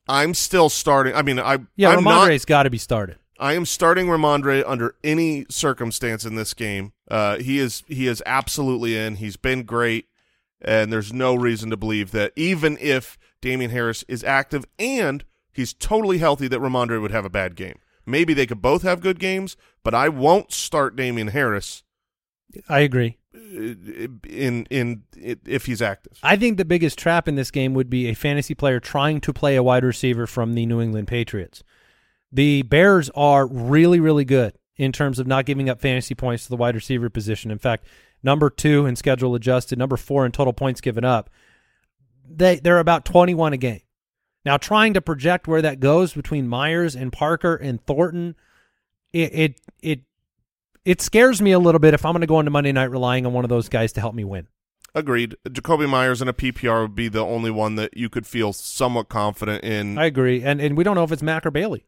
I'm 0.08 0.34
still 0.34 0.70
starting. 0.70 1.14
I 1.16 1.22
mean, 1.22 1.40
I 1.40 1.60
Yeah, 1.76 1.90
I'm 1.90 2.04
not 2.04 2.28
Rhamondre's 2.30 2.46
got 2.46 2.64
to 2.64 2.70
be 2.70 2.78
started. 2.78 3.18
I 3.42 3.54
am 3.54 3.66
starting 3.66 4.06
Rhamondre 4.06 4.64
under 4.68 4.94
any 5.04 5.48
circumstance 5.50 6.26
in 6.26 6.36
this 6.36 6.54
game. 6.54 6.94
Uh, 7.10 7.40
he 7.40 7.58
is 7.58 7.84
he 7.88 8.08
is 8.08 8.22
absolutely 8.26 8.96
in. 8.96 9.16
He's 9.16 9.36
been 9.36 9.64
great, 9.64 10.08
and 10.62 10.94
there's 10.94 11.12
no 11.12 11.34
reason 11.34 11.72
to 11.72 11.78
believe 11.78 12.12
that 12.12 12.34
even 12.36 12.78
if 12.80 13.18
Damien 13.42 13.72
Harris 13.72 14.04
is 14.08 14.24
active 14.24 14.66
and 14.78 15.26
he's 15.52 15.74
totally 15.74 16.20
healthy, 16.20 16.48
that 16.50 16.60
Rhamondre 16.60 17.02
would 17.02 17.12
have 17.12 17.26
a 17.26 17.32
bad 17.32 17.56
game. 17.56 17.80
Maybe 18.06 18.36
they 18.36 18.46
could 18.46 18.62
both 18.62 18.84
have 18.84 19.02
good 19.02 19.20
games, 19.20 19.58
but 19.84 19.96
I 19.96 20.08
won't 20.08 20.52
start 20.52 20.96
Damien 20.96 21.30
Harris 21.30 21.84
I 22.70 22.82
agree. 22.82 23.18
uh, 23.34 23.40
in 24.30 24.68
in 24.70 25.04
if 25.16 25.66
he's 25.66 25.82
active. 25.82 26.20
I 26.22 26.36
think 26.36 26.58
the 26.58 26.66
biggest 26.66 27.00
trap 27.00 27.28
in 27.28 27.36
this 27.36 27.50
game 27.50 27.74
would 27.74 27.90
be 27.90 28.08
a 28.08 28.14
fantasy 28.14 28.54
player 28.54 28.80
trying 28.80 29.20
to 29.22 29.34
play 29.34 29.56
a 29.56 29.64
wide 29.64 29.84
receiver 29.84 30.28
from 30.28 30.54
the 30.54 30.68
New 30.68 30.80
England 30.80 31.08
Patriots. 31.08 31.64
The 32.32 32.62
Bears 32.64 33.10
are 33.12 33.46
really, 33.46 34.00
really 34.00 34.26
good 34.26 34.54
in 34.78 34.92
terms 34.92 35.20
of 35.20 35.28
not 35.28 35.46
giving 35.46 35.70
up 35.70 35.80
fantasy 35.80 36.16
points 36.16 36.44
to 36.44 36.50
the 36.50 36.58
wide 36.58 36.76
receiver 36.76 37.10
position. 37.10 37.52
In 37.52 37.60
fact, 37.60 37.86
number 38.24 38.50
two 38.50 38.86
in 38.86 38.96
schedule 38.96 39.36
adjusted, 39.36 39.78
number 39.78 39.98
four 39.98 40.26
in 40.26 40.32
total 40.32 40.54
points 40.54 40.82
given 40.82 41.04
up. 41.04 41.30
They 42.28 42.58
they're 42.58 42.80
about 42.80 43.06
twenty 43.06 43.34
one 43.34 43.54
a 43.54 43.58
game. 43.58 43.82
Now, 44.44 44.58
trying 44.58 44.94
to 44.96 45.02
project 45.02 45.48
where 45.48 45.62
that 45.62 45.80
goes 45.80 46.14
between 46.14 46.48
Meyers 46.48 46.96
and 46.96 47.12
Parker 47.12 47.56
and 47.56 47.86
Thornton, 47.86 48.36
it 49.14 49.34
it 49.34 49.62
it, 49.82 50.00
it 50.84 51.02
scares 51.02 51.42
me 51.42 51.52
a 51.52 51.60
little 51.60 51.80
bit 51.80 51.94
if 51.94 52.06
I'm 52.06 52.14
going 52.14 52.22
to 52.22 52.28
go 52.28 52.40
into 52.40 52.52
Monday 52.52 52.72
night 52.72 52.90
relying 52.90 53.26
on 53.26 53.34
one 53.34 53.44
of 53.46 53.50
those 53.50 53.70
guys 53.70 53.92
to 53.94 54.00
help 54.00 54.16
me 54.16 54.24
win. 54.24 54.48
Agreed. 54.96 55.36
Jakobi 55.48 55.88
Meyers 55.88 56.22
in 56.22 56.28
a 56.28 56.34
PPR 56.34 56.82
would 56.82 56.96
be 56.96 57.08
the 57.08 57.24
only 57.24 57.52
one 57.52 57.76
that 57.76 57.96
you 57.96 58.10
could 58.10 58.26
feel 58.26 58.52
somewhat 58.52 59.10
confident 59.10 59.64
in. 59.64 59.98
I 59.98 60.06
agree, 60.06 60.42
and 60.44 60.60
and 60.60 60.76
we 60.76 60.84
don't 60.84 60.96
know 60.96 61.04
if 61.04 61.12
it's 61.12 61.22
Mack 61.22 61.46
or 61.46 61.52
Bailey. 61.52 61.86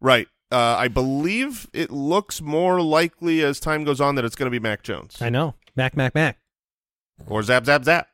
Right. 0.00 0.28
Uh, 0.52 0.74
I 0.78 0.88
believe 0.88 1.68
it 1.72 1.90
looks 1.90 2.40
more 2.40 2.80
likely 2.82 3.42
as 3.42 3.60
time 3.60 3.84
goes 3.84 4.00
on 4.00 4.16
that 4.16 4.24
it's 4.24 4.34
going 4.34 4.46
to 4.46 4.50
be 4.50 4.58
Mac 4.58 4.82
Jones 4.82 5.20
I 5.22 5.28
know 5.30 5.54
Mac 5.76 5.96
Mac 5.96 6.12
Mac, 6.14 6.38
or 7.28 7.42
Zap 7.44 7.66
Zap 7.66 7.84
Zap. 7.84 8.08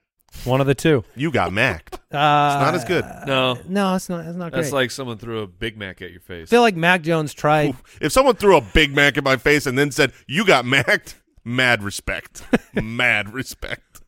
one 0.44 0.60
of 0.60 0.66
the 0.66 0.74
two. 0.74 1.02
You 1.14 1.30
got 1.30 1.52
Macked. 1.52 1.98
Uh, 2.16 2.16
not 2.62 2.74
as 2.74 2.84
good. 2.84 3.04
No, 3.26 3.58
No, 3.68 3.94
it's 3.94 4.08
not. 4.08 4.24
It's 4.24 4.36
not 4.38 4.50
that's 4.52 4.70
great. 4.70 4.78
like 4.84 4.90
someone 4.90 5.18
threw 5.18 5.40
a 5.40 5.46
Big 5.46 5.76
Mac 5.76 6.00
at 6.00 6.10
your 6.12 6.20
I 6.20 6.24
face. 6.24 6.48
feel 6.48 6.62
like 6.62 6.74
Mac 6.76 7.02
Jones 7.02 7.34
tried. 7.34 7.70
Oof. 7.70 7.98
If 8.00 8.10
someone 8.12 8.36
threw 8.36 8.56
a 8.56 8.62
Big 8.62 8.94
Mac 8.94 9.18
in 9.18 9.24
my 9.24 9.36
face 9.36 9.66
and 9.66 9.76
then 9.76 9.90
said 9.90 10.12
you 10.26 10.46
got 10.46 10.64
Macked, 10.64 11.16
mad 11.44 11.82
respect, 11.82 12.42
mad 12.74 13.34
respect. 13.34 14.00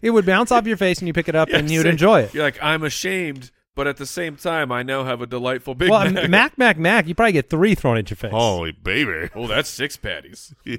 It 0.00 0.10
would 0.10 0.24
bounce 0.24 0.50
off 0.50 0.66
your 0.66 0.78
face 0.78 0.98
and 1.00 1.08
you 1.08 1.12
pick 1.12 1.28
it 1.28 1.34
up 1.34 1.50
and 1.50 1.70
you'd 1.70 1.82
say- 1.82 1.88
enjoy 1.90 2.20
it. 2.22 2.32
You're 2.32 2.44
like, 2.44 2.62
I'm 2.62 2.84
ashamed, 2.84 3.50
but 3.74 3.86
at 3.86 3.96
the 3.96 4.06
same 4.06 4.36
time, 4.36 4.70
I 4.72 4.82
now 4.82 5.04
have 5.04 5.20
a 5.22 5.26
delightful 5.26 5.74
Big 5.74 5.90
well, 5.90 6.10
Mac. 6.10 6.28
Mac 6.30 6.58
Mac 6.58 6.78
Mac, 6.78 7.06
you 7.06 7.14
probably 7.14 7.32
get 7.32 7.48
three 7.50 7.74
thrown 7.74 7.96
at 7.96 8.10
your 8.10 8.16
face. 8.16 8.30
Holy 8.30 8.72
baby. 8.72 9.30
Oh, 9.34 9.46
that's 9.46 9.68
six 9.70 9.96
patties. 9.96 10.54
Yeah, 10.64 10.76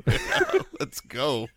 let's 0.80 1.00
go. 1.02 1.48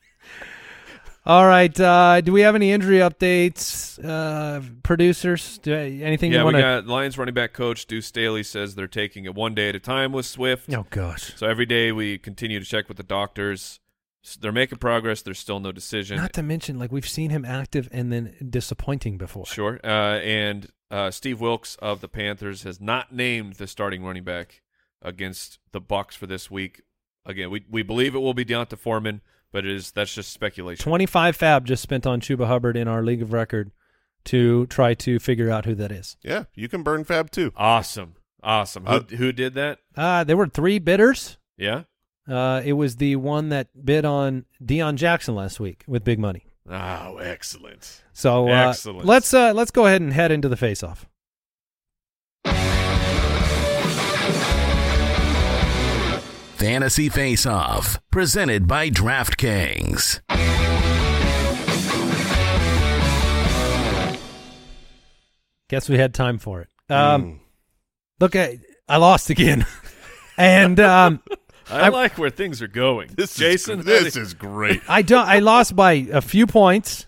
All 1.24 1.44
right. 1.46 1.78
Uh, 1.80 2.20
do 2.20 2.32
we 2.32 2.42
have 2.42 2.54
any 2.54 2.70
injury 2.70 2.98
updates, 2.98 3.98
uh, 4.04 4.60
producers? 4.84 5.58
Do, 5.58 5.74
anything 5.74 6.30
yeah, 6.30 6.38
you 6.38 6.44
we 6.46 6.52
want 6.52 6.56
to? 6.56 6.62
got 6.62 6.86
Lions 6.86 7.18
running 7.18 7.34
back 7.34 7.52
coach 7.52 7.86
Deuce 7.86 8.06
Staley 8.06 8.44
says 8.44 8.76
they're 8.76 8.86
taking 8.86 9.24
it 9.24 9.34
one 9.34 9.52
day 9.52 9.68
at 9.68 9.74
a 9.74 9.80
time 9.80 10.12
with 10.12 10.24
Swift. 10.24 10.72
Oh 10.72 10.86
gosh. 10.90 11.34
So 11.36 11.48
every 11.48 11.66
day 11.66 11.90
we 11.90 12.16
continue 12.18 12.60
to 12.60 12.64
check 12.66 12.86
with 12.86 12.96
the 12.96 13.02
doctors. 13.02 13.80
S- 14.24 14.36
They're 14.40 14.52
making 14.52 14.78
progress. 14.78 15.22
There's 15.22 15.40
still 15.40 15.58
no 15.58 15.72
decision. 15.72 16.16
Not 16.18 16.32
to 16.34 16.44
mention, 16.44 16.78
like 16.78 16.92
we've 16.92 17.08
seen 17.08 17.30
him 17.30 17.44
active 17.44 17.88
and 17.90 18.12
then 18.12 18.34
disappointing 18.48 19.18
before. 19.18 19.46
Sure. 19.46 19.80
Uh, 19.82 20.18
and 20.20 20.68
uh, 20.90 21.10
Steve 21.10 21.40
Wilks 21.40 21.76
of 21.76 22.00
the 22.00 22.08
Panthers 22.08 22.62
has 22.62 22.80
not 22.80 23.12
named 23.12 23.54
the 23.54 23.66
starting 23.66 24.04
running 24.04 24.24
back 24.24 24.62
against 25.02 25.58
the 25.72 25.80
Bucks 25.80 26.16
for 26.16 26.26
this 26.26 26.50
week. 26.50 26.82
Again, 27.24 27.50
we 27.50 27.64
we 27.68 27.82
believe 27.82 28.14
it 28.14 28.18
will 28.20 28.34
be 28.34 28.44
D'Onta 28.44 28.76
Foreman, 28.78 29.20
but 29.52 29.64
it 29.66 29.72
is 29.72 29.90
that's 29.92 30.14
just 30.14 30.32
speculation. 30.32 30.82
Twenty-five 30.82 31.34
fab 31.36 31.64
just 31.66 31.82
spent 31.82 32.06
on 32.06 32.20
Chuba 32.20 32.46
Hubbard 32.46 32.76
in 32.76 32.86
our 32.88 33.02
league 33.02 33.22
of 33.22 33.32
record 33.32 33.72
to 34.26 34.66
try 34.66 34.94
to 34.94 35.18
figure 35.18 35.50
out 35.50 35.64
who 35.64 35.74
that 35.76 35.90
is. 35.92 36.16
Yeah, 36.22 36.44
you 36.54 36.68
can 36.68 36.82
burn 36.82 37.04
Fab 37.04 37.30
too. 37.30 37.52
Awesome, 37.56 38.14
awesome. 38.42 38.86
Who, 38.86 38.92
Uh, 38.92 39.00
who 39.16 39.32
did 39.32 39.54
that? 39.54 39.80
Uh, 39.96 40.24
there 40.24 40.36
were 40.36 40.46
three 40.48 40.78
bidders. 40.78 41.36
Yeah. 41.56 41.82
Uh, 42.28 42.60
it 42.64 42.72
was 42.72 42.96
the 42.96 43.14
one 43.16 43.50
that 43.50 43.68
bid 43.84 44.04
on 44.04 44.46
Deon 44.64 44.96
Jackson 44.96 45.36
last 45.36 45.60
week 45.60 45.84
with 45.86 46.02
big 46.04 46.18
money. 46.18 46.44
Oh, 46.68 47.18
excellent. 47.18 48.02
So 48.12 48.48
uh, 48.48 48.70
Excellent. 48.70 49.04
let's 49.06 49.32
uh, 49.32 49.52
let's 49.54 49.70
go 49.70 49.86
ahead 49.86 50.00
and 50.00 50.12
head 50.12 50.32
into 50.32 50.48
the 50.48 50.56
face-off. 50.56 51.06
Fantasy 56.56 57.08
Face 57.10 57.44
Off, 57.46 58.00
presented 58.10 58.66
by 58.66 58.88
DraftKings. 58.88 60.20
Guess 65.68 65.88
we 65.88 65.98
had 65.98 66.14
time 66.14 66.38
for 66.38 66.62
it. 66.62 66.68
Um, 66.88 67.22
Mm. 67.24 67.38
Look, 68.20 68.34
I, 68.36 68.60
I 68.88 68.96
lost 68.96 69.28
again, 69.28 69.66
and 70.38 70.80
um, 70.80 71.20
I, 71.70 71.86
I- 71.86 71.88
like 71.88 72.18
where 72.18 72.30
things 72.30 72.62
are 72.62 72.68
going. 72.68 73.10
This 73.16 73.34
Jason, 73.36 73.80
is, 73.80 73.84
this 73.86 74.16
is 74.16 74.34
great. 74.34 74.82
I 74.88 75.02
don't. 75.02 75.26
I 75.26 75.38
lost 75.40 75.74
by 75.76 75.92
a 76.12 76.20
few 76.20 76.46
points 76.46 77.06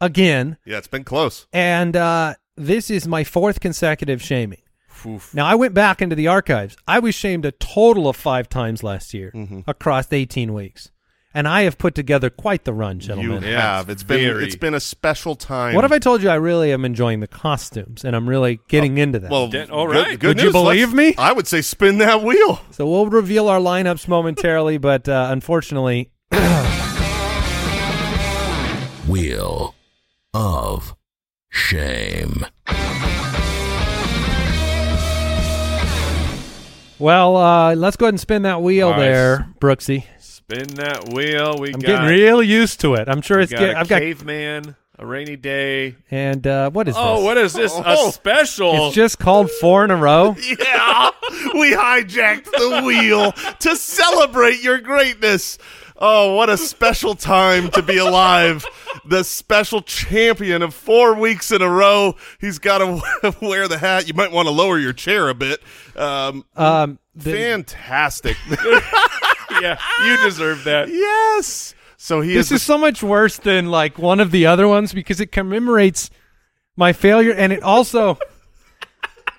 again, 0.00 0.56
Yeah, 0.64 0.78
it's 0.78 0.88
been 0.88 1.04
close. 1.04 1.46
and 1.52 1.96
uh, 1.96 2.34
this 2.56 2.90
is 2.90 3.06
my 3.06 3.24
fourth 3.24 3.60
consecutive 3.60 4.20
shaming. 4.22 4.60
Oof. 5.06 5.34
Now 5.34 5.44
I 5.46 5.54
went 5.54 5.74
back 5.74 6.00
into 6.00 6.16
the 6.16 6.28
archives. 6.28 6.76
I 6.88 6.98
was 6.98 7.14
shamed 7.14 7.44
a 7.44 7.52
total 7.52 8.08
of 8.08 8.16
five 8.16 8.48
times 8.48 8.82
last 8.82 9.12
year 9.12 9.32
Mm-hmm. 9.34 9.60
across 9.66 10.10
18 10.10 10.54
weeks, 10.54 10.90
and 11.34 11.48
I 11.48 11.62
have 11.62 11.76
put 11.78 11.94
together 11.96 12.30
quite 12.30 12.64
the 12.64 12.72
run, 12.72 13.00
gentlemen. 13.00 13.42
Yeah, 13.42 13.60
have. 13.78 13.90
it's 13.90 14.02
It's 14.02 14.08
been 14.08 14.20
very- 14.20 14.44
it's 14.44 14.54
been 14.56 14.74
a 14.74 14.80
special 14.80 15.34
time. 15.34 15.74
What 15.74 15.84
if 15.84 15.90
I 15.92 15.98
told 15.98 16.22
you 16.22 16.28
I 16.30 16.36
really 16.36 16.72
am 16.72 16.84
enjoying 16.84 17.18
the 17.20 17.26
costumes 17.26 18.04
and 18.04 18.14
I'm 18.14 18.28
really 18.28 18.60
getting 18.68 18.98
into 18.98 19.18
that? 19.18 19.30
Well, 19.30 19.48
Then- 19.48 19.70
all 19.70 19.86
good- 19.88 20.20
good 20.20 20.28
Would 20.36 20.42
you 20.42 20.52
believe 20.52 20.92
Let's- 20.94 21.16
me? 21.18 21.22
I 21.22 21.32
would 21.32 21.46
say 21.48 21.60
spin 21.60 21.98
that 21.98 22.22
wheel. 22.22 22.60
so 22.70 22.86
we'll 22.86 23.06
reveal 23.06 23.48
our 23.48 23.58
lineups 23.58 24.06
momentarily, 24.08 24.78
but 24.78 25.08
uh, 25.08 25.28
unfortunately, 25.30 26.10
Wheel 29.08 29.74
of 30.32 30.94
Shame. 31.50 32.46
well, 36.98 37.36
uh, 37.36 37.74
let's 37.74 37.96
go 37.96 38.06
ahead 38.06 38.14
and 38.14 38.20
spin 38.20 38.42
that 38.42 38.62
wheel 38.62 38.90
Nice. 38.90 38.98
there, 39.00 39.48
Brooksy. 39.60 40.04
Spin 40.50 40.66
that 40.74 41.08
wheel. 41.12 41.56
We 41.58 41.68
I'm 41.72 41.80
got, 41.80 41.86
getting 41.86 42.06
real 42.08 42.42
used 42.42 42.80
to 42.80 42.94
it. 42.94 43.08
I'm 43.08 43.22
sure 43.22 43.40
it's. 43.40 43.50
it's 43.50 43.58
got 43.60 43.66
get, 43.66 43.76
a 43.76 43.78
I've 43.78 43.88
got 43.88 44.00
caveman, 44.02 44.76
a 44.98 45.06
rainy 45.06 45.36
day. 45.36 45.96
and 46.10 46.46
uh, 46.46 46.70
what 46.70 46.86
is 46.86 46.94
this? 46.94 47.02
Oh, 47.02 47.16
this? 47.16 47.24
what 47.24 47.38
is 47.38 47.52
this? 47.54 47.72
Oh. 47.74 48.08
A 48.08 48.12
special. 48.12 48.86
It's 48.88 48.94
just 48.94 49.18
called 49.18 49.50
four 49.50 49.84
in 49.86 49.90
a 49.90 49.96
row. 49.96 50.36
Yeah, 50.46 51.10
we 51.54 51.72
hijacked 51.72 52.44
the 52.44 52.82
wheel 52.84 53.32
to 53.60 53.74
celebrate 53.76 54.62
your 54.62 54.80
greatness. 54.80 55.56
Oh, 55.96 56.34
what 56.34 56.50
a 56.50 56.56
special 56.58 57.14
time 57.14 57.70
to 57.70 57.82
be 57.82 57.96
alive. 57.96 58.66
The 59.06 59.22
special 59.24 59.80
champion 59.80 60.60
of 60.62 60.74
four 60.74 61.14
weeks 61.14 61.50
in 61.52 61.62
a 61.62 61.68
row. 61.70 62.16
He's 62.40 62.58
got 62.58 62.78
to 62.78 63.34
wear 63.40 63.68
the 63.68 63.78
hat. 63.78 64.06
You 64.08 64.14
might 64.14 64.30
want 64.32 64.46
to 64.46 64.52
lower 64.52 64.78
your 64.78 64.92
chair 64.92 65.28
a 65.28 65.34
bit. 65.34 65.60
Um, 65.96 66.44
Um, 66.56 66.98
the- 67.14 67.32
fantastic. 67.32 68.36
yeah, 69.60 69.78
you 70.06 70.16
deserve 70.24 70.64
that. 70.64 70.88
yes. 70.88 71.74
So 71.96 72.20
he 72.20 72.34
this 72.34 72.46
is, 72.46 72.60
is 72.60 72.62
so 72.62 72.76
much 72.76 73.02
worse 73.02 73.38
than 73.38 73.70
like 73.70 73.98
one 73.98 74.20
of 74.20 74.30
the 74.30 74.46
other 74.46 74.68
ones 74.68 74.92
because 74.92 75.20
it 75.20 75.32
commemorates 75.32 76.10
my 76.76 76.92
failure 76.92 77.32
and 77.32 77.52
it 77.52 77.62
also 77.62 78.18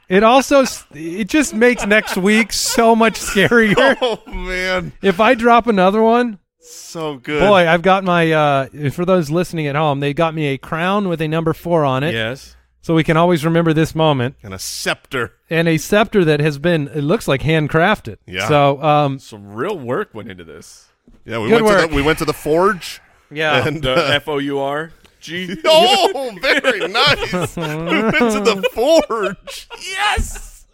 it 0.10 0.24
also 0.24 0.64
it 0.94 1.26
just 1.30 1.54
makes 1.54 1.86
next 1.86 2.18
week 2.18 2.52
so 2.54 2.96
much 2.96 3.20
scarier 3.20 3.98
Oh 4.02 4.22
man, 4.32 4.94
if 5.02 5.20
i 5.20 5.34
drop 5.36 5.68
another 5.68 6.02
one 6.02 6.40
so 6.60 7.18
good. 7.18 7.42
boy 7.42 7.68
i've 7.68 7.82
got 7.82 8.04
my 8.04 8.32
uh 8.32 8.90
for 8.92 9.06
those 9.06 9.30
listening 9.30 9.68
at 9.68 9.76
home 9.76 10.00
they 10.00 10.14
got 10.14 10.34
me 10.34 10.48
a 10.48 10.58
crown 10.58 11.08
with 11.10 11.22
a 11.22 11.28
number 11.28 11.54
four 11.54 11.84
on 11.86 12.04
it 12.04 12.14
Yes. 12.14 12.56
So 12.86 12.94
we 12.94 13.04
can 13.04 13.18
always 13.18 13.44
remember 13.44 13.74
this 13.74 13.96
moment 13.96 14.36
and 14.44 14.54
a 14.54 14.60
scepter. 14.60 15.34
and 15.50 15.68
a 15.68 15.78
scepter 15.78 16.24
that 16.24 16.40
has 16.40 16.60
been 16.60 16.88
it 16.90 17.02
looks 17.02 17.28
like 17.28 17.42
handcrafted 17.42 18.18
Yeah. 18.28 18.48
so 18.48 18.80
um 18.84 19.18
Some 19.18 19.54
real 19.54 19.78
work 19.80 20.14
went 20.14 20.30
into 20.30 20.44
this. 20.44 20.88
Yeah, 21.26 21.40
we 21.40 21.50
Good 21.50 21.64
went 21.64 21.82
to 21.82 21.88
the 21.88 21.96
we 21.96 22.02
went 22.04 22.20
to 22.20 22.26
the 22.26 22.34
forge. 22.34 23.02
yeah 23.32 23.68
And 23.68 23.82
The 23.82 23.96
uh, 23.96 24.12
F 24.14 24.28
O 24.28 24.38
U 24.38 24.60
R 24.60 24.92
G. 25.20 25.58
oh, 25.66 26.38
very 26.40 26.88
nice. 26.88 27.34
we 27.58 27.64
went 27.64 28.32
to 28.38 28.42
the 28.46 28.70
forge. 28.74 29.68
Yes. 29.84 30.68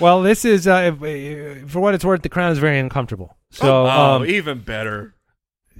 well 0.00 0.22
this 0.22 0.44
is 0.44 0.66
uh 0.66 0.92
if- 1.00 1.70
for 1.70 1.78
what 1.80 1.94
it's 1.94 2.04
worth 2.04 2.22
the 2.22 2.28
crown 2.28 2.50
is 2.50 2.58
very 2.58 2.78
uncomfortable 2.80 3.36
so 3.50 3.86
Oh, 3.86 4.16
um 4.16 4.26
even 4.26 4.58
better. 4.58 5.14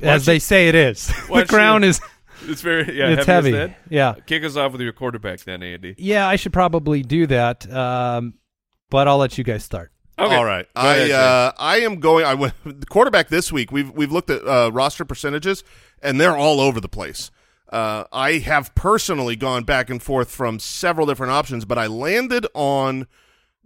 as 0.01 0.27
they 0.27 0.39
say 0.39 0.69
it 0.69 0.77
is. 0.77 1.09
the 1.33 1.47
crown 1.49 1.83
you- 1.83 1.89
is 1.89 2.01
It's 2.49 2.61
very 2.63 2.97
yeah. 2.97 3.09
it's 3.11 3.27
heavy. 3.27 3.53
heavy. 3.53 3.73
that. 3.73 3.79
Yeah, 3.89 4.15
Kick 4.27 4.45
us 4.45 4.57
off 4.57 4.73
with 4.73 4.81
your 4.81 4.93
quarterback 4.93 5.41
then, 5.41 5.63
Andy. 5.63 5.95
yeah. 5.99 6.27
I 6.29 6.37
should 6.37 6.53
probably 6.53 7.03
do 7.03 7.27
that, 7.29 7.71
um, 7.73 8.35
but 8.91 9.09
I'll 9.09 9.19
let 9.19 9.37
you 9.39 9.45
guys 9.45 9.65
start. 9.65 9.91
Okay. 10.19 10.35
All 10.37 10.45
right. 10.45 10.67
Go 10.75 10.81
I 10.81 10.95
Jay. 11.07 11.13
uh, 11.13 11.53
I 11.59 11.81
am 11.81 11.99
going. 11.99 12.25
I 12.25 12.35
went 12.35 12.55
the 12.65 12.87
quarterback 12.87 13.29
this 13.29 13.51
week. 13.51 13.73
We've 13.73 13.91
we've 13.91 14.13
looked 14.13 14.31
at 14.31 14.47
uh, 14.47 14.71
roster 14.73 15.05
percentages, 15.05 15.65
and 16.03 16.21
they're 16.21 16.37
all 16.37 16.61
over 16.61 16.81
the 16.81 16.89
place. 16.89 17.31
Uh, 17.69 18.05
I 18.13 18.35
have 18.39 18.73
personally 18.77 19.35
gone 19.35 19.65
back 19.65 19.91
and 19.91 20.01
forth 20.01 20.31
from 20.31 20.61
several 20.61 21.07
different 21.07 21.33
options, 21.33 21.65
but 21.65 21.79
I 21.79 21.89
landed 21.89 22.47
on 22.55 23.09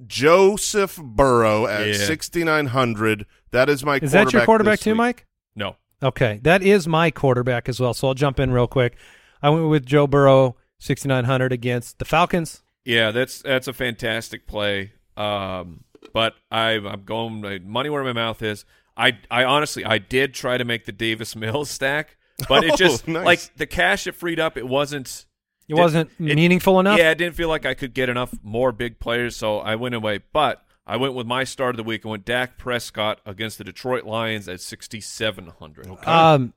Joseph 0.07 0.97
Burrow 0.97 1.67
at 1.67 1.89
Yeah. 1.89 1.93
sixty 1.95 2.45
nine 2.45 2.67
hundred. 2.67 3.27
That 3.51 3.69
is 3.69 3.85
my. 3.85 3.97
Is 3.97 4.13
that 4.13 4.33
your 4.33 4.45
quarterback 4.45 4.79
this 4.79 4.85
too, 4.85 4.91
week. 4.93 4.97
Mike? 4.99 5.27
no. 5.55 5.77
Okay, 6.03 6.39
that 6.43 6.63
is 6.63 6.87
my 6.87 7.11
quarterback 7.11 7.69
as 7.69 7.81
well. 7.81 7.93
So 7.95 8.09
I'll 8.09 8.15
jump 8.15 8.39
in 8.39 8.53
real 8.53 8.67
quick. 8.69 8.97
I 9.43 9.51
went 9.51 9.69
with 9.69 9.85
Joe 9.87 10.07
Burrow, 10.07 10.57
sixty 10.79 11.09
nine 11.09 11.25
hundred 11.25 11.53
against 11.53 11.99
the 11.99 12.05
Falcons. 12.05 12.63
Yeah, 12.85 13.11
that's 13.11 13.43
that's 13.43 13.67
a 13.69 13.73
fantastic 13.73 14.47
play. 14.47 14.93
Um, 15.17 15.85
but 16.13 16.35
I, 16.51 16.71
I'm 16.73 17.05
going 17.05 17.45
money 17.69 17.91
where 17.91 18.05
my 18.05 18.13
mouth 18.13 18.43
is. 18.43 18.65
I 18.97 19.19
I 19.31 19.45
honestly 19.45 19.85
I 19.85 19.99
did 19.99 20.35
try 20.35 20.57
to 20.59 20.65
make 20.65 20.85
the 20.85 20.93
Davis 20.93 21.35
Mills 21.37 21.71
stack, 21.71 22.17
but 22.49 22.65
it 22.65 22.71
Oh, 22.75 22.77
just 22.77 23.09
nice. 23.09 23.25
like 23.27 23.57
the 23.57 23.67
cash 23.67 24.07
it 24.07 24.15
freed 24.15 24.39
up. 24.41 24.57
It 24.57 24.69
wasn't. 24.69 25.27
It 25.69 25.75
wasn't 25.75 26.11
it- 26.19 26.37
meaningful 26.37 26.81
enough. 26.81 26.99
Yeah, 26.99 27.11
I 27.11 27.15
didn't 27.15 27.35
feel 27.35 27.49
like 27.49 27.67
I 27.67 27.75
could 27.75 27.93
get 27.93 28.09
enough 28.09 28.33
more 28.43 28.73
big 28.73 28.99
players, 29.01 29.37
so 29.37 29.59
I 29.59 29.75
went 29.75 29.95
away. 29.95 30.21
But 30.33 30.63
I 30.89 30.97
went 30.97 31.13
with 31.15 31.27
my 31.27 31.45
start 31.45 31.75
of 31.75 31.77
the 31.77 31.85
week. 31.85 32.07
I 32.07 32.09
went 32.09 32.25
Dak 32.25 32.57
Prescott 32.57 33.21
against 33.27 33.59
the 33.59 33.65
Detroit 33.65 34.05
Lions 34.05 34.49
at 34.49 34.61
6,700. 34.63 35.87
Um, 36.09 36.55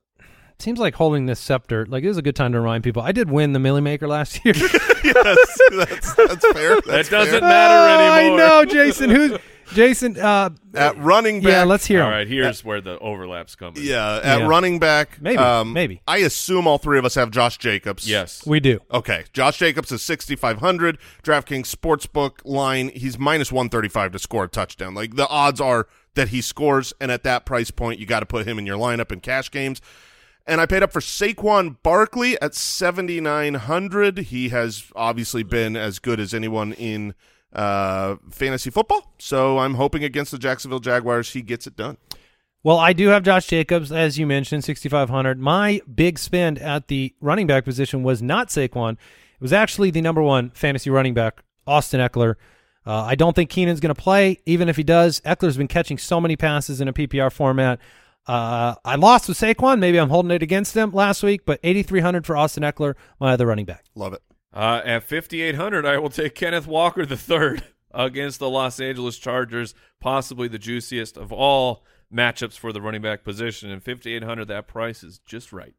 seems 0.58 0.80
like 0.80 0.96
holding 0.96 1.26
this 1.26 1.40
scepter. 1.40 1.86
Like 1.86 2.04
this 2.04 2.12
is 2.12 2.18
a 2.18 2.22
good 2.22 2.36
time 2.36 2.54
to 2.54 2.60
remind 2.62 2.84
people. 2.86 3.02
I 3.02 3.12
did 3.12 3.30
win 3.30 3.52
the 3.52 3.60
Milly 3.60 3.82
Maker 3.82 4.08
last 4.08 4.44
year. 4.46 4.54
yes, 5.04 5.60
that's 5.72 6.14
that's 6.14 6.48
fair. 6.54 6.80
That 6.82 7.08
doesn't 7.10 7.40
fair. 7.40 7.42
matter 7.42 8.14
Oh, 8.14 8.18
anymore. 8.20 8.40
I 8.42 8.48
know, 8.48 8.66
Jason. 8.66 9.10
Who's 9.10 9.38
Jason? 9.74 10.18
Uh, 10.20 10.50
At 10.74 10.98
running 10.98 11.42
back, 11.42 11.52
yeah, 11.52 11.64
let's 11.64 11.86
hear. 11.86 12.02
All 12.02 12.08
him. 12.10 12.14
right, 12.14 12.28
here's 12.28 12.64
where 12.64 12.82
the 12.82 12.98
overlaps 13.00 13.56
come 13.56 13.76
in. 13.76 13.84
Yeah, 13.84 14.18
at 14.24 14.40
Yeah. 14.42 14.48
running 14.48 14.80
back, 14.80 15.22
Maybe, 15.22 15.38
um, 15.38 15.74
maybe. 15.74 16.02
I 16.08 16.18
assume 16.18 16.68
all 16.68 16.78
three 16.78 16.98
of 17.00 17.06
us 17.06 17.16
have 17.16 17.32
Josh 17.32 17.58
Jacobs. 17.58 18.08
Yes. 18.10 18.46
We 18.46 18.60
do. 18.60 18.80
Okay, 18.92 19.26
Josh 19.34 19.58
Jacobs 19.58 19.92
is 19.92 20.02
6,500. 20.02 20.98
DraftKings 21.24 21.74
Sportsbook 21.74 22.40
line, 22.46 22.90
he's 22.96 23.18
minus 23.20 23.52
135 23.52 24.12
to 24.14 24.20
score 24.20 24.46
a 24.46 24.48
touchdown. 24.48 24.94
Like, 24.94 25.16
the 25.16 25.28
odds 25.28 25.60
are 25.62 25.88
that 26.16 26.30
he 26.30 26.42
scores, 26.42 26.94
and 27.00 27.12
at 27.12 27.24
that 27.24 27.46
price 27.46 27.72
point, 27.72 28.00
you 28.00 28.06
got 28.06 28.20
to 28.22 28.26
put 28.26 28.46
him 28.48 28.60
in 28.60 28.66
your 28.66 28.78
lineup 28.78 29.12
in 29.12 29.20
cash 29.22 29.50
games. 29.52 29.82
And 30.48 30.60
I 30.60 30.66
paid 30.66 30.82
up 30.84 30.92
for 30.92 31.00
Saquon 31.02 31.78
Barkley 31.84 32.40
at 32.42 32.56
7,900. 32.56 34.18
He 34.18 34.50
has 34.50 34.86
obviously 34.96 35.44
been 35.44 35.76
as 35.76 36.00
good 36.00 36.20
as 36.20 36.34
anyone 36.34 36.74
in 36.74 37.14
uh, 37.54 38.16
fantasy 38.30 38.70
football. 38.70 39.14
So 39.18 39.60
I'm 39.60 39.76
hoping 39.76 40.04
against 40.04 40.32
the 40.32 40.38
Jacksonville 40.38 40.80
Jaguars, 40.80 41.34
he 41.34 41.42
gets 41.42 41.68
it 41.68 41.76
done. 41.76 41.98
Well, 42.64 42.78
I 42.78 42.94
do 42.94 43.08
have 43.08 43.24
Josh 43.24 43.48
Jacobs, 43.48 43.92
as 43.92 44.20
you 44.20 44.28
mentioned, 44.28 44.64
6,500. 44.64 45.40
My 45.40 45.82
big 45.94 46.20
spend 46.20 46.60
at 46.60 46.90
the 46.90 47.16
running 47.20 47.48
back 47.48 47.66
position 47.66 48.04
was 48.04 48.22
not 48.22 48.50
Saquon. 48.50 48.94
It 48.94 49.42
was 49.42 49.52
actually 49.52 49.90
the 49.90 50.02
number 50.02 50.22
one 50.22 50.52
fantasy 50.52 50.92
running 50.92 51.16
back, 51.16 51.44
Austin 51.66 52.00
Ekeler. 52.00 52.36
Uh, 52.86 53.04
I 53.04 53.16
don't 53.16 53.36
think 53.36 53.50
Keenan's 53.50 53.80
going 53.80 53.94
to 53.94 54.00
play. 54.00 54.40
Even 54.46 54.70
if 54.70 54.78
he 54.78 54.84
does, 54.84 55.22
Ekeler's 55.22 55.58
been 55.58 55.68
catching 55.68 55.98
so 55.98 56.22
many 56.22 56.36
passes 56.36 56.82
in 56.82 56.88
a 56.88 56.94
PPR 56.94 57.32
format. 57.32 57.80
Uh, 58.28 58.76
I 58.86 58.96
lost 58.96 59.28
with 59.28 59.40
Saquon. 59.40 59.80
Maybe 59.80 60.00
I'm 60.00 60.10
holding 60.10 60.32
it 60.32 60.44
against 60.44 60.76
him 60.76 60.92
last 60.92 61.24
week, 61.24 61.42
but 61.46 61.60
8,300 61.64 62.28
for 62.28 62.38
Austin 62.38 62.62
Ekeler, 62.62 62.94
my 63.20 63.34
other 63.34 63.48
running 63.48 63.66
back. 63.66 63.86
Love 63.96 64.14
it. 64.14 64.22
Uh, 64.54 64.82
at 64.84 65.04
5,800, 65.04 65.86
I 65.86 65.98
will 65.98 66.10
take 66.10 66.36
Kenneth 66.36 66.68
Walker 66.68 67.04
III 67.04 67.62
against 67.94 68.40
the 68.40 68.50
Los 68.50 68.80
Angeles 68.80 69.18
Chargers, 69.18 69.74
possibly 70.00 70.48
the 70.48 70.60
juiciest 70.60 71.18
of 71.18 71.32
all 71.32 71.84
matchups 72.14 72.58
for 72.58 72.74
the 72.74 72.82
running 72.82 73.02
back 73.02 73.24
position. 73.24 73.70
And 73.72 73.82
5,800, 73.84 74.46
that 74.50 74.68
price 74.68 75.04
is 75.04 75.20
just 75.20 75.54
right. 75.54 75.76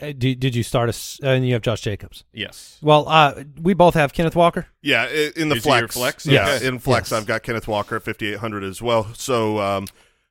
Uh, 0.00 0.12
did, 0.16 0.38
did 0.40 0.54
you 0.54 0.62
start 0.62 0.88
us? 0.90 1.18
Uh, 1.22 1.28
and 1.28 1.46
you 1.46 1.54
have 1.54 1.62
Josh 1.62 1.80
Jacobs. 1.80 2.22
Yes. 2.32 2.78
Well, 2.82 3.08
uh, 3.08 3.44
we 3.60 3.72
both 3.74 3.94
have 3.94 4.12
Kenneth 4.12 4.36
Walker. 4.36 4.66
Yeah, 4.82 5.08
in 5.08 5.48
the 5.48 5.56
Is 5.56 5.62
flex. 5.62 5.96
flex? 5.96 6.26
Yeah, 6.26 6.48
Okay. 6.56 6.66
in 6.66 6.78
flex, 6.78 7.10
Yes. 7.10 7.18
I've 7.20 7.26
got 7.26 7.42
Kenneth 7.42 7.66
Walker 7.66 7.96
at 7.96 8.02
5,800 8.02 8.62
as 8.62 8.82
well. 8.82 9.12
So, 9.14 9.58
um, 9.58 9.86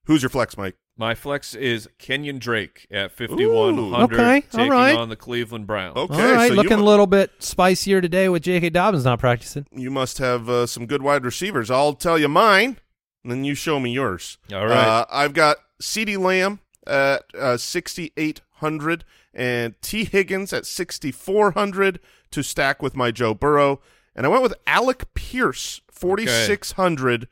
who's 0.06 0.22
your 0.22 0.30
flex, 0.30 0.56
Mike? 0.56 0.76
My 0.98 1.14
flex 1.14 1.54
is 1.54 1.90
Kenyan 2.00 2.40
Drake 2.40 2.88
at 2.90 3.12
5,100, 3.12 4.14
okay, 4.14 4.48
taking 4.50 4.72
right. 4.72 4.96
on 4.96 5.10
the 5.10 5.18
Cleveland 5.18 5.68
Browns. 5.68 5.98
Okay, 5.98 6.14
All 6.14 6.34
right, 6.36 6.48
so 6.48 6.54
looking 6.56 6.78
you, 6.78 6.84
a 6.84 6.86
little 6.86 7.08
bit 7.08 7.32
spicier 7.40 8.00
today 8.00 8.30
with 8.30 8.44
J.K. 8.44 8.70
Dobbins 8.70 9.04
not 9.04 9.20
practicing. 9.20 9.66
you 9.74 9.92
must 9.92 10.20
have 10.20 10.48
uh, 10.50 10.66
some 10.66 10.86
good 10.86 11.02
wide 11.02 11.26
receivers. 11.26 11.70
I'll 11.70 11.96
tell 11.96 12.18
you 12.18 12.30
mine. 12.30 12.78
and 13.24 13.32
then 13.32 13.44
you 13.44 13.56
show 13.56 13.78
me 13.78 13.92
yours. 13.92 14.38
All 14.54 14.68
right. 14.68 14.78
Uh, 14.78 15.06
I've 15.12 15.34
got 15.34 15.58
CeeDee 15.82 16.18
Lamb 16.18 16.60
at 16.88 17.24
uh, 17.38 17.58
6,800 17.58 19.04
and 19.34 19.76
Tee 19.82 20.06
Higgins 20.06 20.54
at 20.54 20.66
6,400 20.66 22.00
to 22.32 22.42
stack 22.42 22.82
with 22.82 22.96
my 22.96 23.12
Joe 23.12 23.34
Burrow. 23.34 23.82
And 24.16 24.26
I 24.26 24.30
went 24.30 24.44
with 24.44 24.54
Alec 24.66 25.14
Pierce, 25.14 25.82
4,600. 25.92 27.28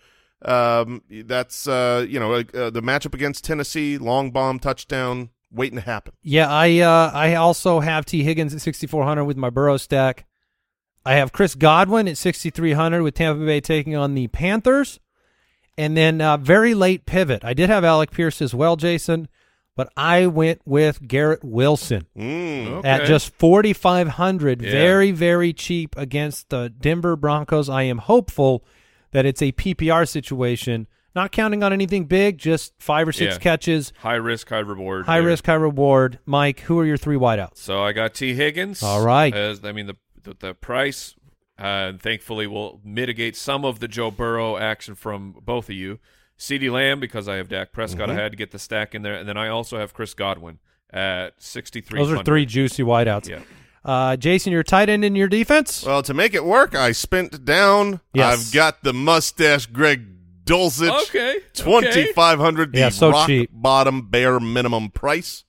Um, 0.46 1.02
that's, 1.10 1.68
uh, 1.68 2.06
you 2.08 2.20
know, 2.20 2.34
uh, 2.34 2.70
the 2.70 2.82
matchup 2.82 3.14
against 3.14 3.44
Tennessee, 3.46 3.98
long 3.98 4.32
bomb 4.32 4.60
touchdown, 4.60 5.30
waiting 5.52 5.78
to 5.78 5.86
happen. 5.86 6.14
Yeah, 6.22 6.50
I 6.50 6.80
uh, 6.80 7.12
I 7.14 7.36
also 7.36 7.80
have 7.80 8.06
Tee 8.06 8.24
Higgins 8.24 8.54
at 8.54 8.62
6400 8.62 9.24
with 9.24 9.38
my 9.38 9.50
Burrow 9.50 9.78
stack. 9.78 10.26
I 11.06 11.16
have 11.16 11.32
Chris 11.34 11.56
Godwin 11.56 12.08
at 12.08 12.18
6300 12.18 13.02
with 13.02 13.14
Tampa 13.16 13.46
Bay 13.46 13.60
taking 13.62 13.96
on 13.96 14.16
the 14.16 14.28
Panthers. 14.28 15.00
And 15.78 15.98
then 15.98 16.22
uh, 16.22 16.38
very 16.38 16.74
late 16.76 17.06
pivot. 17.06 17.44
I 17.44 17.54
did 17.54 17.70
have 17.70 17.84
Alec 17.84 18.12
Pierce 18.12 18.42
as 18.44 18.54
well, 18.54 18.76
Jason, 18.76 19.28
but 19.76 19.92
I 19.98 20.28
went 20.28 20.62
with 20.66 21.08
Garrett 21.08 21.44
Wilson 21.44 22.06
Mm. 22.16 22.86
at 22.86 23.06
just 23.06 23.34
4500 23.34 24.62
Yeah. 24.62 24.72
very 24.72 25.12
very 25.12 25.52
cheap 25.52 25.96
against 25.98 26.50
the 26.50 26.70
Denver 26.70 27.16
Broncos. 27.16 27.70
I 27.70 27.84
am 27.84 27.98
hopeful 27.98 28.64
that 29.14 29.26
it's 29.26 29.42
a 29.42 29.52
PPR 29.54 30.08
situation, 30.08 30.88
not 31.16 31.32
counting 31.32 31.64
on 31.64 31.72
anything 31.72 32.06
big, 32.06 32.38
just 32.38 32.74
5 32.80 33.08
or 33.08 33.12
6 33.12 33.36
Yeah. 33.36 33.40
catches, 33.40 33.94
high 34.00 34.16
risk, 34.16 34.50
high 34.50 34.60
reward. 34.60 35.06
high 35.06 35.18
risk, 35.18 35.46
high 35.46 35.54
reward. 35.54 36.20
Mike, 36.26 36.62
who 36.62 36.78
are 36.80 36.86
your 36.86 36.98
three 36.98 37.16
wideouts? 37.18 37.58
So 37.58 37.82
I 37.82 37.94
got 37.94 38.14
Tee 38.14 38.34
Higgins. 38.34 38.84
All 38.84 39.04
right. 39.06 39.34
As, 39.34 39.64
I 39.64 39.72
mean 39.72 39.88
the 39.88 39.96
the, 40.24 40.36
the 40.40 40.54
price, 40.54 41.16
uh, 41.58 41.94
thankfully, 42.00 42.48
will 42.48 42.80
mitigate 42.84 43.36
some 43.36 43.66
of 43.66 43.80
the 43.80 43.88
Joe 43.88 44.10
Burrow 44.10 44.58
action 44.58 44.96
from 44.96 45.36
both 45.44 45.70
of 45.70 45.76
you. 45.76 46.00
CeeDee 46.40 46.72
Lamb 46.72 47.00
because 47.00 47.28
I 47.28 47.36
have 47.36 47.48
Dak 47.50 47.72
Prescott. 47.74 48.10
Mm-hmm. 48.10 48.18
I 48.18 48.22
had 48.22 48.32
to 48.32 48.38
get 48.38 48.52
the 48.52 48.60
stack 48.60 48.96
in 48.96 49.02
there, 49.02 49.14
and 49.16 49.28
then 49.30 49.38
I 49.38 49.50
also 49.50 49.78
have 49.78 49.94
Chris 49.94 50.14
Godwin 50.14 50.60
at 50.92 51.42
sixty 51.42 51.80
three. 51.82 52.00
Those 52.00 52.12
are 52.12 52.24
three 52.24 52.46
juicy 52.46 52.84
wideouts. 52.84 53.28
Yeah. 53.30 53.40
Uh, 53.86 54.16
Jason, 54.16 54.54
your 54.54 54.64
tight 54.64 54.88
end 54.90 55.04
in 55.04 55.16
your 55.16 55.28
defense? 55.28 55.84
Well, 55.86 56.02
to 56.04 56.14
make 56.14 56.34
it 56.34 56.46
work, 56.46 56.74
I 56.76 56.92
spent 56.94 57.44
down. 57.46 58.00
Yes. 58.14 58.48
I've 58.48 58.54
got 58.54 58.84
the 58.84 58.94
mustache 58.94 59.66
Greg 59.66 60.06
Dulcich. 60.46 60.90
Okay. 61.10 61.38
Twenty 61.54 62.12
five 62.14 62.40
hundred, 62.40 62.72
the 62.74 62.80
Yeah, 62.80 62.90
so 62.90 63.12
rock 63.12 63.28
cheap. 63.28 63.50
bottom 63.52 64.10
bare 64.10 64.40
minimum 64.40 64.90
price, 64.90 65.44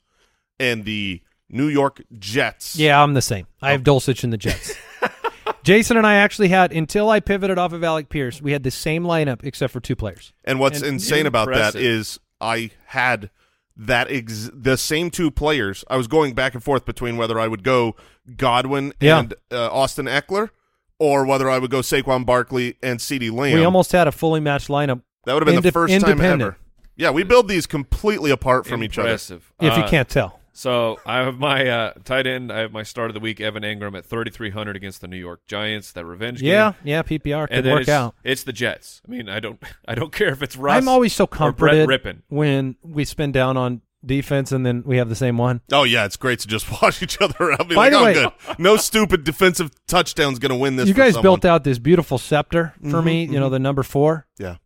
and 0.59 0.85
the 0.85 1.23
New 1.49 1.69
York 1.69 2.03
Jets. 2.19 2.77
Yeah, 2.77 3.01
I'm 3.03 3.15
the 3.15 3.23
same. 3.23 3.47
I 3.63 3.71
have 3.73 3.83
Dulcich 3.83 4.25
in 4.25 4.31
the 4.31 4.37
Jets. 4.39 4.75
Jason 5.63 5.97
and 5.97 6.07
I 6.07 6.15
actually 6.17 6.49
had 6.49 6.73
until 6.73 7.09
I 7.11 7.21
pivoted 7.21 7.59
off 7.59 7.73
of 7.73 7.83
Alec 7.85 8.09
Pierce, 8.09 8.43
we 8.43 8.53
had 8.53 8.63
the 8.65 8.71
same 8.71 9.05
lineup 9.05 9.45
except 9.45 9.73
for 9.73 9.81
two 9.81 9.97
players. 9.97 10.33
And 10.45 10.59
what's 10.61 10.79
And- 10.83 10.95
insane 10.95 11.27
about 11.27 11.47
that 11.49 11.75
Impressive. 11.75 11.81
is 11.83 12.21
I 12.41 12.71
had 12.87 13.31
that 13.77 14.07
ex- 14.11 14.51
the 14.53 14.77
same 14.77 15.11
two 15.11 15.31
players. 15.31 15.85
I 15.91 15.97
was 15.97 16.07
going 16.07 16.35
back 16.35 16.55
and 16.55 16.63
forth 16.63 16.85
between 16.85 17.17
whether 17.17 17.39
I 17.41 17.49
would 17.49 17.63
go 17.65 17.97
Godwin 18.37 18.93
Yeah. 19.01 19.21
and 19.21 19.35
uh, 19.51 19.69
Austin 19.73 20.07
Ekeler, 20.07 20.51
or 20.99 21.27
whether 21.27 21.51
I 21.51 21.59
would 21.59 21.71
go 21.71 21.81
Saquon 21.81 22.25
Barkley 22.25 22.77
and 22.83 23.01
CeeDee 23.01 23.33
Lamb. 23.33 23.55
We 23.59 23.65
almost 23.65 23.93
had 23.93 24.07
a 24.07 24.13
fully 24.13 24.41
matched 24.41 24.69
lineup 24.69 25.03
that 25.25 25.35
would 25.35 25.43
have 25.47 25.55
been 25.55 25.63
the 25.63 25.73
first 25.73 26.01
time 26.01 26.21
ever. 26.21 26.57
Yeah, 26.97 27.11
we 27.11 27.25
build 27.25 27.49
these 27.49 27.67
completely 27.67 28.31
apart 28.31 28.67
from 28.67 28.85
each 28.85 28.97
other. 28.99 29.09
Impressive. 29.09 29.53
if 29.61 29.77
you 29.77 29.83
Uh, 29.83 29.89
can't 29.89 30.09
tell. 30.09 30.39
So 30.57 31.01
I 31.05 31.17
have 31.19 31.37
my 31.39 31.67
uh, 31.69 31.93
tight 32.05 32.29
end. 32.29 32.53
I 32.53 32.61
have 32.61 32.71
my 32.71 32.85
start 32.85 33.11
of 33.11 33.15
the 33.15 33.21
week, 33.21 33.41
Evan 33.41 33.65
Engram 33.65 33.99
at 33.99 34.05
thirty 34.07 34.31
three 34.31 34.51
hundred 34.51 34.77
against 34.77 35.01
the 35.01 35.09
New 35.09 35.17
York 35.17 35.41
Giants. 35.49 35.91
That 35.93 36.05
revenge 36.07 36.41
game. 36.41 36.49
Yeah, 36.51 36.73
yeah, 36.85 37.03
PPR 37.03 37.49
could 37.49 37.57
and 37.59 37.67
work 37.67 37.81
it's, 37.83 37.89
out. 37.91 38.15
It's 38.23 38.45
the 38.45 38.53
Jets. 38.53 39.03
I 39.07 39.11
mean, 39.11 39.29
I 39.29 39.41
don't, 39.41 39.61
I 39.89 39.97
don't 39.97 40.13
care 40.13 40.29
if 40.29 40.43
it's 40.43 40.57
Russ. 40.57 40.77
I'm 40.77 40.89
always 40.89 41.13
so 41.13 41.25
or 41.25 41.27
Brett 41.27 41.39
comforted 41.57 41.89
Rypien. 41.89 42.23
when 42.29 42.77
we 42.83 43.05
spin 43.05 43.33
down 43.33 43.57
on 43.57 43.81
defense 44.07 44.53
and 44.53 44.65
then 44.65 44.83
we 44.87 44.99
have 44.99 45.09
the 45.09 45.17
same 45.17 45.39
one. 45.39 45.61
Oh 45.73 45.83
yeah, 45.83 46.05
it's 46.05 46.17
great 46.17 46.39
to 46.41 46.47
just 46.47 46.71
watch 46.83 47.03
each 47.03 47.21
other 47.21 47.51
out. 47.53 47.69
Be 47.69 47.75
By 47.75 47.89
like, 47.89 47.93
the 47.93 47.99
oh, 47.99 48.05
way- 48.05 48.15
good. 48.47 48.59
No 48.61 48.77
stupid 48.77 49.25
defensive 49.25 49.73
touchdown's 49.87 50.39
going 50.39 50.51
to 50.51 50.57
win 50.57 50.77
this. 50.77 50.87
you 50.87 50.95
for 50.95 50.99
guys 51.01 51.15
someone. 51.15 51.23
built 51.25 51.45
out 51.45 51.65
this 51.65 51.81
beautiful 51.81 52.17
scepter 52.19 52.75
for 52.81 53.01
Mhm, 53.01 53.05
me, 53.05 53.25
you 53.25 53.41
know, 53.41 53.49
the 53.51 53.59
number 53.59 53.83
four. 53.83 54.27
Yeah, 54.39 54.57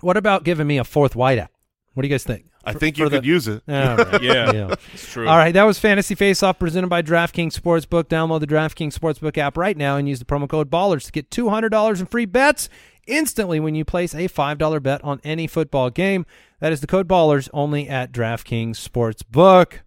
What 0.00 0.16
about 0.16 0.42
giving 0.42 0.66
me 0.66 0.78
a 0.78 0.84
fourth 0.84 1.14
wideout? 1.14 1.48
What 1.94 2.02
do 2.02 2.08
you 2.08 2.12
guys 2.14 2.24
think? 2.24 2.46
I 2.64 2.72
think 2.74 2.96
for 2.96 3.02
you 3.04 3.08
the- 3.08 3.16
could 3.18 3.26
use 3.26 3.48
it. 3.48 3.62
All 3.68 3.74
right. 3.96 4.22
Yeah. 4.22 4.52
yeah. 4.52 4.74
It's 4.92 5.10
true. 5.10 5.26
All 5.28 5.36
right, 5.36 5.52
that 5.52 5.64
was 5.64 5.78
Fantasy 5.78 6.14
Face 6.14 6.42
Off 6.42 6.58
presented 6.58 6.88
by 6.88 7.02
DraftKings 7.02 7.58
Sportsbook. 7.58 8.04
Download 8.04 8.40
the 8.40 8.46
DraftKings 8.46 8.92
Sportsbook 8.98 9.38
app 9.38 9.56
right 9.56 9.76
now 9.76 9.96
and 9.96 10.08
use 10.08 10.18
the 10.18 10.24
promo 10.24 10.48
code 10.48 10.70
BALLERS 10.70 11.04
to 11.06 11.12
get 11.12 11.30
$200 11.30 12.00
in 12.00 12.06
free 12.06 12.26
bets 12.26 12.68
instantly 13.06 13.58
when 13.60 13.74
you 13.74 13.84
place 13.84 14.14
a 14.14 14.28
$5 14.28 14.82
bet 14.82 15.02
on 15.02 15.20
any 15.24 15.46
football 15.46 15.90
game. 15.90 16.26
That 16.60 16.72
is 16.72 16.80
the 16.82 16.86
code 16.86 17.08
BALLERS 17.08 17.48
only 17.52 17.88
at 17.88 18.12
DraftKings 18.12 18.72
Sportsbook. 18.76 19.80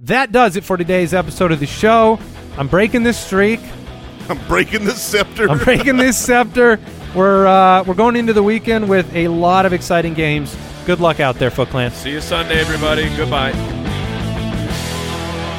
That 0.00 0.32
does 0.32 0.56
it 0.56 0.64
for 0.64 0.76
today's 0.76 1.14
episode 1.14 1.52
of 1.52 1.60
the 1.60 1.66
show. 1.66 2.18
I'm 2.58 2.66
breaking 2.68 3.04
this 3.04 3.18
streak. 3.18 3.60
I'm 4.28 4.44
breaking 4.48 4.84
the 4.84 4.90
scepter. 4.92 5.48
I'm 5.48 5.58
breaking 5.58 5.96
this 5.96 6.18
scepter. 6.24 6.80
We're 7.14 7.46
uh, 7.46 7.84
we're 7.84 7.94
going 7.94 8.16
into 8.16 8.32
the 8.32 8.42
weekend 8.42 8.88
with 8.88 9.14
a 9.14 9.28
lot 9.28 9.66
of 9.66 9.72
exciting 9.72 10.14
games. 10.14 10.56
Good 10.86 11.00
luck 11.00 11.20
out 11.20 11.36
there, 11.36 11.50
Foot 11.50 11.68
Clan. 11.68 11.90
See 11.92 12.10
you 12.10 12.20
Sunday, 12.20 12.60
everybody. 12.60 13.08
Goodbye. 13.16 13.52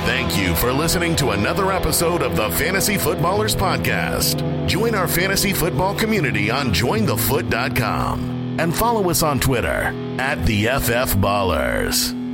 Thank 0.05 0.37
you 0.37 0.53
for 0.55 0.71
listening 0.71 1.15
to 1.17 1.31
another 1.31 1.71
episode 1.71 2.21
of 2.21 2.35
the 2.35 2.51
Fantasy 2.51 2.97
Footballers 2.97 3.55
Podcast. 3.55 4.67
Join 4.67 4.93
our 4.93 5.07
fantasy 5.07 5.51
football 5.51 5.95
community 5.95 6.51
on 6.51 6.67
jointhefoot.com 6.67 8.59
and 8.59 8.75
follow 8.75 9.09
us 9.09 9.23
on 9.23 9.39
Twitter 9.39 9.91
at 10.19 10.45
the 10.45 10.65
FF 10.65 11.15
Ballers. 11.17 12.24